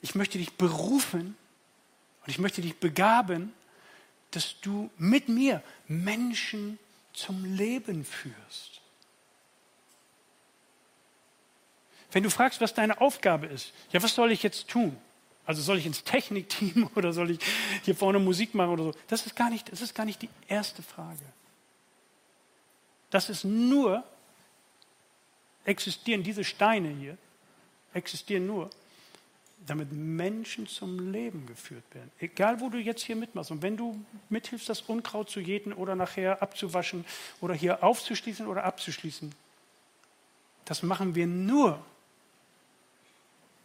Ich 0.00 0.14
möchte 0.14 0.38
dich 0.38 0.52
berufen 0.52 1.36
und 2.22 2.28
ich 2.28 2.38
möchte 2.38 2.62
dich 2.62 2.76
begaben, 2.76 3.52
dass 4.30 4.60
du 4.60 4.90
mit 4.96 5.28
mir 5.28 5.62
Menschen 5.86 6.78
zum 7.12 7.44
Leben 7.44 8.04
führst. 8.04 8.80
Wenn 12.12 12.22
du 12.22 12.30
fragst, 12.30 12.60
was 12.60 12.74
deine 12.74 13.00
Aufgabe 13.00 13.46
ist, 13.46 13.72
ja, 13.92 14.02
was 14.02 14.14
soll 14.14 14.32
ich 14.32 14.42
jetzt 14.42 14.68
tun? 14.68 14.96
Also 15.44 15.62
soll 15.62 15.78
ich 15.78 15.86
ins 15.86 16.04
Technikteam 16.04 16.90
oder 16.94 17.12
soll 17.12 17.32
ich 17.32 17.40
hier 17.82 17.96
vorne 17.96 18.18
Musik 18.18 18.54
machen 18.54 18.70
oder 18.70 18.84
so? 18.84 18.94
Das 19.08 19.26
ist 19.26 19.34
gar 19.34 19.50
nicht, 19.50 19.72
das 19.72 19.80
ist 19.80 19.94
gar 19.94 20.06
nicht 20.06 20.22
die 20.22 20.30
erste 20.46 20.82
Frage. 20.82 21.24
Das 23.10 23.30
ist 23.30 23.44
nur 23.44 24.04
existieren 25.68 26.22
diese 26.22 26.44
Steine 26.44 26.88
hier, 26.88 27.18
existieren 27.92 28.46
nur, 28.46 28.70
damit 29.66 29.92
Menschen 29.92 30.66
zum 30.66 31.12
Leben 31.12 31.46
geführt 31.46 31.84
werden. 31.92 32.10
Egal, 32.18 32.60
wo 32.60 32.70
du 32.70 32.78
jetzt 32.78 33.02
hier 33.02 33.16
mitmachst. 33.16 33.50
Und 33.50 33.60
wenn 33.60 33.76
du 33.76 34.02
mithilfst, 34.30 34.68
das 34.68 34.80
Unkraut 34.82 35.28
zu 35.28 35.40
jäten 35.40 35.74
oder 35.74 35.94
nachher 35.94 36.40
abzuwaschen 36.42 37.04
oder 37.40 37.54
hier 37.54 37.84
aufzuschließen 37.84 38.46
oder 38.46 38.64
abzuschließen, 38.64 39.34
das 40.64 40.82
machen 40.82 41.14
wir 41.14 41.26
nur, 41.26 41.84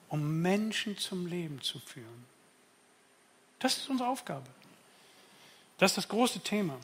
um 0.09 0.41
Menschen 0.41 0.97
zum 0.97 1.25
Leben 1.25 1.61
zu 1.61 1.79
führen. 1.79 2.25
Das 3.59 3.77
ist 3.77 3.89
unsere 3.89 4.09
Aufgabe. 4.09 4.47
Das 5.77 5.91
ist 5.91 5.97
das 5.97 6.07
große 6.09 6.41
Thema. 6.41 6.77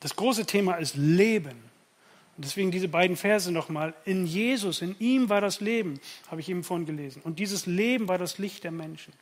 Das 0.00 0.14
große 0.14 0.44
Thema 0.44 0.74
ist 0.74 0.94
Leben. 0.96 1.73
Deswegen 2.36 2.70
diese 2.70 2.88
beiden 2.88 3.16
Verse 3.16 3.50
nochmal. 3.52 3.94
In 4.04 4.26
Jesus, 4.26 4.82
in 4.82 4.96
ihm 4.98 5.28
war 5.28 5.40
das 5.40 5.60
Leben, 5.60 6.00
habe 6.30 6.40
ich 6.40 6.48
eben 6.48 6.64
vorhin 6.64 6.86
gelesen. 6.86 7.22
Und 7.22 7.38
dieses 7.38 7.66
Leben 7.66 8.08
war 8.08 8.18
das 8.18 8.38
Licht 8.38 8.64
der 8.64 8.72
Menschen. 8.72 9.12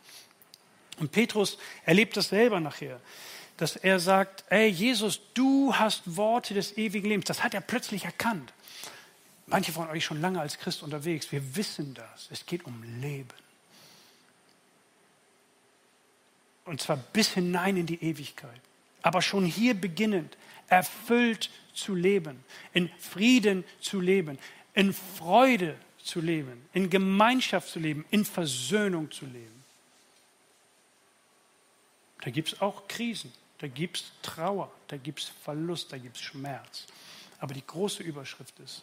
Und 0.98 1.12
Petrus 1.12 1.58
erlebt 1.84 2.16
das 2.16 2.28
selber 2.28 2.60
nachher, 2.60 3.00
dass 3.58 3.76
er 3.76 4.00
sagt, 4.00 4.44
ey 4.48 4.68
Jesus, 4.68 5.20
du 5.34 5.74
hast 5.74 6.16
Worte 6.16 6.54
des 6.54 6.76
ewigen 6.78 7.08
Lebens. 7.08 7.26
Das 7.26 7.42
hat 7.42 7.54
er 7.54 7.60
plötzlich 7.60 8.04
erkannt. 8.04 8.52
Manche 9.46 9.72
von 9.72 9.88
euch 9.88 10.04
schon 10.04 10.20
lange 10.20 10.40
als 10.40 10.58
Christ 10.58 10.82
unterwegs, 10.82 11.30
wir 11.32 11.56
wissen 11.56 11.94
das. 11.94 12.28
Es 12.30 12.46
geht 12.46 12.64
um 12.64 12.82
Leben. 13.00 13.28
Und 16.64 16.80
zwar 16.80 16.96
bis 16.96 17.30
hinein 17.34 17.76
in 17.76 17.86
die 17.86 18.02
Ewigkeit. 18.02 18.60
Aber 19.02 19.20
schon 19.20 19.44
hier 19.44 19.74
beginnend, 19.74 20.36
erfüllt 20.72 21.50
zu 21.74 21.94
leben, 21.94 22.42
in 22.72 22.88
Frieden 22.98 23.62
zu 23.78 24.00
leben, 24.00 24.38
in 24.72 24.94
Freude 24.94 25.76
zu 26.02 26.22
leben, 26.22 26.66
in 26.72 26.88
Gemeinschaft 26.88 27.68
zu 27.68 27.78
leben, 27.78 28.06
in 28.10 28.24
Versöhnung 28.24 29.10
zu 29.10 29.26
leben. 29.26 29.62
Da 32.22 32.30
gibt 32.30 32.54
es 32.54 32.60
auch 32.62 32.88
Krisen, 32.88 33.30
da 33.58 33.68
gibt 33.68 33.98
es 33.98 34.04
Trauer, 34.22 34.72
da 34.88 34.96
gibt 34.96 35.20
es 35.20 35.28
Verlust, 35.44 35.92
da 35.92 35.98
gibt 35.98 36.16
es 36.16 36.22
Schmerz. 36.22 36.86
Aber 37.38 37.52
die 37.52 37.66
große 37.66 38.02
Überschrift 38.02 38.58
ist, 38.60 38.82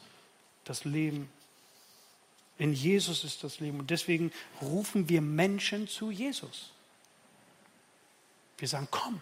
das 0.66 0.86
Leben 0.86 1.28
in 2.60 2.74
Jesus 2.74 3.24
ist 3.24 3.44
das 3.44 3.60
Leben. 3.60 3.80
Und 3.80 3.90
deswegen 3.90 4.32
rufen 4.62 5.10
wir 5.10 5.22
Menschen 5.22 5.88
zu 5.88 6.12
Jesus. 6.12 6.70
Wir 8.60 8.68
sagen, 8.68 8.88
komm, 8.92 9.22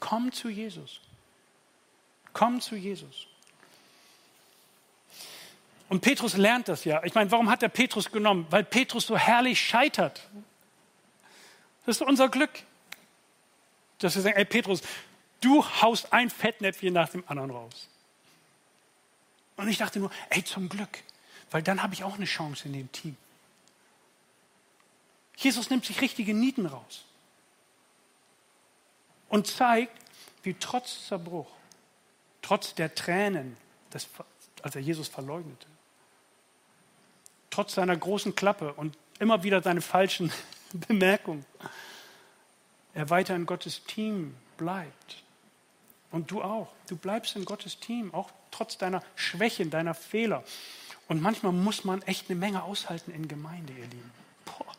komm 0.00 0.32
zu 0.32 0.48
Jesus. 0.48 1.00
Komm 2.32 2.60
zu 2.60 2.76
Jesus. 2.76 3.26
Und 5.88 6.02
Petrus 6.02 6.36
lernt 6.36 6.68
das 6.68 6.84
ja. 6.84 7.02
Ich 7.04 7.14
meine, 7.14 7.30
warum 7.30 7.48
hat 7.48 7.62
er 7.62 7.70
Petrus 7.70 8.10
genommen? 8.10 8.46
Weil 8.50 8.64
Petrus 8.64 9.06
so 9.06 9.16
herrlich 9.16 9.60
scheitert. 9.60 10.28
Das 11.86 11.96
ist 11.96 12.02
unser 12.02 12.28
Glück. 12.28 12.50
Dass 13.98 14.14
wir 14.14 14.22
sagen, 14.22 14.36
ey 14.36 14.44
Petrus, 14.44 14.82
du 15.40 15.64
haust 15.64 16.12
ein 16.12 16.30
Fettnäpfchen 16.30 16.92
nach 16.92 17.08
dem 17.08 17.24
anderen 17.26 17.50
raus. 17.50 17.88
Und 19.56 19.68
ich 19.68 19.78
dachte 19.78 19.98
nur, 19.98 20.10
ey, 20.30 20.44
zum 20.44 20.68
Glück. 20.68 21.02
Weil 21.50 21.62
dann 21.62 21.82
habe 21.82 21.94
ich 21.94 22.04
auch 22.04 22.14
eine 22.14 22.26
Chance 22.26 22.66
in 22.66 22.74
dem 22.74 22.92
Team. 22.92 23.16
Jesus 25.36 25.70
nimmt 25.70 25.84
sich 25.84 26.00
richtige 26.00 26.34
Nieten 26.34 26.66
raus. 26.66 27.04
Und 29.28 29.46
zeigt, 29.46 29.96
wie 30.42 30.54
trotz 30.54 31.06
Zerbruch 31.08 31.48
trotz 32.48 32.74
der 32.74 32.94
Tränen, 32.94 33.58
des, 33.92 34.08
als 34.62 34.74
er 34.74 34.80
Jesus 34.80 35.06
verleugnete, 35.06 35.66
trotz 37.50 37.74
seiner 37.74 37.94
großen 37.94 38.34
Klappe 38.34 38.72
und 38.72 38.96
immer 39.18 39.42
wieder 39.42 39.62
seine 39.62 39.82
falschen 39.82 40.32
Bemerkungen, 40.72 41.44
er 42.94 43.10
weiter 43.10 43.36
in 43.36 43.44
Gottes 43.44 43.84
Team 43.84 44.34
bleibt. 44.56 45.22
Und 46.10 46.30
du 46.30 46.42
auch. 46.42 46.68
Du 46.88 46.96
bleibst 46.96 47.36
in 47.36 47.44
Gottes 47.44 47.80
Team, 47.80 48.14
auch 48.14 48.30
trotz 48.50 48.78
deiner 48.78 49.02
Schwächen, 49.14 49.68
deiner 49.68 49.92
Fehler. 49.92 50.42
Und 51.06 51.20
manchmal 51.20 51.52
muss 51.52 51.84
man 51.84 52.00
echt 52.02 52.30
eine 52.30 52.38
Menge 52.38 52.62
aushalten 52.62 53.10
in 53.10 53.28
Gemeinde, 53.28 53.74
ihr 53.74 53.84
Lieben. 53.84 54.10
Boah. 54.46 54.74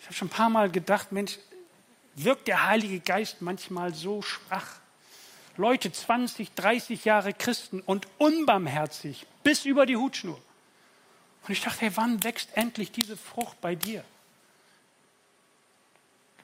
Ich 0.00 0.06
habe 0.06 0.14
schon 0.14 0.26
ein 0.26 0.32
paar 0.32 0.50
Mal 0.50 0.72
gedacht, 0.72 1.12
Mensch, 1.12 1.38
wirkt 2.16 2.48
der 2.48 2.66
Heilige 2.66 2.98
Geist 2.98 3.42
manchmal 3.42 3.94
so 3.94 4.22
schwach. 4.22 4.79
Leute, 5.60 5.92
20, 5.92 6.54
30 6.54 7.04
Jahre 7.04 7.34
Christen 7.34 7.80
und 7.80 8.08
unbarmherzig 8.18 9.26
bis 9.42 9.66
über 9.66 9.84
die 9.84 9.96
Hutschnur. 9.96 10.40
Und 11.46 11.50
ich 11.52 11.60
dachte, 11.60 11.82
hey, 11.82 11.92
wann 11.94 12.24
wächst 12.24 12.56
endlich 12.56 12.90
diese 12.92 13.16
Frucht 13.16 13.60
bei 13.60 13.74
dir? 13.74 14.02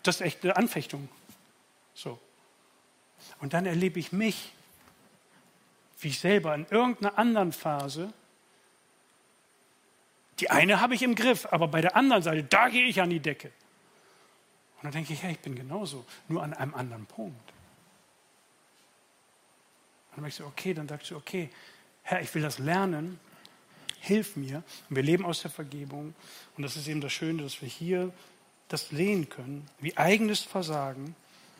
Das 0.03 0.17
ist 0.17 0.21
echt 0.21 0.45
eine 0.45 0.57
Anfechtung. 0.57 1.09
So. 1.95 2.19
Und 3.41 3.55
dann 3.55 3.65
erlebe 3.67 3.99
ich 3.99 4.13
mich, 4.13 4.53
wie 6.01 6.09
ich 6.09 6.21
selber 6.21 6.55
in 6.55 6.67
irgendeiner 6.71 7.19
anderen 7.19 7.53
Phase, 7.53 8.13
die 10.41 10.51
eine 10.51 10.81
habe 10.83 10.95
ich 10.95 11.03
im 11.03 11.15
Griff, 11.15 11.47
aber 11.51 11.69
bei 11.69 11.81
der 11.81 11.97
anderen 11.97 12.23
Seite, 12.23 12.45
da 12.45 12.69
gehe 12.69 12.85
ich 12.85 13.01
an 13.01 13.09
die 13.09 13.21
Decke. 13.21 13.49
Und 14.77 14.85
dann 14.85 14.93
denke 14.93 15.15
ich, 15.15 15.23
ja, 15.23 15.31
ich 15.31 15.39
bin 15.39 15.55
genauso, 15.55 16.05
nur 16.29 16.43
an 16.43 16.53
einem 16.53 16.75
anderen 16.75 17.07
Punkt. 17.07 17.56
Und 20.17 20.21
dann 20.21 20.23
merkst 20.23 20.41
du, 20.41 20.47
okay, 20.47 20.73
dann 20.73 20.89
sagst 20.89 21.11
du, 21.11 21.17
okay, 21.17 21.51
Herr, 22.03 22.23
ich 22.23 22.35
will 22.35 22.41
das 22.41 22.59
lernen, 22.59 23.21
hilf 24.01 24.35
mir. 24.37 24.63
Und 24.89 24.97
wir 24.97 25.03
leben 25.03 25.27
aus 25.27 25.43
der 25.43 25.51
Vergebung. 25.51 26.15
Und 26.57 26.63
das 26.63 26.77
ist 26.77 26.89
eben 26.89 27.03
das 27.03 27.13
Schöne, 27.13 27.43
dass 27.43 27.61
wir 27.61 27.69
hier 27.69 28.13
das 28.69 28.89
sehen 28.89 29.29
können, 29.29 29.69
wie 29.79 29.95
eigenes 29.97 30.41
Versagen, 30.41 31.15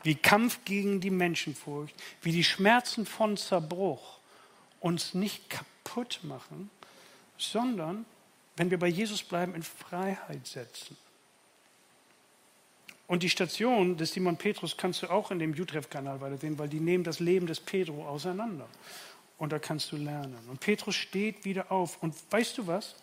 wie 0.05 0.15
Kampf 0.15 0.61
gegen 0.65 1.01
die 1.01 1.11
Menschenfurcht, 1.11 1.95
wie 2.23 2.33
die 2.33 2.45
Schmerzen 2.45 3.05
von 3.05 3.37
Zerbruch 3.37 4.21
uns 4.81 5.13
nicht 5.13 5.51
kaputt 5.51 6.21
machen, 6.23 6.71
sondern, 7.37 8.07
wenn 8.57 8.71
wir 8.71 8.79
bei 8.79 8.89
Jesus 8.89 9.23
bleiben, 9.23 9.55
in 9.55 9.63
Freiheit 9.63 10.47
setzen. 10.47 10.97
Und 13.07 13.23
die 13.23 13.31
Station 13.31 13.97
des 13.97 14.13
Simon 14.13 14.37
Petrus 14.37 14.77
kannst 14.77 15.03
du 15.03 15.11
auch 15.11 15.31
in 15.31 15.39
dem 15.39 15.53
Utreff-Kanal 15.53 16.21
weitersehen, 16.21 16.59
weil 16.59 16.69
die 16.69 16.81
nehmen 16.81 17.05
das 17.05 17.21
Leben 17.21 17.47
des 17.47 17.61
Pedro 17.61 18.07
auseinander. 18.07 18.67
Und 19.39 19.53
da 19.53 19.59
kannst 19.59 19.93
du 19.93 19.97
lernen. 19.97 20.39
Und 20.49 20.61
Petrus 20.61 20.97
steht 20.97 21.45
wieder 21.45 21.71
auf. 21.71 22.03
Und 22.03 22.15
weißt 22.31 22.59
du 22.59 22.67
was? 22.67 22.97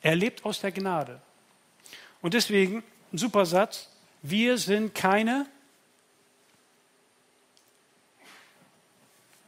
Er 0.00 0.14
lebt 0.14 0.44
aus 0.44 0.60
der 0.60 0.72
Gnade. 0.72 1.20
Und 2.22 2.34
deswegen, 2.34 2.82
ein 3.12 3.18
super 3.18 3.44
Satz, 3.44 3.90
wir 4.22 4.56
sind 4.56 4.94
keine, 4.94 5.46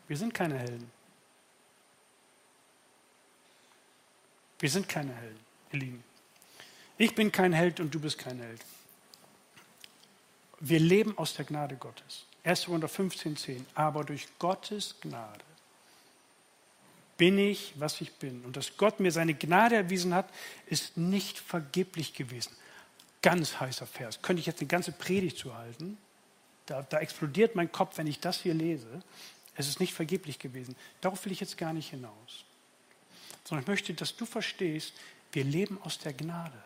wir 0.09 0.17
sind 0.17 0.35
keine 0.35 0.59
Helden. 0.59 0.91
Wir 4.59 4.71
sind 4.71 4.89
keine 4.89 5.15
Helden, 5.15 5.41
ihr 5.73 5.79
Lieben. 5.79 6.05
Ich 6.99 7.15
bin 7.15 7.33
kein 7.33 7.53
Held 7.53 7.81
und 7.81 7.93
du 7.95 7.99
bist 7.99 8.19
kein 8.19 8.39
Held. 8.39 8.61
Wir 10.65 10.79
leben 10.79 11.19
aus 11.19 11.35
der 11.35 11.45
Gnade 11.45 11.75
Gottes. 11.75 12.25
1. 12.45 12.67
Korinther 12.67 12.89
15, 12.89 13.37
10. 13.37 13.67
Aber 13.75 14.05
durch 14.05 14.29
Gottes 14.39 14.95
Gnade 15.01 15.45
bin 17.17 17.37
ich, 17.37 17.73
was 17.77 18.01
ich 18.01 18.13
bin. 18.13 18.45
Und 18.45 18.57
dass 18.57 18.77
Gott 18.77 19.01
mir 19.01 19.11
seine 19.11 19.35
Gnade 19.35 19.75
erwiesen 19.75 20.15
hat, 20.15 20.31
ist 20.67 20.97
nicht 20.97 21.37
vergeblich 21.39 22.15
gewesen. 22.15 22.53
Ganz 23.23 23.59
heißer 23.59 23.87
Vers. 23.87 24.23
Könnte 24.23 24.39
ich 24.39 24.47
jetzt 24.47 24.61
eine 24.61 24.69
ganze 24.69 24.93
Predigt 24.93 25.37
zu 25.37 25.53
halten? 25.53 25.99
Da, 26.67 26.83
da 26.83 27.01
explodiert 27.01 27.57
mein 27.57 27.73
Kopf, 27.73 27.99
wenn 27.99 28.07
ich 28.07 28.21
das 28.21 28.41
hier 28.41 28.55
lese. 28.55 29.03
Es 29.57 29.67
ist 29.67 29.81
nicht 29.81 29.93
vergeblich 29.93 30.39
gewesen. 30.39 30.77
Darauf 31.01 31.25
will 31.25 31.33
ich 31.33 31.41
jetzt 31.41 31.59
gar 31.59 31.73
nicht 31.73 31.91
hinaus. 31.91 32.45
Sondern 33.43 33.65
ich 33.65 33.69
möchte, 33.69 33.95
dass 33.95 34.15
du 34.15 34.27
verstehst, 34.27 34.95
wir 35.33 35.43
leben 35.43 35.81
aus 35.83 35.99
der 35.99 36.13
Gnade. 36.13 36.63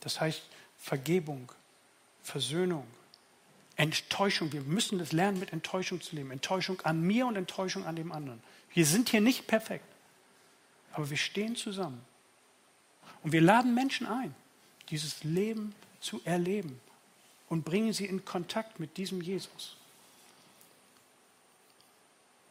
Das 0.00 0.20
heißt 0.20 0.42
Vergebung, 0.76 1.52
Versöhnung, 2.26 2.88
Enttäuschung. 3.76 4.52
Wir 4.52 4.62
müssen 4.62 4.98
das 4.98 5.12
lernen, 5.12 5.38
mit 5.38 5.52
Enttäuschung 5.52 6.00
zu 6.00 6.16
leben. 6.16 6.32
Enttäuschung 6.32 6.80
an 6.80 7.00
mir 7.00 7.24
und 7.24 7.36
Enttäuschung 7.36 7.86
an 7.86 7.94
dem 7.94 8.10
anderen. 8.10 8.42
Wir 8.74 8.84
sind 8.84 9.10
hier 9.10 9.20
nicht 9.20 9.46
perfekt, 9.46 9.86
aber 10.92 11.08
wir 11.08 11.16
stehen 11.16 11.54
zusammen. 11.54 12.04
Und 13.22 13.30
wir 13.30 13.40
laden 13.40 13.74
Menschen 13.74 14.08
ein, 14.08 14.34
dieses 14.90 15.22
Leben 15.22 15.72
zu 16.00 16.20
erleben 16.24 16.80
und 17.48 17.64
bringen 17.64 17.92
sie 17.92 18.06
in 18.06 18.24
Kontakt 18.24 18.80
mit 18.80 18.96
diesem 18.96 19.20
Jesus. 19.20 19.76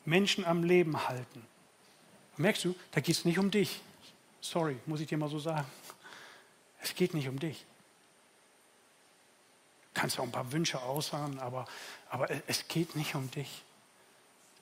Menschen 0.05 0.45
am 0.45 0.63
Leben 0.63 1.05
halten. 1.05 1.45
Merkst 2.38 2.63
du, 2.63 2.76
da 2.91 3.01
geht 3.01 3.17
es 3.17 3.26
nicht 3.26 3.39
um 3.39 3.51
dich. 3.51 3.82
Sorry, 4.39 4.78
muss 4.86 5.01
ich 5.01 5.07
dir 5.07 5.17
mal 5.17 5.30
so 5.30 5.39
sagen. 5.39 5.67
Es 6.82 6.95
geht 6.95 7.13
nicht 7.13 7.28
um 7.28 7.39
dich 7.39 7.65
kannst 9.95 10.17
ja 10.17 10.21
auch 10.21 10.27
ein 10.27 10.31
paar 10.31 10.51
Wünsche 10.51 10.79
aussagen, 10.81 11.39
aber, 11.39 11.65
aber 12.09 12.27
es 12.45 12.67
geht 12.67 12.95
nicht 12.95 13.15
um 13.15 13.31
dich. 13.31 13.63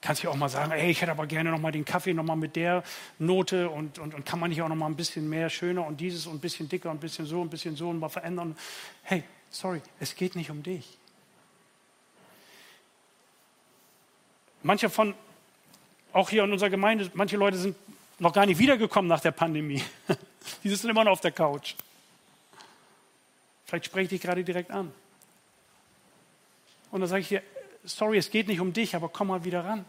Kannst 0.00 0.22
ja 0.22 0.30
auch 0.30 0.36
mal 0.36 0.48
sagen, 0.48 0.70
ey, 0.72 0.90
ich 0.90 1.00
hätte 1.00 1.12
aber 1.12 1.26
gerne 1.26 1.50
noch 1.50 1.58
mal 1.58 1.72
den 1.72 1.84
Kaffee 1.84 2.14
noch 2.14 2.24
mal 2.24 2.36
mit 2.36 2.56
der 2.56 2.82
Note 3.18 3.70
und, 3.70 3.98
und, 3.98 4.14
und 4.14 4.26
kann 4.26 4.38
man 4.38 4.50
nicht 4.50 4.62
auch 4.62 4.68
noch 4.68 4.76
mal 4.76 4.86
ein 4.86 4.96
bisschen 4.96 5.28
mehr 5.28 5.50
schöner 5.50 5.86
und 5.86 6.00
dieses 6.00 6.26
und 6.26 6.36
ein 6.36 6.40
bisschen 6.40 6.68
dicker 6.68 6.90
und 6.90 6.98
ein 6.98 7.00
bisschen 7.00 7.26
so, 7.26 7.40
ein 7.40 7.50
bisschen 7.50 7.74
so 7.74 7.88
und 7.88 7.98
mal 7.98 8.08
verändern. 8.08 8.56
Hey, 9.02 9.24
sorry, 9.50 9.80
es 10.00 10.14
geht 10.14 10.36
nicht 10.36 10.50
um 10.50 10.62
dich. 10.62 10.98
Manche 14.62 14.88
von, 14.88 15.14
auch 16.12 16.30
hier 16.30 16.44
in 16.44 16.52
unserer 16.52 16.70
Gemeinde, 16.70 17.10
manche 17.14 17.36
Leute 17.36 17.56
sind 17.56 17.76
noch 18.18 18.32
gar 18.32 18.46
nicht 18.46 18.58
wiedergekommen 18.58 19.08
nach 19.08 19.20
der 19.20 19.32
Pandemie. 19.32 19.82
Die 20.62 20.68
sitzen 20.68 20.90
immer 20.90 21.04
noch 21.04 21.12
auf 21.12 21.20
der 21.20 21.32
Couch. 21.32 21.74
Vielleicht 23.64 23.86
spreche 23.86 24.04
ich 24.04 24.08
dich 24.10 24.20
gerade 24.20 24.44
direkt 24.44 24.70
an. 24.70 24.92
Und 26.94 27.00
dann 27.00 27.08
sage 27.08 27.22
ich 27.22 27.28
dir, 27.28 27.42
sorry, 27.82 28.18
es 28.18 28.30
geht 28.30 28.46
nicht 28.46 28.60
um 28.60 28.72
dich, 28.72 28.94
aber 28.94 29.08
komm 29.08 29.26
mal 29.26 29.42
wieder 29.42 29.64
ran. 29.64 29.84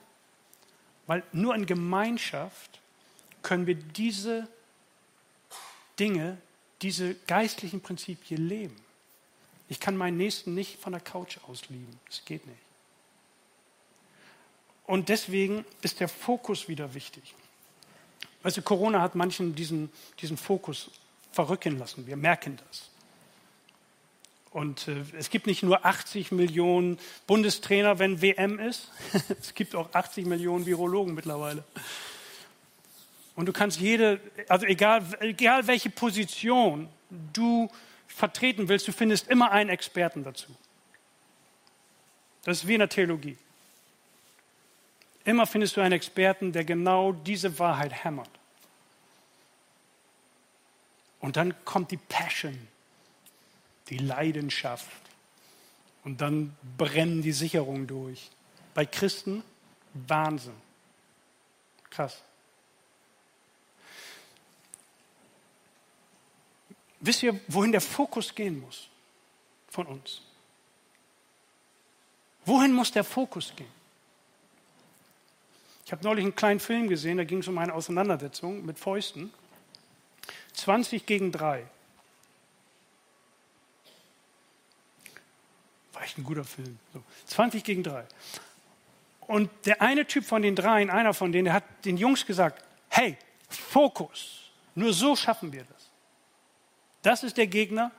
Weil 1.05 1.21
nur 1.33 1.53
in 1.53 1.67
Gemeinschaft 1.67 2.79
können 3.43 3.67
wir 3.67 3.75
diese 3.75 4.47
Dinge, 5.99 6.39
diese 6.81 7.13
geistlichen 7.27 7.79
Prinzipien 7.79 8.49
leben. 8.49 8.75
Ich 9.69 9.79
kann 9.79 9.95
meinen 9.95 10.17
Nächsten 10.17 10.55
nicht 10.55 10.81
von 10.81 10.93
der 10.93 10.99
Couch 10.99 11.37
aus 11.47 11.69
lieben. 11.69 11.99
Das 12.07 12.25
geht 12.25 12.47
nicht. 12.47 12.57
Und 14.87 15.09
deswegen 15.09 15.63
ist 15.83 15.99
der 15.99 16.09
Fokus 16.09 16.67
wieder 16.67 16.95
wichtig. 16.95 17.35
Weißt 18.41 18.57
du, 18.57 18.63
Corona 18.63 18.99
hat 18.99 19.13
manchen 19.13 19.53
diesen, 19.53 19.91
diesen 20.19 20.37
Fokus 20.37 20.89
verrücken 21.31 21.77
lassen. 21.77 22.07
Wir 22.07 22.17
merken 22.17 22.57
das. 22.67 22.89
Und 24.55 24.87
äh, 24.87 25.03
es 25.17 25.29
gibt 25.29 25.47
nicht 25.47 25.63
nur 25.63 25.85
80 25.85 26.31
Millionen 26.31 26.97
Bundestrainer, 27.27 27.99
wenn 27.99 28.21
WM 28.21 28.57
ist. 28.57 28.89
es 29.41 29.53
gibt 29.53 29.75
auch 29.75 29.93
80 29.93 30.25
Millionen 30.25 30.65
Virologen 30.65 31.13
mittlerweile. 31.13 31.65
Und 33.35 33.47
du 33.47 33.51
kannst 33.51 33.81
jede, 33.81 34.21
also 34.47 34.65
egal, 34.65 35.03
egal 35.19 35.67
welche 35.67 35.89
Position 35.89 36.87
du 37.33 37.69
vertreten 38.07 38.69
willst, 38.69 38.87
du 38.87 38.93
findest 38.93 39.27
immer 39.27 39.51
einen 39.51 39.69
Experten 39.69 40.23
dazu. 40.23 40.47
Das 42.45 42.59
ist 42.59 42.67
wie 42.69 42.75
in 42.75 42.79
der 42.79 42.87
Theologie. 42.87 43.37
Immer 45.25 45.47
findest 45.47 45.75
du 45.75 45.81
einen 45.81 45.91
Experten, 45.91 46.53
der 46.53 46.63
genau 46.63 47.11
diese 47.11 47.59
Wahrheit 47.59 48.05
hämmert. 48.05 48.29
Und 51.19 51.35
dann 51.35 51.53
kommt 51.65 51.91
die 51.91 51.97
Passion, 51.97 52.69
die 53.89 53.97
Leidenschaft. 53.97 54.89
Und 56.03 56.21
dann 56.21 56.55
brennen 56.77 57.21
die 57.21 57.31
Sicherungen 57.31 57.87
durch. 57.87 58.29
Bei 58.73 58.85
Christen 58.85 59.43
Wahnsinn. 59.93 60.53
Krass. 61.89 62.21
Wisst 66.99 67.23
ihr, 67.23 67.39
wohin 67.47 67.71
der 67.71 67.81
Fokus 67.81 68.33
gehen 68.33 68.59
muss 68.59 68.89
von 69.69 69.85
uns? 69.85 70.21
Wohin 72.45 72.73
muss 72.73 72.91
der 72.91 73.03
Fokus 73.03 73.53
gehen? 73.55 73.73
Ich 75.85 75.91
habe 75.91 76.03
neulich 76.03 76.23
einen 76.23 76.35
kleinen 76.35 76.59
Film 76.59 76.89
gesehen, 76.89 77.17
da 77.17 77.23
ging 77.23 77.39
es 77.39 77.47
um 77.47 77.57
eine 77.57 77.73
Auseinandersetzung 77.73 78.65
mit 78.65 78.79
Fäusten. 78.79 79.31
20 80.53 81.05
gegen 81.05 81.31
3. 81.31 81.67
echt 86.05 86.17
ein 86.17 86.23
guter 86.23 86.43
Film. 86.43 86.77
So, 86.93 87.03
20 87.25 87.63
gegen 87.63 87.83
3. 87.83 88.05
Und 89.27 89.49
der 89.65 89.81
eine 89.81 90.05
Typ 90.05 90.23
von 90.23 90.41
den 90.41 90.55
dreien, 90.55 90.89
einer 90.89 91.13
von 91.13 91.31
denen, 91.31 91.45
der 91.45 91.53
hat 91.53 91.63
den 91.83 91.97
Jungs 91.97 92.25
gesagt, 92.25 92.63
hey, 92.89 93.17
Fokus. 93.49 94.51
Nur 94.75 94.93
so 94.93 95.15
schaffen 95.15 95.51
wir 95.51 95.63
das. 95.63 95.89
Das 97.01 97.23
ist 97.23 97.37
der 97.37 97.47
Gegner. 97.47 97.91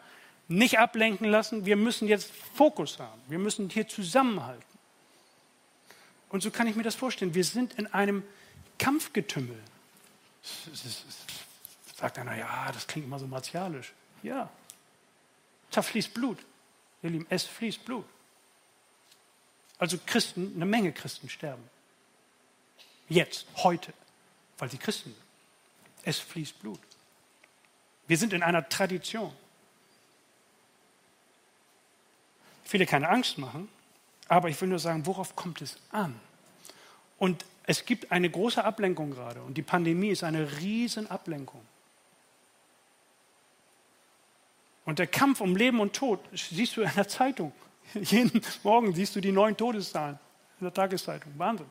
Nicht 0.48 0.78
ablenken 0.78 1.26
lassen. 1.26 1.66
Wir 1.66 1.76
müssen 1.76 2.06
jetzt 2.06 2.30
Fokus 2.54 3.00
haben. 3.00 3.20
Wir 3.28 3.38
müssen 3.38 3.68
hier 3.68 3.88
zusammenhalten. 3.88 4.64
Und 6.28 6.42
so 6.42 6.50
kann 6.50 6.68
ich 6.68 6.76
mir 6.76 6.84
das 6.84 6.94
vorstellen. 6.94 7.34
Wir 7.34 7.44
sind 7.44 7.74
in 7.74 7.86
einem 7.88 8.22
Kampfgetümmel. 8.78 9.58
Sagt 11.96 12.18
einer, 12.18 12.36
ja, 12.36 12.70
das 12.72 12.86
klingt 12.86 13.06
immer 13.06 13.18
so 13.18 13.26
martialisch. 13.26 13.92
Ja, 14.22 14.48
da 15.70 15.82
fließt 15.82 16.14
Blut. 16.14 16.38
Ihr 17.02 17.10
Lieben, 17.10 17.26
es 17.30 17.44
fließt 17.44 17.84
Blut. 17.84 18.06
Also 19.78 19.98
Christen, 20.04 20.52
eine 20.54 20.66
Menge 20.66 20.92
Christen 20.92 21.28
sterben. 21.28 21.62
Jetzt, 23.08 23.46
heute, 23.56 23.92
weil 24.58 24.70
sie 24.70 24.78
Christen 24.78 25.10
sind. 25.10 25.26
Es 26.02 26.18
fließt 26.18 26.60
Blut. 26.60 26.80
Wir 28.06 28.16
sind 28.16 28.32
in 28.32 28.42
einer 28.42 28.68
Tradition. 28.68 29.32
Dir 32.72 32.86
keine 32.86 33.08
Angst 33.08 33.38
machen, 33.38 33.68
aber 34.28 34.50
ich 34.50 34.60
will 34.60 34.68
nur 34.68 34.78
sagen, 34.78 35.06
worauf 35.06 35.34
kommt 35.34 35.62
es 35.62 35.78
an? 35.92 36.20
Und 37.18 37.44
es 37.64 37.86
gibt 37.86 38.12
eine 38.12 38.28
große 38.28 38.62
Ablenkung 38.62 39.12
gerade 39.12 39.40
und 39.42 39.54
die 39.54 39.62
Pandemie 39.62 40.10
ist 40.10 40.22
eine 40.22 40.58
riesen 40.58 41.10
Ablenkung. 41.10 41.62
Und 44.86 45.00
der 45.00 45.08
Kampf 45.08 45.40
um 45.40 45.56
Leben 45.56 45.80
und 45.80 45.94
Tod 45.94 46.20
siehst 46.32 46.76
du 46.76 46.82
in 46.82 46.90
der 46.94 47.08
Zeitung. 47.08 47.52
Jeden 47.94 48.40
Morgen 48.62 48.94
siehst 48.94 49.14
du 49.16 49.20
die 49.20 49.32
neuen 49.32 49.56
Todeszahlen 49.56 50.18
in 50.60 50.64
der 50.64 50.72
Tageszeitung. 50.72 51.32
Wahnsinn. 51.36 51.66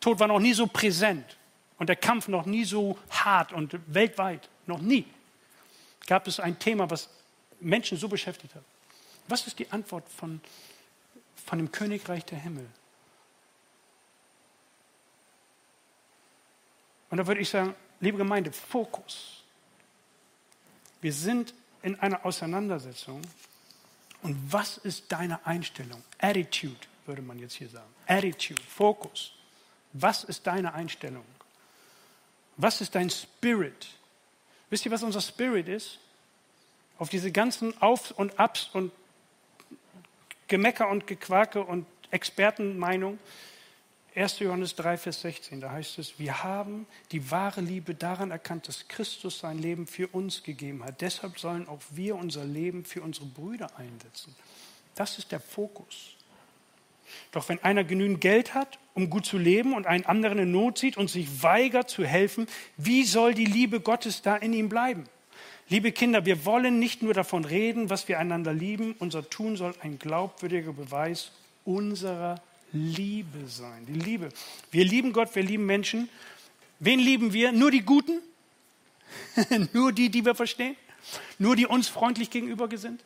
Tod 0.00 0.18
war 0.18 0.26
noch 0.26 0.40
nie 0.40 0.52
so 0.52 0.66
präsent 0.66 1.36
und 1.78 1.88
der 1.88 1.96
Kampf 1.96 2.28
noch 2.28 2.44
nie 2.44 2.64
so 2.64 2.98
hart 3.08 3.52
und 3.52 3.78
weltweit. 3.86 4.48
Noch 4.66 4.80
nie 4.80 5.06
gab 6.06 6.26
es 6.26 6.40
ein 6.40 6.58
Thema, 6.58 6.90
was 6.90 7.08
Menschen 7.60 7.96
so 7.96 8.08
beschäftigt 8.08 8.54
hat. 8.54 8.64
Was 9.28 9.46
ist 9.46 9.58
die 9.58 9.70
Antwort 9.70 10.08
von, 10.08 10.40
von 11.44 11.58
dem 11.58 11.70
Königreich 11.70 12.24
der 12.24 12.38
Himmel? 12.38 12.66
Und 17.10 17.18
da 17.18 17.26
würde 17.26 17.40
ich 17.40 17.48
sagen, 17.48 17.74
liebe 18.00 18.18
Gemeinde, 18.18 18.52
Fokus. 18.52 19.44
Wir 21.00 21.12
sind 21.12 21.54
in 21.86 21.98
einer 22.00 22.26
Auseinandersetzung. 22.26 23.22
Und 24.22 24.36
was 24.52 24.76
ist 24.76 25.12
deine 25.12 25.46
Einstellung? 25.46 26.02
Attitude, 26.18 26.74
würde 27.06 27.22
man 27.22 27.38
jetzt 27.38 27.54
hier 27.54 27.68
sagen. 27.68 27.88
Attitude, 28.08 28.60
Fokus. 28.60 29.32
Was 29.92 30.24
ist 30.24 30.48
deine 30.48 30.74
Einstellung? 30.74 31.24
Was 32.56 32.80
ist 32.80 32.96
dein 32.96 33.08
Spirit? 33.08 33.86
Wisst 34.68 34.84
ihr, 34.84 34.90
was 34.90 35.04
unser 35.04 35.20
Spirit 35.20 35.68
ist? 35.68 36.00
Auf 36.98 37.08
diese 37.08 37.30
ganzen 37.30 37.80
Auf 37.80 38.10
und 38.10 38.36
Abs 38.40 38.68
und 38.72 38.90
Gemecker 40.48 40.88
und 40.88 41.06
Gequake 41.06 41.62
und 41.62 41.86
Expertenmeinung 42.10 43.18
1. 44.16 44.38
Johannes 44.38 44.74
3, 44.76 44.96
Vers 44.96 45.20
16, 45.20 45.60
da 45.60 45.72
heißt 45.72 45.98
es, 45.98 46.18
wir 46.18 46.42
haben 46.42 46.86
die 47.12 47.30
wahre 47.30 47.60
Liebe 47.60 47.94
daran 47.94 48.30
erkannt, 48.30 48.66
dass 48.66 48.88
Christus 48.88 49.40
sein 49.40 49.58
Leben 49.58 49.86
für 49.86 50.08
uns 50.08 50.42
gegeben 50.42 50.82
hat. 50.82 51.02
Deshalb 51.02 51.38
sollen 51.38 51.68
auch 51.68 51.82
wir 51.90 52.16
unser 52.16 52.46
Leben 52.46 52.86
für 52.86 53.02
unsere 53.02 53.26
Brüder 53.26 53.68
einsetzen. 53.76 54.34
Das 54.94 55.18
ist 55.18 55.32
der 55.32 55.40
Fokus. 55.40 56.16
Doch 57.30 57.50
wenn 57.50 57.62
einer 57.62 57.84
genügend 57.84 58.22
Geld 58.22 58.54
hat, 58.54 58.78
um 58.94 59.10
gut 59.10 59.26
zu 59.26 59.36
leben 59.36 59.74
und 59.74 59.86
einen 59.86 60.06
anderen 60.06 60.38
in 60.38 60.50
Not 60.50 60.78
sieht 60.78 60.96
und 60.96 61.10
sich 61.10 61.42
weigert 61.42 61.90
zu 61.90 62.02
helfen, 62.02 62.46
wie 62.78 63.04
soll 63.04 63.34
die 63.34 63.44
Liebe 63.44 63.80
Gottes 63.80 64.22
da 64.22 64.34
in 64.34 64.54
ihm 64.54 64.70
bleiben? 64.70 65.04
Liebe 65.68 65.92
Kinder, 65.92 66.24
wir 66.24 66.46
wollen 66.46 66.78
nicht 66.78 67.02
nur 67.02 67.12
davon 67.12 67.44
reden, 67.44 67.90
was 67.90 68.08
wir 68.08 68.18
einander 68.18 68.54
lieben. 68.54 68.94
Unser 68.98 69.28
Tun 69.28 69.56
soll 69.56 69.74
ein 69.82 69.98
glaubwürdiger 69.98 70.72
Beweis 70.72 71.32
unserer 71.66 72.40
Liebe 72.72 73.46
sein. 73.46 73.86
Die 73.86 73.94
Liebe. 73.94 74.28
Wir 74.70 74.84
lieben 74.84 75.12
Gott, 75.12 75.34
wir 75.34 75.42
lieben 75.42 75.66
Menschen. 75.66 76.08
Wen 76.78 76.98
lieben 76.98 77.32
wir? 77.32 77.52
Nur 77.52 77.70
die 77.70 77.82
Guten? 77.82 78.20
nur 79.72 79.92
die, 79.92 80.10
die 80.10 80.24
wir 80.24 80.34
verstehen? 80.34 80.76
Nur 81.38 81.56
die 81.56 81.66
uns 81.66 81.88
freundlich 81.88 82.30
gegenüber 82.30 82.68
sind? 82.76 83.02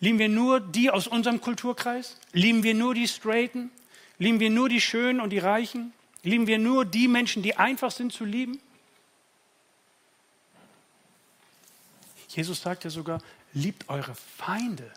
Lieben 0.00 0.18
wir 0.18 0.28
nur 0.28 0.60
die 0.60 0.90
aus 0.90 1.06
unserem 1.06 1.40
Kulturkreis? 1.40 2.18
Lieben 2.32 2.62
wir 2.62 2.74
nur 2.74 2.94
die 2.94 3.08
Straighten? 3.08 3.70
Lieben 4.18 4.40
wir 4.40 4.50
nur 4.50 4.68
die 4.68 4.80
Schönen 4.80 5.20
und 5.20 5.30
die 5.30 5.38
Reichen? 5.38 5.92
Lieben 6.22 6.46
wir 6.46 6.58
nur 6.58 6.84
die 6.84 7.08
Menschen, 7.08 7.42
die 7.42 7.56
einfach 7.56 7.90
sind 7.90 8.12
zu 8.12 8.24
lieben? 8.24 8.60
Jesus 12.28 12.60
sagt 12.60 12.84
ja 12.84 12.90
sogar, 12.90 13.22
liebt 13.52 13.88
eure 13.88 14.14
Feinde. 14.14 14.90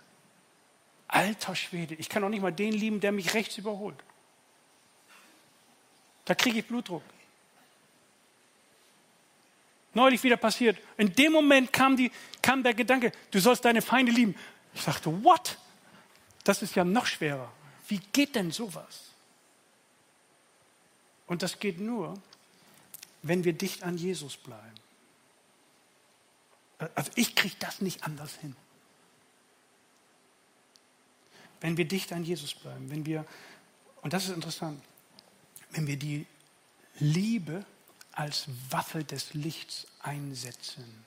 Alter 1.08 1.56
Schwede, 1.56 1.96
ich 1.96 2.10
kann 2.10 2.24
auch 2.24 2.30
nicht 2.30 2.42
mal 2.42 2.52
den 2.52 2.74
lieben, 2.74 3.00
der 3.00 3.12
mich 3.12 3.34
rechts 3.34 3.58
überholt. 3.58 3.98
Da 6.26 6.36
kriege 6.36 6.60
ich 6.60 6.66
Blutdruck. 6.66 7.04
Neulich 9.94 10.22
wieder 10.24 10.38
passiert. 10.38 10.78
In 10.98 11.14
dem 11.14 11.32
Moment 11.32 11.72
kam, 11.72 11.96
die, 11.96 12.12
kam 12.42 12.62
der 12.62 12.74
Gedanke, 12.74 13.12
du 13.32 13.40
sollst 13.40 13.64
deine 13.66 13.82
Feinde 13.82 14.12
lieben. 14.12 14.36
Ich 14.74 14.84
dachte, 14.84 15.24
what? 15.24 15.58
Das 16.44 16.62
ist 16.62 16.76
ja 16.76 16.84
noch 16.84 17.06
schwerer. 17.06 17.52
Wie 17.88 18.00
geht 18.12 18.36
denn 18.36 18.52
sowas? 18.52 19.06
Und 21.26 21.42
das 21.42 21.60
geht 21.60 21.80
nur, 21.80 22.22
wenn 23.24 23.44
wir 23.44 23.54
dicht 23.54 23.84
an 23.84 23.98
Jesus 23.98 24.38
bleiben. 24.38 24.76
Also 26.94 27.12
ich 27.16 27.36
kriege 27.36 27.56
das 27.60 27.82
nicht 27.82 28.04
anders 28.04 28.36
hin 28.36 28.56
wenn 31.62 31.78
wir 31.78 31.86
dicht 31.86 32.14
an 32.14 32.24
Jesus 32.24 32.54
bleiben, 32.54 32.90
wenn 32.90 33.06
wir, 33.06 33.26
und 34.02 34.14
das 34.14 34.26
ist 34.26 34.36
interessant, 34.36 34.82
wenn 35.72 35.88
wir 35.88 35.98
die 35.98 36.26
Liebe 37.00 37.66
als 38.12 38.48
Waffe 38.70 39.04
des 39.04 39.34
Lichts 39.34 39.88
einsetzen. 40.02 41.06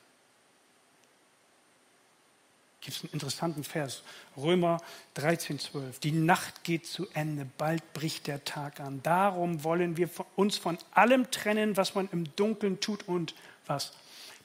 Gibt 2.81 2.97
es 2.97 3.03
einen 3.03 3.13
interessanten 3.13 3.65
Vers, 3.65 4.03
Römer 4.37 4.81
13, 5.15 5.59
12. 5.59 5.99
Die 5.99 6.13
Nacht 6.13 6.65
geht 6.65 6.87
zu 6.87 7.09
Ende, 7.11 7.47
bald 7.59 7.93
bricht 7.93 8.27
der 8.27 8.45
Tag 8.45 8.81
an. 8.81 9.03
Darum 9.03 9.65
wollen 9.65 9.99
wir 9.99 10.09
uns 10.37 10.57
von 10.57 10.79
allem 10.93 11.31
trennen, 11.31 11.77
was 11.77 11.95
man 11.95 12.09
im 12.11 12.35
Dunkeln 12.37 12.81
tut 12.81 13.07
und 13.07 13.35
was? 13.67 13.93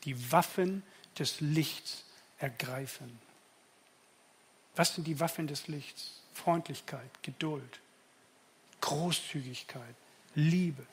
Die 0.04 0.32
Waffen 0.32 0.84
des 1.18 1.40
Lichts 1.40 2.04
ergreifen. 2.38 3.25
Was 4.76 4.96
sind 4.96 5.08
die 5.08 5.20
Waffen 5.20 5.48
des 5.48 5.68
Lichts? 5.68 6.22
Freundlichkeit, 6.34 7.10
Geduld, 7.24 7.80
Großzügigkeit, 8.82 9.96
Liebe, 10.36 10.86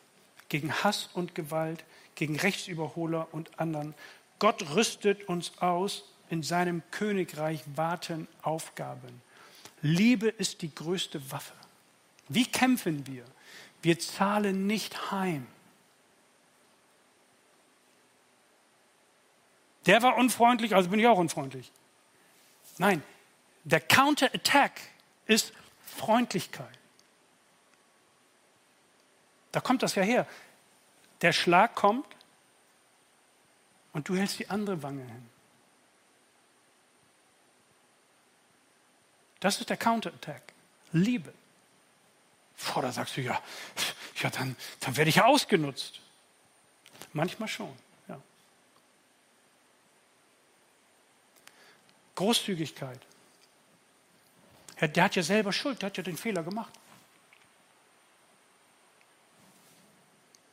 gegen 0.48 0.72
Hass 0.72 1.10
und 1.14 1.34
Gewalt, 1.34 1.84
gegen 2.14 2.38
Rechtsüberholer 2.38 3.28
und 3.32 3.58
anderen. 3.58 3.94
Gott 4.38 4.74
rüstet 4.74 5.28
uns 5.28 5.58
aus, 5.58 6.04
in 6.30 6.42
seinem 6.42 6.82
Königreich 6.90 7.62
warten 7.74 8.26
Aufgaben. 8.40 9.20
Liebe 9.82 10.28
ist 10.28 10.62
die 10.62 10.74
größte 10.74 11.30
Waffe. 11.30 11.52
Wie 12.28 12.46
kämpfen 12.46 13.06
wir? 13.06 13.24
Wir 13.82 13.98
zahlen 13.98 14.66
nicht 14.66 15.10
heim. 15.10 15.46
Der 19.84 20.02
war 20.02 20.16
unfreundlich, 20.16 20.74
also 20.74 20.88
bin 20.88 21.00
ich 21.00 21.06
auch 21.06 21.18
unfreundlich. 21.18 21.70
Nein, 22.78 23.02
der 23.64 23.80
Counterattack 23.80 24.80
ist 25.26 25.52
Freundlichkeit. 25.84 26.78
Da 29.52 29.60
kommt 29.60 29.82
das 29.82 29.94
ja 29.94 30.02
her. 30.02 30.26
Der 31.20 31.32
Schlag 31.32 31.74
kommt 31.74 32.06
und 33.92 34.08
du 34.08 34.16
hältst 34.16 34.38
die 34.38 34.48
andere 34.48 34.82
Wange 34.82 35.04
hin. 35.04 35.28
Das 39.40 39.60
ist 39.60 39.70
der 39.70 39.76
Counterattack. 39.76 40.42
Liebe. 40.92 41.32
Boah, 42.74 42.82
da 42.82 42.92
sagst 42.92 43.16
du 43.16 43.20
ja, 43.20 43.40
ja 44.16 44.30
dann, 44.30 44.56
dann 44.80 44.96
werde 44.96 45.10
ich 45.10 45.16
ja 45.16 45.24
ausgenutzt. 45.26 46.00
Manchmal 47.12 47.48
schon. 47.48 47.76
Ja. 48.08 48.20
Großzügigkeit. 52.14 53.00
Der 54.88 55.04
hat 55.04 55.14
ja 55.14 55.22
selber 55.22 55.52
Schuld, 55.52 55.80
der 55.80 55.86
hat 55.86 55.96
ja 55.96 56.02
den 56.02 56.16
Fehler 56.16 56.42
gemacht. 56.42 56.72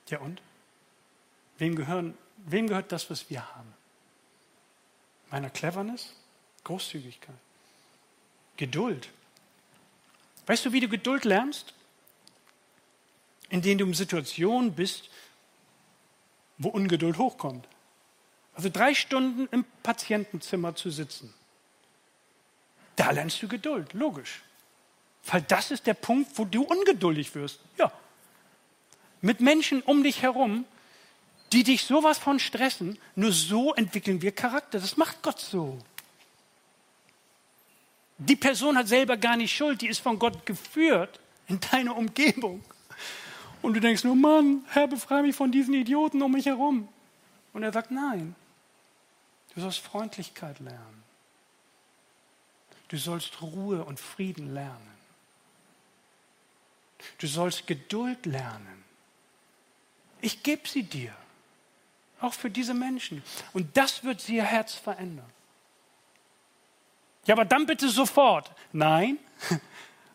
Ja 0.08 0.20
und? 0.20 0.40
Wem, 1.58 1.76
gehören, 1.76 2.16
wem 2.38 2.68
gehört 2.68 2.92
das, 2.92 3.10
was 3.10 3.30
wir 3.30 3.56
haben? 3.56 3.74
Meiner 5.32 5.50
Cleverness? 5.50 6.14
Großzügigkeit. 6.64 7.36
Geduld. 8.58 9.10
Weißt 10.46 10.66
du, 10.66 10.74
wie 10.74 10.80
du 10.80 10.88
Geduld 10.88 11.26
lernst? 11.26 11.74
Indem 13.50 13.80
du 13.80 13.86
in 13.86 13.94
Situationen 13.96 14.74
bist, 14.76 15.10
wo 16.60 16.70
Ungeduld 16.70 17.18
hochkommt. 17.18 17.68
Also 18.54 18.70
drei 18.70 18.94
Stunden 18.94 19.48
im 19.52 19.66
Patientenzimmer 19.82 20.76
zu 20.76 20.92
sitzen 20.92 21.34
da 23.00 23.12
lernst 23.12 23.42
du 23.42 23.48
Geduld, 23.48 23.94
logisch. 23.94 24.42
Weil 25.26 25.42
das 25.44 25.72
ist 25.72 25.88
der 25.88 25.94
Punkt, 25.94 26.38
wo 26.38 26.44
du 26.44 26.64
ungeduldig 26.64 27.34
wirst. 27.34 27.60
Ja. 27.78 27.92
Mit 29.22 29.40
Menschen 29.40 29.82
um 29.82 30.04
dich 30.04 30.22
herum, 30.22 30.66
die 31.54 31.64
dich 31.64 31.84
sowas 31.84 32.18
von 32.18 32.40
stressen, 32.40 33.00
nur 33.16 33.32
so 33.32 33.74
entwickeln 33.74 34.22
wir 34.22 34.34
Charakter. 34.34 34.80
Das 34.80 34.98
macht 34.98 35.22
Gott 35.22 35.40
so. 35.40 35.80
Die 38.18 38.36
Person 38.36 38.78
hat 38.78 38.90
selber 38.90 39.16
gar 39.16 39.38
nicht 39.38 39.56
Schuld, 39.56 39.82
die 39.82 39.88
ist 39.88 40.00
von 40.00 40.20
Gott 40.20 40.46
geführt 40.46 41.20
in 41.48 41.60
deine 41.72 41.94
Umgebung. 41.94 42.64
Und 43.62 43.74
du 43.76 43.80
denkst 43.80 44.04
nur, 44.04 44.16
Mann, 44.16 44.66
Herr, 44.70 44.88
befreie 44.88 45.24
mich 45.24 45.36
von 45.36 45.52
diesen 45.52 45.74
Idioten 45.74 46.22
um 46.22 46.34
mich 46.34 46.46
herum. 46.46 46.90
Und 47.54 47.64
er 47.64 47.72
sagt, 47.72 47.92
nein, 47.92 48.36
du 49.56 49.62
sollst 49.62 49.80
Freundlichkeit 49.80 50.60
lernen. 50.60 50.99
Du 52.90 52.98
sollst 52.98 53.42
Ruhe 53.42 53.84
und 53.86 54.00
Frieden 54.00 54.54
lernen. 54.54 54.98
Du 57.20 57.28
sollst 57.28 57.66
Geduld 57.66 58.26
lernen. 58.26 58.84
Ich 60.22 60.44
gebe 60.44 60.68
sie 60.68 60.84
dir. 60.84 61.16
Auch 62.20 62.34
für 62.34 62.50
diese 62.50 62.74
Menschen. 62.74 63.24
Und 63.54 63.78
das 63.78 64.04
wird 64.04 64.28
ihr 64.28 64.44
Herz 64.44 64.74
verändern. 64.74 65.32
Ja, 67.26 67.36
aber 67.36 67.46
dann 67.46 67.66
bitte 67.66 67.90
sofort. 67.90 68.52
Nein, 68.74 69.18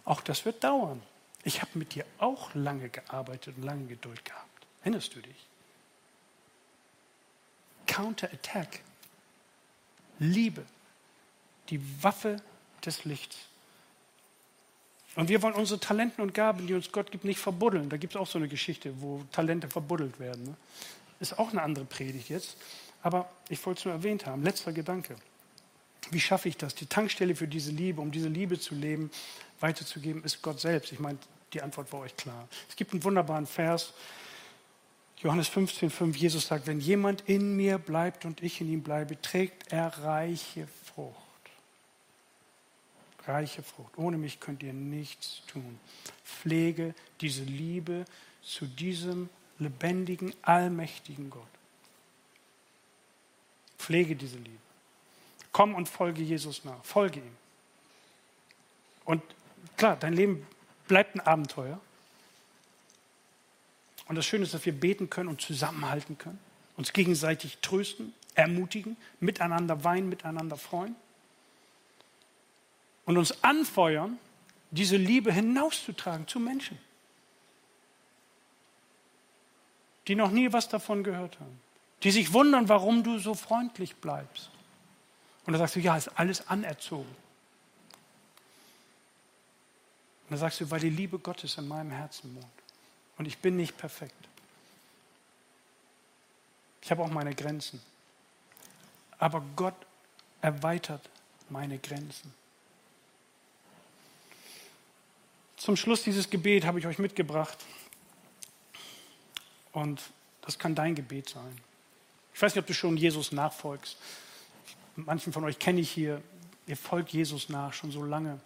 auch 0.04 0.20
das 0.20 0.44
wird 0.44 0.62
dauern. 0.62 1.02
Ich 1.44 1.62
habe 1.62 1.70
mit 1.78 1.94
dir 1.94 2.04
auch 2.18 2.54
lange 2.54 2.88
gearbeitet 2.88 3.56
und 3.56 3.62
lange 3.62 3.86
Geduld 3.86 4.24
gehabt. 4.24 4.66
Erinnerst 4.82 5.14
du 5.14 5.20
dich? 5.20 5.46
Counterattack. 7.86 8.80
Liebe. 10.18 10.64
Die 11.70 11.80
Waffe 12.02 12.42
des 12.86 13.04
Lichts. 13.04 13.36
Und 15.16 15.28
wir 15.28 15.42
wollen 15.42 15.54
unsere 15.54 15.78
Talenten 15.78 16.22
und 16.22 16.34
Gaben, 16.34 16.66
die 16.66 16.74
uns 16.74 16.90
Gott 16.90 17.10
gibt, 17.10 17.24
nicht 17.24 17.38
verbuddeln. 17.38 17.88
Da 17.88 17.96
gibt 17.96 18.14
es 18.14 18.20
auch 18.20 18.26
so 18.26 18.38
eine 18.38 18.48
Geschichte, 18.48 19.00
wo 19.00 19.22
Talente 19.30 19.68
verbuddelt 19.68 20.18
werden. 20.18 20.44
Ne? 20.44 20.56
Ist 21.20 21.38
auch 21.38 21.50
eine 21.50 21.62
andere 21.62 21.84
Predigt 21.84 22.28
jetzt. 22.28 22.56
Aber 23.02 23.30
ich 23.48 23.64
wollte 23.64 23.78
es 23.80 23.84
nur 23.84 23.94
erwähnt 23.94 24.26
haben. 24.26 24.42
Letzter 24.42 24.72
Gedanke. 24.72 25.14
Wie 26.10 26.20
schaffe 26.20 26.48
ich 26.48 26.56
das? 26.56 26.74
Die 26.74 26.86
Tankstelle 26.86 27.36
für 27.36 27.46
diese 27.46 27.70
Liebe, 27.70 28.00
um 28.00 28.10
diese 28.10 28.28
Liebe 28.28 28.58
zu 28.58 28.74
leben, 28.74 29.10
weiterzugeben, 29.60 30.24
ist 30.24 30.42
Gott 30.42 30.60
selbst. 30.60 30.92
Ich 30.92 30.98
meine, 30.98 31.18
die 31.52 31.62
Antwort 31.62 31.92
war 31.92 32.00
euch 32.00 32.16
klar. 32.16 32.48
Es 32.68 32.76
gibt 32.76 32.92
einen 32.92 33.04
wunderbaren 33.04 33.46
Vers, 33.46 33.94
Johannes 35.18 35.48
15, 35.48 35.90
5. 35.90 36.16
Jesus 36.16 36.46
sagt, 36.46 36.66
wenn 36.66 36.80
jemand 36.80 37.22
in 37.26 37.56
mir 37.56 37.78
bleibt 37.78 38.24
und 38.24 38.42
ich 38.42 38.60
in 38.60 38.68
ihm 38.68 38.82
bleibe, 38.82 39.20
trägt 39.22 39.72
er 39.72 39.86
reiche 39.98 40.66
Frucht. 40.84 41.23
Reiche 43.26 43.62
Frucht. 43.62 43.96
Ohne 43.96 44.18
mich 44.18 44.40
könnt 44.40 44.62
ihr 44.62 44.72
nichts 44.72 45.42
tun. 45.46 45.78
Pflege 46.24 46.94
diese 47.20 47.42
Liebe 47.44 48.04
zu 48.42 48.66
diesem 48.66 49.28
lebendigen, 49.58 50.34
allmächtigen 50.42 51.30
Gott. 51.30 51.42
Pflege 53.78 54.16
diese 54.16 54.36
Liebe. 54.36 54.58
Komm 55.52 55.74
und 55.74 55.88
folge 55.88 56.22
Jesus 56.22 56.64
nach. 56.64 56.84
Folge 56.84 57.20
ihm. 57.20 57.36
Und 59.04 59.22
klar, 59.76 59.96
dein 59.96 60.12
Leben 60.12 60.46
bleibt 60.88 61.14
ein 61.14 61.20
Abenteuer. 61.20 61.80
Und 64.06 64.16
das 64.16 64.26
Schöne 64.26 64.44
ist, 64.44 64.52
dass 64.52 64.66
wir 64.66 64.72
beten 64.72 65.08
können 65.08 65.28
und 65.28 65.40
zusammenhalten 65.40 66.18
können, 66.18 66.38
uns 66.76 66.92
gegenseitig 66.92 67.58
trösten, 67.62 68.12
ermutigen, 68.34 68.96
miteinander 69.20 69.84
weinen, 69.84 70.08
miteinander 70.08 70.56
freuen 70.56 70.96
und 73.06 73.16
uns 73.16 73.42
anfeuern, 73.42 74.18
diese 74.70 74.96
Liebe 74.96 75.32
hinauszutragen 75.32 76.26
zu 76.26 76.40
Menschen, 76.40 76.78
die 80.08 80.14
noch 80.14 80.30
nie 80.30 80.52
was 80.52 80.68
davon 80.68 81.04
gehört 81.04 81.38
haben, 81.40 81.60
die 82.02 82.10
sich 82.10 82.32
wundern, 82.32 82.68
warum 82.68 83.02
du 83.02 83.18
so 83.18 83.34
freundlich 83.34 83.96
bleibst. 83.96 84.50
Und 85.46 85.52
da 85.52 85.58
sagst 85.58 85.76
du, 85.76 85.80
ja, 85.80 85.96
ist 85.96 86.08
alles 86.08 86.48
anerzogen. 86.48 87.14
Und 90.24 90.30
dann 90.30 90.38
sagst 90.38 90.60
du, 90.60 90.70
weil 90.70 90.80
die 90.80 90.90
Liebe 90.90 91.18
Gottes 91.18 91.58
in 91.58 91.68
meinem 91.68 91.90
Herzen 91.90 92.34
wohnt. 92.34 92.46
Und 93.18 93.26
ich 93.26 93.38
bin 93.38 93.56
nicht 93.56 93.76
perfekt. 93.76 94.28
Ich 96.82 96.90
habe 96.90 97.02
auch 97.02 97.10
meine 97.10 97.34
Grenzen. 97.34 97.80
Aber 99.18 99.42
Gott 99.54 99.74
erweitert 100.40 101.08
meine 101.48 101.78
Grenzen. 101.78 102.32
Zum 105.64 105.76
Schluss 105.76 106.02
dieses 106.02 106.28
Gebet 106.28 106.66
habe 106.66 106.78
ich 106.78 106.86
euch 106.86 106.98
mitgebracht. 106.98 107.56
Und 109.72 110.02
das 110.42 110.58
kann 110.58 110.74
dein 110.74 110.94
Gebet 110.94 111.30
sein. 111.30 111.58
Ich 112.34 112.42
weiß 112.42 112.54
nicht, 112.54 112.60
ob 112.60 112.66
du 112.66 112.74
schon 112.74 112.98
Jesus 112.98 113.32
nachfolgst. 113.32 113.96
Manchen 114.96 115.32
von 115.32 115.42
euch 115.42 115.58
kenne 115.58 115.80
ich 115.80 115.90
hier. 115.90 116.22
Ihr 116.66 116.76
folgt 116.76 117.14
Jesus 117.14 117.48
nach 117.48 117.72
schon 117.72 117.90
so 117.90 118.04
lange. 118.04 118.40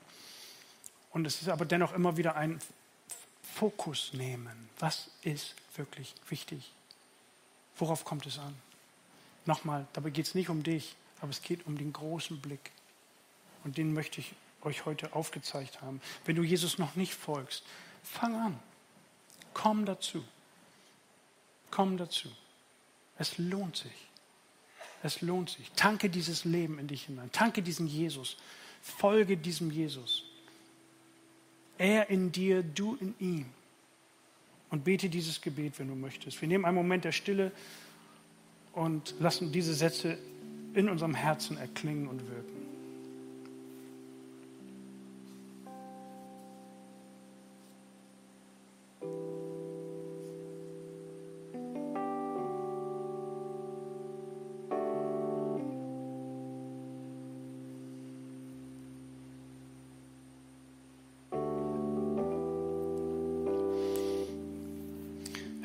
Und 1.10 1.26
es 1.26 1.42
ist 1.42 1.48
aber 1.48 1.64
dennoch 1.64 1.92
immer 1.92 2.16
wieder 2.16 2.36
ein 2.36 2.60
Fokus 3.42 4.12
nehmen. 4.12 4.70
Was 4.78 5.10
ist 5.22 5.56
wirklich 5.74 6.14
wichtig? 6.28 6.70
Worauf 7.78 8.04
kommt 8.04 8.26
es 8.26 8.38
an? 8.38 8.54
Nochmal, 9.44 9.88
dabei 9.92 10.10
geht 10.10 10.28
es 10.28 10.36
nicht 10.36 10.50
um 10.50 10.62
dich, 10.62 10.94
aber 11.20 11.32
es 11.32 11.42
geht 11.42 11.66
um 11.66 11.76
den 11.78 11.92
großen 11.92 12.40
Blick. 12.40 12.70
Und 13.64 13.76
den 13.76 13.92
möchte 13.92 14.20
ich 14.20 14.36
euch 14.62 14.86
heute 14.86 15.14
aufgezeigt 15.14 15.82
haben. 15.82 16.00
Wenn 16.24 16.36
du 16.36 16.42
Jesus 16.42 16.78
noch 16.78 16.96
nicht 16.96 17.14
folgst, 17.14 17.64
fang 18.02 18.34
an. 18.34 18.58
Komm 19.54 19.84
dazu. 19.84 20.24
Komm 21.70 21.96
dazu. 21.96 22.28
Es 23.18 23.38
lohnt 23.38 23.76
sich. 23.76 24.08
Es 25.02 25.20
lohnt 25.20 25.50
sich. 25.50 25.70
Tanke 25.72 26.10
dieses 26.10 26.44
Leben 26.44 26.78
in 26.78 26.88
dich 26.88 27.04
hinein. 27.04 27.30
Tanke 27.32 27.62
diesen 27.62 27.86
Jesus. 27.86 28.36
Folge 28.82 29.36
diesem 29.36 29.70
Jesus. 29.70 30.24
Er 31.76 32.10
in 32.10 32.32
dir, 32.32 32.62
du 32.62 32.96
in 32.96 33.14
ihm. 33.18 33.46
Und 34.70 34.84
bete 34.84 35.08
dieses 35.08 35.40
Gebet, 35.40 35.78
wenn 35.78 35.88
du 35.88 35.94
möchtest. 35.94 36.40
Wir 36.40 36.48
nehmen 36.48 36.64
einen 36.64 36.74
Moment 36.74 37.04
der 37.04 37.12
Stille 37.12 37.52
und 38.72 39.14
lassen 39.18 39.50
diese 39.50 39.72
Sätze 39.72 40.18
in 40.74 40.88
unserem 40.88 41.14
Herzen 41.14 41.56
erklingen 41.56 42.06
und 42.06 42.28
wirken. 42.28 42.67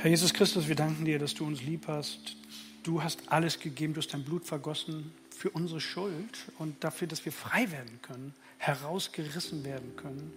Herr 0.03 0.09
Jesus 0.09 0.33
Christus, 0.33 0.67
wir 0.67 0.75
danken 0.75 1.05
dir, 1.05 1.17
dass 1.17 1.33
du 1.33 1.47
uns 1.47 1.61
lieb 1.61 1.87
hast. 1.87 2.35
Du 2.83 3.01
hast 3.01 3.21
alles 3.27 3.61
gegeben, 3.61 3.93
du 3.93 4.01
hast 4.01 4.13
dein 4.13 4.25
Blut 4.25 4.43
vergossen 4.43 5.13
für 5.29 5.49
unsere 5.51 5.79
Schuld 5.79 6.39
und 6.59 6.83
dafür, 6.83 7.07
dass 7.07 7.23
wir 7.23 7.31
frei 7.31 7.71
werden 7.71 8.01
können, 8.01 8.33
herausgerissen 8.57 9.63
werden 9.63 9.95
können 9.95 10.33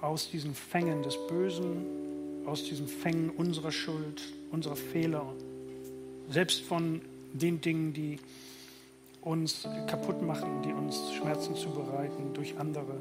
aus 0.00 0.30
diesen 0.30 0.54
Fängen 0.54 1.02
des 1.02 1.16
Bösen, 1.26 2.46
aus 2.46 2.62
diesen 2.62 2.86
Fängen 2.86 3.30
unserer 3.30 3.72
Schuld, 3.72 4.22
unserer 4.52 4.76
Fehler, 4.76 5.26
selbst 6.30 6.62
von 6.62 7.00
den 7.32 7.60
Dingen, 7.60 7.92
die 7.92 8.20
uns 9.22 9.66
kaputt 9.88 10.22
machen, 10.22 10.62
die 10.62 10.72
uns 10.72 11.14
Schmerzen 11.14 11.56
zubereiten 11.56 12.32
durch 12.32 12.56
andere. 12.56 13.00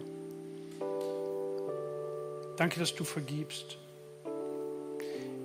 Danke, 2.57 2.79
dass 2.79 2.95
du 2.95 3.03
vergibst. 3.03 3.77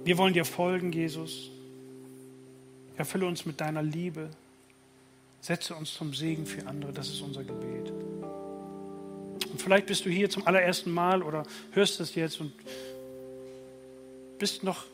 Wir 0.05 0.19
wollen 0.19 0.35
dir 0.35 0.45
folgen, 0.45 0.93
Jesus. 0.93 1.51
Erfülle 2.97 3.27
uns 3.27 3.47
mit 3.47 3.61
deiner 3.61 3.83
Liebe. 3.83 4.31
Setze 5.41 5.75
uns 5.75 5.95
zum 5.95 6.13
Segen 6.15 6.47
für 6.47 6.67
andere. 6.67 6.93
Das 6.93 7.09
ist 7.09 7.21
unser 7.21 7.45
Gebet. 7.45 7.91
Und 9.51 9.61
vielleicht 9.61 9.87
bist 9.87 10.05
du 10.05 10.11
hier 10.11 10.31
zum 10.31 10.47
allerersten 10.47 10.91
Mal 10.91 11.23
oder 11.23 11.45
hörst 11.73 12.01
es 12.01 12.15
jetzt 12.15 12.41
und 12.41 12.53
bist 14.39 14.63
noch 14.63 14.87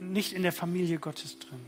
nicht 0.00 0.32
in 0.32 0.42
der 0.42 0.52
Familie 0.52 0.98
Gottes 0.98 1.38
drin. 1.38 1.60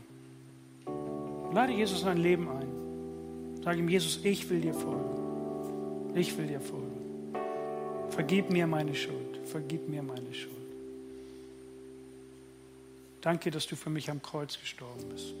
Lade 1.53 1.73
Jesus 1.73 2.01
in 2.01 2.07
dein 2.07 2.17
Leben 2.17 2.49
ein. 2.49 3.61
Sag 3.63 3.77
ihm, 3.77 3.89
Jesus, 3.89 4.19
ich 4.23 4.49
will 4.49 4.61
dir 4.61 4.73
folgen. 4.73 6.15
Ich 6.15 6.37
will 6.37 6.47
dir 6.47 6.61
folgen. 6.61 7.35
Vergib 8.09 8.49
mir 8.49 8.67
meine 8.67 8.95
Schuld. 8.95 9.39
Vergib 9.45 9.87
mir 9.87 10.01
meine 10.01 10.33
Schuld. 10.33 10.60
Danke, 13.21 13.51
dass 13.51 13.67
du 13.67 13.75
für 13.75 13.89
mich 13.89 14.09
am 14.09 14.21
Kreuz 14.21 14.59
gestorben 14.59 15.07
bist. 15.09 15.35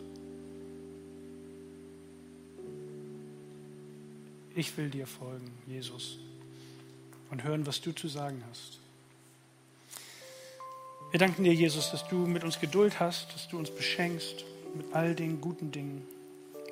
Ich 4.55 4.75
will 4.77 4.89
dir 4.89 5.07
folgen, 5.07 5.51
Jesus, 5.65 6.19
und 7.29 7.43
hören, 7.43 7.65
was 7.65 7.81
du 7.81 7.91
zu 7.91 8.07
sagen 8.07 8.43
hast. 8.49 8.79
Wir 11.11 11.19
danken 11.19 11.43
dir, 11.43 11.53
Jesus, 11.53 11.91
dass 11.91 12.07
du 12.07 12.27
mit 12.27 12.43
uns 12.43 12.59
Geduld 12.59 12.99
hast, 12.99 13.33
dass 13.33 13.47
du 13.47 13.57
uns 13.57 13.69
beschenkst 13.69 14.45
mit 14.75 14.93
all 14.93 15.15
den 15.15 15.41
guten 15.41 15.71
Dingen. 15.71 16.05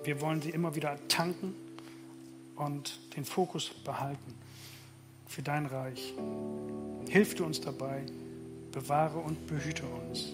Wir 0.04 0.22
wollen 0.22 0.42
sie 0.42 0.50
immer 0.50 0.76
wieder 0.76 0.98
tanken 1.08 1.56
und 2.56 3.00
den 3.16 3.26
Fokus 3.26 3.70
behalten. 3.84 4.36
für 5.30 5.44
dein 5.44 5.68
Reich. 5.68 6.16
Hilf 7.08 7.36
du 7.36 7.46
uns 7.46 7.62
dabei, 7.62 8.04
bewahre 8.72 9.20
und 9.20 9.46
behüte 9.46 9.84
uns. 9.86 10.34